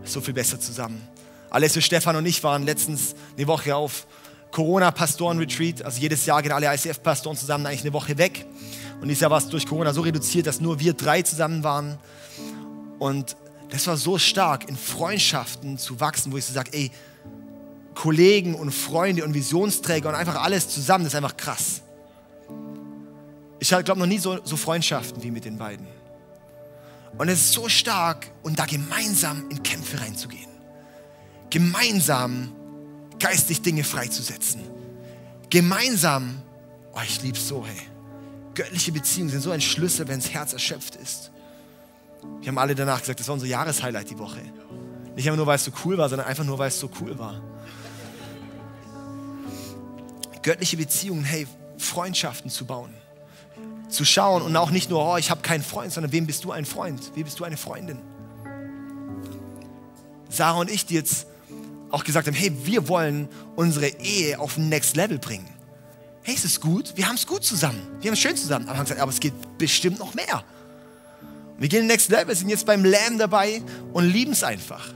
so 0.04 0.22
viel 0.22 0.34
besser 0.34 0.60
zusammen. 0.60 1.02
Alessio, 1.50 1.82
Stefan 1.82 2.16
und 2.16 2.26
ich 2.26 2.44
waren 2.44 2.64
letztens 2.64 3.16
eine 3.38 3.48
Woche 3.48 3.76
auf 3.76 4.08
Corona-Pastoren-Retreat. 4.56 5.84
Also 5.84 6.00
jedes 6.00 6.26
Jahr 6.26 6.42
gehen 6.42 6.54
alle 6.54 6.74
ICF-Pastoren 6.74 7.36
zusammen 7.36 7.66
eigentlich 7.66 7.82
eine 7.82 7.92
Woche 7.92 8.18
weg. 8.18 8.46
Und 9.02 9.10
dieses 9.10 9.20
Jahr 9.20 9.30
war 9.30 9.40
es 9.40 9.50
durch 9.50 9.68
Corona 9.68 9.92
so 9.92 10.00
reduziert, 10.00 10.48
dass 10.48 10.62
nur 10.62 10.80
wir 10.80 10.94
drei 10.94 11.22
zusammen 11.24 11.62
waren. 11.62 11.98
Und 12.98 13.36
das 13.70 13.86
war 13.86 13.98
so 13.98 14.18
stark, 14.18 14.70
in 14.70 14.78
Freundschaften 14.78 15.78
zu 15.78 16.00
wachsen, 16.00 16.32
wo 16.32 16.38
ich 16.38 16.46
so 16.46 16.54
sage, 16.54 16.72
ey, 16.72 16.90
Kollegen 17.96 18.56
und 18.56 18.72
Freunde 18.72 19.26
und 19.26 19.34
Visionsträger 19.34 20.08
und 20.08 20.16
einfach 20.16 20.42
alles 20.42 20.70
zusammen, 20.70 21.04
das 21.04 21.14
ist 21.14 21.18
einfach 21.18 21.36
krass. 21.36 21.82
Ich 23.60 23.68
glaube 23.68 24.00
noch 24.00 24.06
nie 24.06 24.20
so, 24.20 24.40
so 24.46 24.56
Freundschaften 24.56 25.22
wie 25.22 25.32
mit 25.32 25.44
den 25.44 25.58
beiden. 25.58 25.86
Und 27.18 27.28
es 27.28 27.42
ist 27.42 27.52
so 27.52 27.68
stark, 27.68 28.32
und 28.42 28.58
da 28.58 28.66
gemeinsam 28.66 29.50
in 29.50 29.62
Kämpfe 29.64 30.00
reinzugehen. 30.00 30.50
Gemeinsam 31.50 32.55
geistig 33.26 33.64
Dinge 33.64 33.84
freizusetzen. 33.84 34.62
Gemeinsam, 35.50 36.42
oh, 36.94 37.00
ich 37.04 37.24
liebe 37.24 37.38
es 37.38 37.48
so, 37.48 37.66
hey. 37.66 37.76
Göttliche 38.54 38.92
Beziehungen 38.92 39.32
sind 39.32 39.42
so 39.42 39.50
ein 39.50 39.62
Schlüssel, 39.62 40.08
wenn 40.08 40.20
das 40.20 40.30
Herz 40.30 40.54
erschöpft 40.54 40.96
ist. 40.96 41.32
Wir 42.40 42.50
haben 42.50 42.58
alle 42.60 42.76
danach 42.76 43.00
gesagt, 43.00 43.20
das 43.20 43.28
war 43.28 43.34
unser 43.34 43.48
Jahreshighlight 43.48 44.10
die 44.10 44.20
Woche. 44.20 44.42
Nicht 45.16 45.28
einfach 45.28 45.38
nur, 45.38 45.48
weil 45.48 45.56
es 45.56 45.66
so 45.66 45.72
cool 45.84 45.98
war, 45.98 46.08
sondern 46.08 46.28
einfach 46.28 46.44
nur, 46.44 46.60
weil 46.60 46.68
es 46.68 46.80
so 46.80 46.90
cool 47.02 47.18
war. 47.18 47.42
Göttliche 50.44 50.78
Beziehungen, 50.78 51.24
hey, 51.24 51.48
Freundschaften 51.78 52.52
zu 52.52 52.66
bauen 52.66 52.94
zu 53.88 54.04
schauen 54.04 54.42
und 54.42 54.56
auch 54.58 54.72
nicht 54.72 54.90
nur, 54.90 55.06
oh, 55.06 55.16
ich 55.16 55.30
habe 55.30 55.42
keinen 55.42 55.64
Freund, 55.64 55.94
sondern 55.94 56.12
wem 56.12 56.26
bist 56.26 56.44
du 56.44 56.52
ein 56.52 56.66
Freund? 56.66 57.12
Wie 57.16 57.24
bist 57.24 57.40
du 57.40 57.44
eine 57.44 57.56
Freundin? 57.56 58.00
Sarah 60.28 60.60
und 60.60 60.70
ich, 60.70 60.86
die 60.86 60.96
jetzt 60.96 61.28
auch 61.96 62.04
gesagt 62.04 62.28
haben, 62.28 62.34
hey, 62.34 62.52
wir 62.64 62.88
wollen 62.88 63.28
unsere 63.56 63.88
Ehe 63.88 64.40
auf 64.40 64.58
ein 64.58 64.70
Next 64.70 64.96
Level 64.96 65.18
bringen. 65.18 65.50
Hey, 66.22 66.36
ist 66.36 66.46
es 66.46 66.60
gut? 66.60 66.94
Wir 66.96 67.08
haben 67.08 67.16
es 67.16 67.26
gut 67.26 67.44
zusammen. 67.44 67.82
Wir 68.02 68.10
haben 68.10 68.14
es 68.14 68.20
schön 68.20 68.36
zusammen. 68.36 68.68
Aber 68.68 68.78
haben 68.78 68.86
gesagt, 68.86 69.02
aber 69.02 69.12
es 69.12 69.20
geht 69.20 69.34
bestimmt 69.58 70.00
noch 70.00 70.14
mehr. 70.14 70.44
Wir 71.58 71.70
gehen 71.70 71.88
Next 71.88 72.10
Level, 72.10 72.36
sind 72.36 72.50
jetzt 72.50 72.66
beim 72.66 72.84
Lamb 72.84 73.20
dabei 73.20 73.62
und 73.94 74.06
lieben 74.06 74.34
es 74.34 74.44
einfach. 74.44 74.94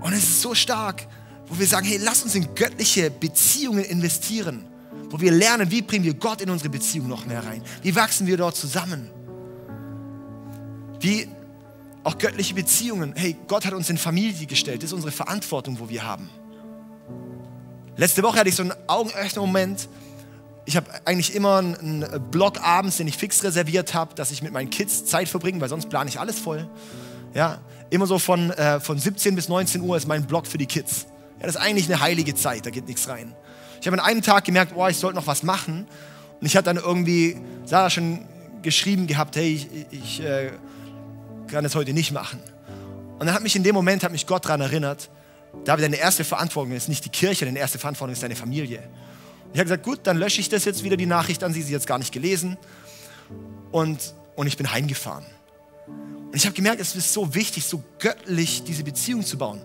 Und 0.00 0.12
es 0.12 0.24
ist 0.24 0.42
so 0.42 0.54
stark, 0.54 1.06
wo 1.46 1.58
wir 1.58 1.66
sagen, 1.66 1.86
hey, 1.86 1.98
lass 2.02 2.22
uns 2.22 2.34
in 2.34 2.54
göttliche 2.54 3.10
Beziehungen 3.10 3.84
investieren 3.84 4.66
wo 5.10 5.20
wir 5.20 5.32
lernen, 5.32 5.70
wie 5.70 5.82
bringen 5.82 6.04
wir 6.04 6.14
Gott 6.14 6.40
in 6.40 6.50
unsere 6.50 6.70
Beziehung 6.70 7.08
noch 7.08 7.26
mehr 7.26 7.44
rein? 7.44 7.62
Wie 7.82 7.94
wachsen 7.94 8.26
wir 8.26 8.36
dort 8.36 8.56
zusammen? 8.56 9.08
Wie 11.00 11.28
Auch 12.06 12.18
göttliche 12.18 12.54
Beziehungen. 12.54 13.14
Hey, 13.16 13.34
Gott 13.48 13.66
hat 13.66 13.72
uns 13.72 13.90
in 13.90 13.98
Familie 13.98 14.46
gestellt. 14.46 14.84
Das 14.84 14.90
ist 14.90 14.92
unsere 14.92 15.10
Verantwortung, 15.10 15.80
wo 15.80 15.88
wir 15.88 16.04
haben. 16.04 16.30
Letzte 17.96 18.22
Woche 18.22 18.38
hatte 18.38 18.48
ich 18.48 18.54
so 18.54 18.62
einen 18.62 18.74
Augenöffner-Moment. 18.86 19.88
Ich 20.66 20.76
habe 20.76 20.86
eigentlich 21.04 21.34
immer 21.34 21.58
einen 21.58 22.06
Block 22.30 22.62
abends, 22.62 22.98
den 22.98 23.08
ich 23.08 23.16
fix 23.16 23.42
reserviert 23.42 23.92
habe, 23.92 24.14
dass 24.14 24.30
ich 24.30 24.40
mit 24.40 24.52
meinen 24.52 24.70
Kids 24.70 25.04
Zeit 25.06 25.28
verbringe, 25.28 25.60
weil 25.60 25.68
sonst 25.68 25.88
plane 25.88 26.08
ich 26.08 26.20
alles 26.20 26.38
voll. 26.38 26.68
Ja, 27.34 27.58
immer 27.90 28.06
so 28.06 28.20
von, 28.20 28.52
äh, 28.52 28.78
von 28.78 29.00
17 29.00 29.34
bis 29.34 29.48
19 29.48 29.80
Uhr 29.80 29.96
ist 29.96 30.06
mein 30.06 30.26
Block 30.26 30.46
für 30.46 30.58
die 30.58 30.66
Kids. 30.66 31.06
Ja, 31.40 31.46
das 31.46 31.56
ist 31.56 31.60
eigentlich 31.60 31.86
eine 31.86 32.00
heilige 32.00 32.36
Zeit, 32.36 32.66
da 32.66 32.70
geht 32.70 32.86
nichts 32.86 33.08
rein. 33.08 33.34
Ich 33.80 33.86
habe 33.88 34.00
an 34.00 34.06
einem 34.08 34.22
Tag 34.22 34.44
gemerkt, 34.44 34.74
oh, 34.76 34.86
ich 34.86 34.98
sollte 34.98 35.16
noch 35.16 35.26
was 35.26 35.42
machen. 35.42 35.88
Und 36.40 36.46
ich 36.46 36.56
hatte 36.56 36.72
dann 36.72 36.76
irgendwie 36.76 37.36
Sarah 37.64 37.90
schon 37.90 38.26
geschrieben 38.62 39.08
gehabt, 39.08 39.34
hey, 39.34 39.54
ich, 39.54 39.68
ich 39.90 40.22
äh, 40.22 40.52
kann 41.46 41.64
das 41.64 41.74
heute 41.74 41.92
nicht 41.92 42.12
machen. 42.12 42.40
Und 43.18 43.26
dann 43.26 43.34
hat 43.34 43.42
mich 43.42 43.56
in 43.56 43.62
dem 43.62 43.74
Moment, 43.74 44.02
hat 44.02 44.12
mich 44.12 44.26
Gott 44.26 44.44
daran 44.44 44.60
erinnert, 44.60 45.08
David, 45.64 45.84
deine 45.84 45.96
erste 45.96 46.24
Verantwortung 46.24 46.72
ist 46.72 46.88
nicht 46.88 47.04
die 47.04 47.08
Kirche, 47.08 47.44
deine 47.44 47.58
erste 47.58 47.78
Verantwortung 47.78 48.12
ist 48.12 48.22
deine 48.22 48.36
Familie. 48.36 48.82
Ich 49.52 49.58
habe 49.58 49.64
gesagt, 49.64 49.84
gut, 49.84 50.00
dann 50.02 50.18
lösche 50.18 50.40
ich 50.40 50.48
das 50.48 50.64
jetzt 50.64 50.84
wieder, 50.84 50.96
die 50.96 51.06
Nachricht 51.06 51.42
an 51.42 51.52
sie, 51.52 51.62
sie 51.62 51.72
jetzt 51.72 51.86
gar 51.86 51.98
nicht 51.98 52.12
gelesen. 52.12 52.58
Und, 53.72 54.14
und 54.34 54.46
ich 54.46 54.56
bin 54.56 54.70
heimgefahren. 54.70 55.24
Und 55.86 56.34
ich 56.34 56.44
habe 56.44 56.54
gemerkt, 56.54 56.80
es 56.80 56.94
ist 56.94 57.12
so 57.12 57.34
wichtig, 57.34 57.64
so 57.64 57.82
göttlich 57.98 58.64
diese 58.64 58.84
Beziehung 58.84 59.24
zu 59.24 59.38
bauen. 59.38 59.62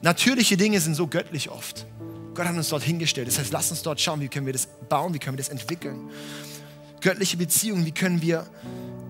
Natürliche 0.00 0.56
Dinge 0.56 0.80
sind 0.80 0.94
so 0.94 1.06
göttlich 1.06 1.50
oft. 1.50 1.86
Gott 2.34 2.46
hat 2.46 2.56
uns 2.56 2.68
dort 2.68 2.84
hingestellt. 2.84 3.28
Das 3.28 3.38
heißt, 3.38 3.52
lass 3.52 3.70
uns 3.70 3.82
dort 3.82 4.00
schauen, 4.00 4.20
wie 4.20 4.28
können 4.28 4.46
wir 4.46 4.52
das 4.52 4.68
bauen, 4.88 5.12
wie 5.12 5.18
können 5.18 5.36
wir 5.36 5.42
das 5.42 5.50
entwickeln. 5.50 6.08
Göttliche 7.00 7.36
Beziehungen, 7.36 7.84
wie 7.84 7.92
können 7.92 8.22
wir 8.22 8.46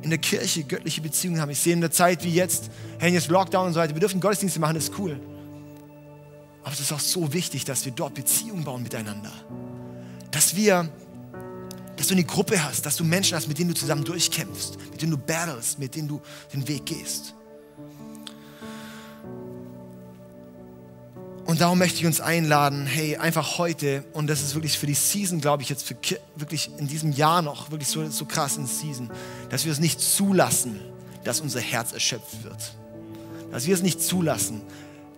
in 0.02 0.10
der 0.10 0.18
Kirche 0.18 0.64
göttliche 0.64 1.00
Beziehungen 1.00 1.40
haben. 1.40 1.50
Ich 1.50 1.58
sehe 1.58 1.72
in 1.72 1.80
der 1.80 1.90
Zeit 1.90 2.24
wie 2.24 2.32
jetzt, 2.32 2.70
hey, 2.98 3.12
jetzt 3.12 3.28
Lockdown 3.28 3.66
und 3.66 3.72
so 3.72 3.80
weiter, 3.80 3.94
wir 3.94 4.00
dürfen 4.00 4.20
Gottesdienste 4.20 4.60
machen, 4.60 4.74
das 4.74 4.84
ist 4.84 4.98
cool. 4.98 5.20
Aber 6.62 6.72
es 6.72 6.80
ist 6.80 6.92
auch 6.92 7.00
so 7.00 7.32
wichtig, 7.32 7.64
dass 7.64 7.84
wir 7.84 7.92
dort 7.92 8.14
Beziehungen 8.14 8.64
bauen 8.64 8.82
miteinander. 8.82 9.32
Dass 10.30 10.54
wir, 10.54 10.88
dass 11.96 12.08
du 12.08 12.14
eine 12.14 12.24
Gruppe 12.24 12.62
hast, 12.62 12.84
dass 12.84 12.96
du 12.96 13.04
Menschen 13.04 13.36
hast, 13.36 13.48
mit 13.48 13.58
denen 13.58 13.70
du 13.70 13.74
zusammen 13.74 14.04
durchkämpfst, 14.04 14.78
mit 14.90 15.00
denen 15.00 15.12
du 15.12 15.18
battles, 15.18 15.78
mit 15.78 15.94
denen 15.94 16.08
du 16.08 16.20
den 16.52 16.66
Weg 16.68 16.86
gehst. 16.86 17.34
Und 21.48 21.62
darum 21.62 21.78
möchte 21.78 21.98
ich 21.98 22.04
uns 22.04 22.20
einladen, 22.20 22.84
hey, 22.84 23.16
einfach 23.16 23.56
heute, 23.56 24.04
und 24.12 24.26
das 24.26 24.42
ist 24.42 24.54
wirklich 24.54 24.78
für 24.78 24.86
die 24.86 24.92
Season, 24.92 25.40
glaube 25.40 25.62
ich, 25.62 25.70
jetzt 25.70 25.82
für, 25.82 25.96
wirklich 26.36 26.70
in 26.76 26.88
diesem 26.88 27.10
Jahr 27.10 27.40
noch, 27.40 27.70
wirklich 27.70 27.88
so, 27.88 28.06
so 28.10 28.26
krass 28.26 28.58
in 28.58 28.66
Season, 28.66 29.10
dass 29.48 29.64
wir 29.64 29.72
es 29.72 29.78
nicht 29.78 29.98
zulassen, 29.98 30.78
dass 31.24 31.40
unser 31.40 31.60
Herz 31.60 31.92
erschöpft 31.92 32.44
wird. 32.44 32.74
Dass 33.50 33.66
wir 33.66 33.72
es 33.72 33.80
nicht 33.80 34.02
zulassen. 34.02 34.60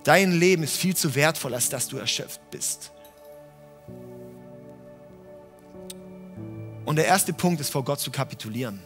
Dein 0.05 0.31
Leben 0.31 0.63
ist 0.63 0.77
viel 0.77 0.95
zu 0.95 1.17
wertvoll, 1.17 1.53
als 1.53 1.69
dass 1.69 1.89
du 1.89 1.97
erschöpft 1.97 2.41
bist. 2.53 2.93
Und 6.85 6.95
der 6.95 7.07
erste 7.07 7.33
Punkt 7.33 7.61
ist, 7.61 7.71
vor 7.71 7.83
Gott 7.83 7.99
zu 7.99 8.13
kapitulieren. 8.13 8.79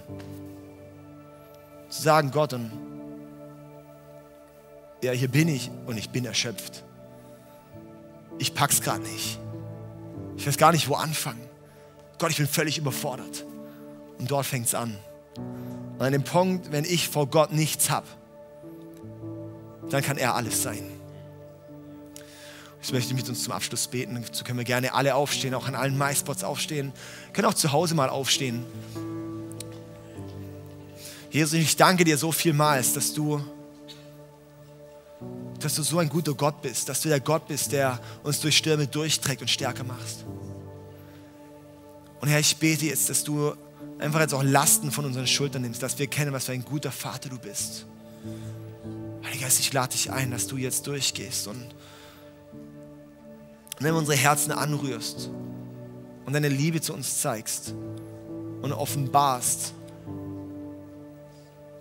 Zu 1.90 2.00
sagen, 2.00 2.30
Gott, 2.30 2.54
und 2.54 2.72
ja, 5.02 5.12
hier 5.12 5.28
bin 5.28 5.48
ich 5.48 5.70
und 5.84 5.98
ich 5.98 6.08
bin 6.08 6.24
erschöpft 6.24 6.83
ich 8.38 8.54
pack's 8.54 8.80
gerade 8.80 9.02
nicht. 9.02 9.38
Ich 10.36 10.46
weiß 10.46 10.56
gar 10.56 10.72
nicht, 10.72 10.88
wo 10.88 10.94
anfangen. 10.94 11.40
Gott, 12.18 12.30
ich 12.30 12.36
bin 12.36 12.46
völlig 12.46 12.78
überfordert. 12.78 13.44
Und 14.18 14.30
dort 14.30 14.46
fängt's 14.46 14.74
an. 14.74 14.96
Und 15.98 16.02
an 16.02 16.12
dem 16.12 16.24
Punkt, 16.24 16.72
wenn 16.72 16.84
ich 16.84 17.08
vor 17.08 17.26
Gott 17.26 17.52
nichts 17.52 17.90
habe, 17.90 18.06
dann 19.90 20.02
kann 20.02 20.16
er 20.16 20.34
alles 20.34 20.62
sein. 20.62 20.90
Ich 22.82 22.92
möchte 22.92 23.14
mit 23.14 23.28
uns 23.28 23.42
zum 23.42 23.52
Abschluss 23.52 23.86
beten. 23.86 24.22
Dazu 24.26 24.44
können 24.44 24.58
wir 24.58 24.64
gerne 24.64 24.92
alle 24.92 25.14
aufstehen, 25.14 25.54
auch 25.54 25.66
an 25.66 25.74
allen 25.74 25.96
MySpots 25.96 26.44
aufstehen. 26.44 26.92
Wir 27.26 27.32
können 27.32 27.48
auch 27.48 27.54
zu 27.54 27.72
Hause 27.72 27.94
mal 27.94 28.10
aufstehen. 28.10 28.66
Jesus, 31.30 31.54
ich 31.54 31.76
danke 31.76 32.04
dir 32.04 32.18
so 32.18 32.30
vielmals, 32.30 32.92
dass 32.92 33.14
du 33.14 33.42
dass 35.64 35.74
du 35.74 35.82
so 35.82 35.98
ein 35.98 36.08
guter 36.08 36.34
Gott 36.34 36.60
bist, 36.60 36.88
dass 36.88 37.00
du 37.00 37.08
der 37.08 37.20
Gott 37.20 37.48
bist, 37.48 37.72
der 37.72 37.98
uns 38.22 38.40
durch 38.40 38.56
Stürme 38.56 38.86
durchträgt 38.86 39.40
und 39.40 39.48
stärker 39.48 39.84
machst. 39.84 40.24
Und 42.20 42.28
Herr, 42.28 42.38
ich 42.38 42.56
bete 42.56 42.86
jetzt, 42.86 43.08
dass 43.08 43.24
du 43.24 43.54
einfach 43.98 44.20
jetzt 44.20 44.34
auch 44.34 44.42
Lasten 44.42 44.90
von 44.90 45.04
unseren 45.04 45.26
Schultern 45.26 45.62
nimmst, 45.62 45.82
dass 45.82 45.98
wir 45.98 46.06
kennen, 46.06 46.32
was 46.32 46.44
für 46.44 46.52
ein 46.52 46.64
guter 46.64 46.92
Vater 46.92 47.28
du 47.28 47.38
bist. 47.38 47.86
Heiliger 49.24 49.44
Geist, 49.44 49.60
ich 49.60 49.72
lade 49.72 49.92
dich 49.92 50.10
ein, 50.12 50.30
dass 50.30 50.46
du 50.46 50.56
jetzt 50.56 50.86
durchgehst 50.86 51.46
und 51.48 51.74
wenn 53.80 53.92
du 53.92 53.98
unsere 53.98 54.16
Herzen 54.16 54.52
anrührst 54.52 55.30
und 56.26 56.32
deine 56.32 56.48
Liebe 56.48 56.80
zu 56.80 56.92
uns 56.92 57.20
zeigst 57.20 57.74
und 58.62 58.72
offenbarst, 58.72 59.72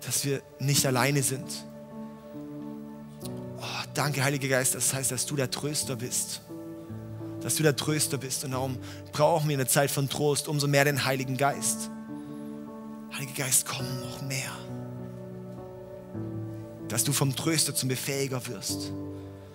dass 0.05 0.25
wir 0.25 0.41
nicht 0.59 0.85
alleine 0.85 1.21
sind, 1.21 1.65
danke, 3.93 4.23
Heiliger 4.23 4.47
Geist, 4.47 4.75
das 4.75 4.93
heißt, 4.93 5.11
dass 5.11 5.25
du 5.25 5.35
der 5.35 5.49
Tröster 5.51 5.95
bist. 5.95 6.41
Dass 7.41 7.55
du 7.55 7.63
der 7.63 7.75
Tröster 7.75 8.17
bist. 8.17 8.43
Und 8.43 8.51
darum 8.51 8.77
brauchen 9.11 9.49
wir 9.49 9.57
eine 9.57 9.67
Zeit 9.67 9.91
von 9.91 10.09
Trost, 10.09 10.47
umso 10.47 10.67
mehr 10.67 10.85
den 10.85 11.05
Heiligen 11.05 11.37
Geist. 11.37 11.89
Heiliger 13.13 13.43
Geist, 13.45 13.65
komm 13.65 13.85
noch 13.99 14.21
mehr. 14.21 14.51
Dass 16.87 17.03
du 17.03 17.13
vom 17.13 17.35
Tröster 17.35 17.75
zum 17.75 17.89
Befähiger 17.89 18.45
wirst. 18.47 18.91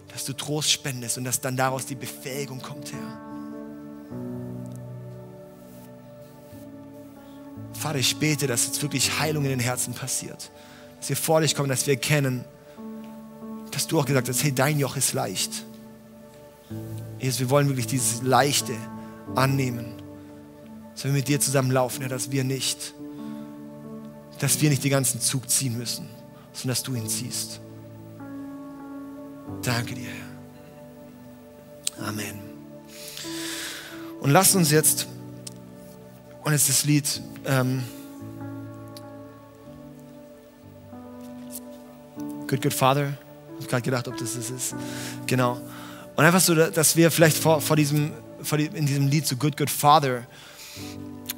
Dass 0.08 0.24
du 0.24 0.32
Trost 0.32 0.70
spendest 0.70 1.18
und 1.18 1.24
dass 1.24 1.40
dann 1.40 1.56
daraus 1.56 1.86
die 1.86 1.94
Befähigung 1.94 2.60
kommt, 2.60 2.92
Herr. 2.92 3.28
Vater, 7.72 7.98
ich 7.98 8.16
bete, 8.16 8.46
dass 8.46 8.66
jetzt 8.66 8.82
wirklich 8.82 9.18
Heilung 9.20 9.44
in 9.44 9.50
den 9.50 9.60
Herzen 9.60 9.94
passiert. 9.94 10.50
Dass 10.98 11.08
wir 11.08 11.16
vor 11.16 11.40
dich 11.40 11.54
kommen, 11.54 11.68
dass 11.68 11.86
wir 11.86 11.94
erkennen, 11.94 12.44
dass 13.78 13.86
du 13.86 14.00
auch 14.00 14.06
gesagt 14.06 14.28
hast, 14.28 14.42
hey, 14.42 14.52
dein 14.52 14.80
Joch 14.80 14.96
ist 14.96 15.12
leicht. 15.12 15.64
Jesus, 17.20 17.38
wir 17.38 17.48
wollen 17.48 17.68
wirklich 17.68 17.86
dieses 17.86 18.22
Leichte 18.22 18.74
annehmen. 19.36 19.94
Dass 20.94 21.04
wir 21.04 21.12
mit 21.12 21.28
dir 21.28 21.38
zusammen 21.38 21.70
laufen, 21.70 22.00
Herr, 22.00 22.08
dass 22.08 22.32
wir 22.32 22.42
nicht, 22.42 22.92
dass 24.40 24.60
wir 24.60 24.68
nicht 24.68 24.82
den 24.82 24.90
ganzen 24.90 25.20
Zug 25.20 25.48
ziehen 25.48 25.78
müssen, 25.78 26.08
sondern 26.52 26.70
dass 26.70 26.82
du 26.82 26.94
ihn 26.96 27.08
ziehst. 27.08 27.60
Danke 29.62 29.94
dir, 29.94 30.08
Herr. 31.98 32.08
Amen. 32.08 32.40
Und 34.18 34.30
lass 34.30 34.56
uns 34.56 34.72
jetzt, 34.72 35.06
und 36.42 36.50
jetzt 36.50 36.68
das 36.68 36.84
Lied, 36.84 37.22
ähm, 37.44 37.84
Good, 42.48 42.62
good 42.62 42.74
Father. 42.74 43.12
Ich 43.58 43.64
habe 43.64 43.70
gerade 43.70 43.82
gedacht, 43.82 44.08
ob 44.08 44.16
das 44.16 44.34
das 44.34 44.50
ist. 44.50 44.74
Genau. 45.26 45.60
Und 46.16 46.24
einfach 46.24 46.40
so, 46.40 46.54
dass 46.54 46.96
wir 46.96 47.10
vielleicht 47.10 47.36
vor, 47.36 47.60
vor 47.60 47.76
diesem, 47.76 48.12
vor 48.42 48.58
die, 48.58 48.66
in 48.66 48.86
diesem 48.86 49.08
Lied 49.08 49.26
so 49.26 49.36
Good, 49.36 49.56
Good 49.56 49.70
Father 49.70 50.26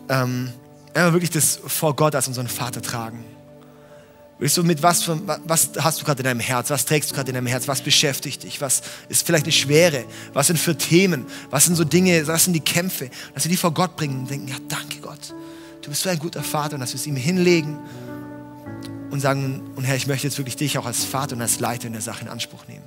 ähm, 0.09 0.53
einfach 0.95 1.13
wirklich 1.13 1.31
das 1.31 1.61
vor 1.67 1.95
Gott 1.95 2.15
als 2.15 2.29
unseren 2.29 2.49
Vater 2.49 2.83
tragen. 2.83 3.25
Wirklich 4.39 4.55
so 4.55 4.63
mit 4.63 4.83
was, 4.83 5.07
was 5.45 5.71
hast 5.81 6.01
du 6.01 6.05
gerade 6.07 6.21
in 6.21 6.25
deinem 6.25 6.41
Herz? 6.41 6.71
Was 6.71 6.87
trägst 6.87 7.11
du 7.11 7.15
gerade 7.15 7.29
in 7.29 7.35
deinem 7.35 7.47
Herz? 7.47 7.69
Was 7.69 7.83
beschäftigt 7.83 8.43
dich? 8.43 8.61
Was 8.63 8.81
ist 9.11 9.27
vielleicht 9.27 9.45
eine 9.45 9.53
Schwere? 9.53 10.05
Was 10.33 10.47
sind 10.47 10.59
für 10.59 10.77
Themen? 10.77 11.27
Was 11.51 11.67
sind 11.67 11.75
so 11.77 11.85
Dinge? 11.85 12.27
Was 12.27 12.45
sind 12.45 12.55
die 12.55 12.61
Kämpfe? 12.61 13.11
Dass 13.35 13.45
wir 13.45 13.51
die 13.51 13.59
vor 13.59 13.75
Gott 13.75 13.97
bringen 13.97 14.21
und 14.21 14.31
denken, 14.31 14.49
ja, 14.49 14.57
danke 14.67 15.01
Gott. 15.01 15.35
Du 15.83 15.91
bist 15.91 16.03
so 16.03 16.09
ein 16.09 16.19
guter 16.19 16.43
Vater 16.43 16.77
und 16.77 16.81
dass 16.81 16.93
wir 16.93 16.99
es 16.99 17.07
ihm 17.07 17.17
hinlegen 17.17 17.79
und 19.11 19.21
sagen, 19.21 19.63
und 19.77 19.85
Herr, 19.85 19.97
ich 19.97 20.07
möchte 20.07 20.27
jetzt 20.27 20.39
wirklich 20.39 20.57
dich 20.57 20.79
auch 20.79 20.87
als 20.87 21.05
Vater 21.05 21.37
und 21.37 21.43
als 21.43 21.61
Leiter 21.61 21.87
in 21.87 21.93
der 21.93 22.03
Sache 22.03 22.25
in 22.25 22.29
Anspruch 22.29 22.67
nehmen. 22.69 22.85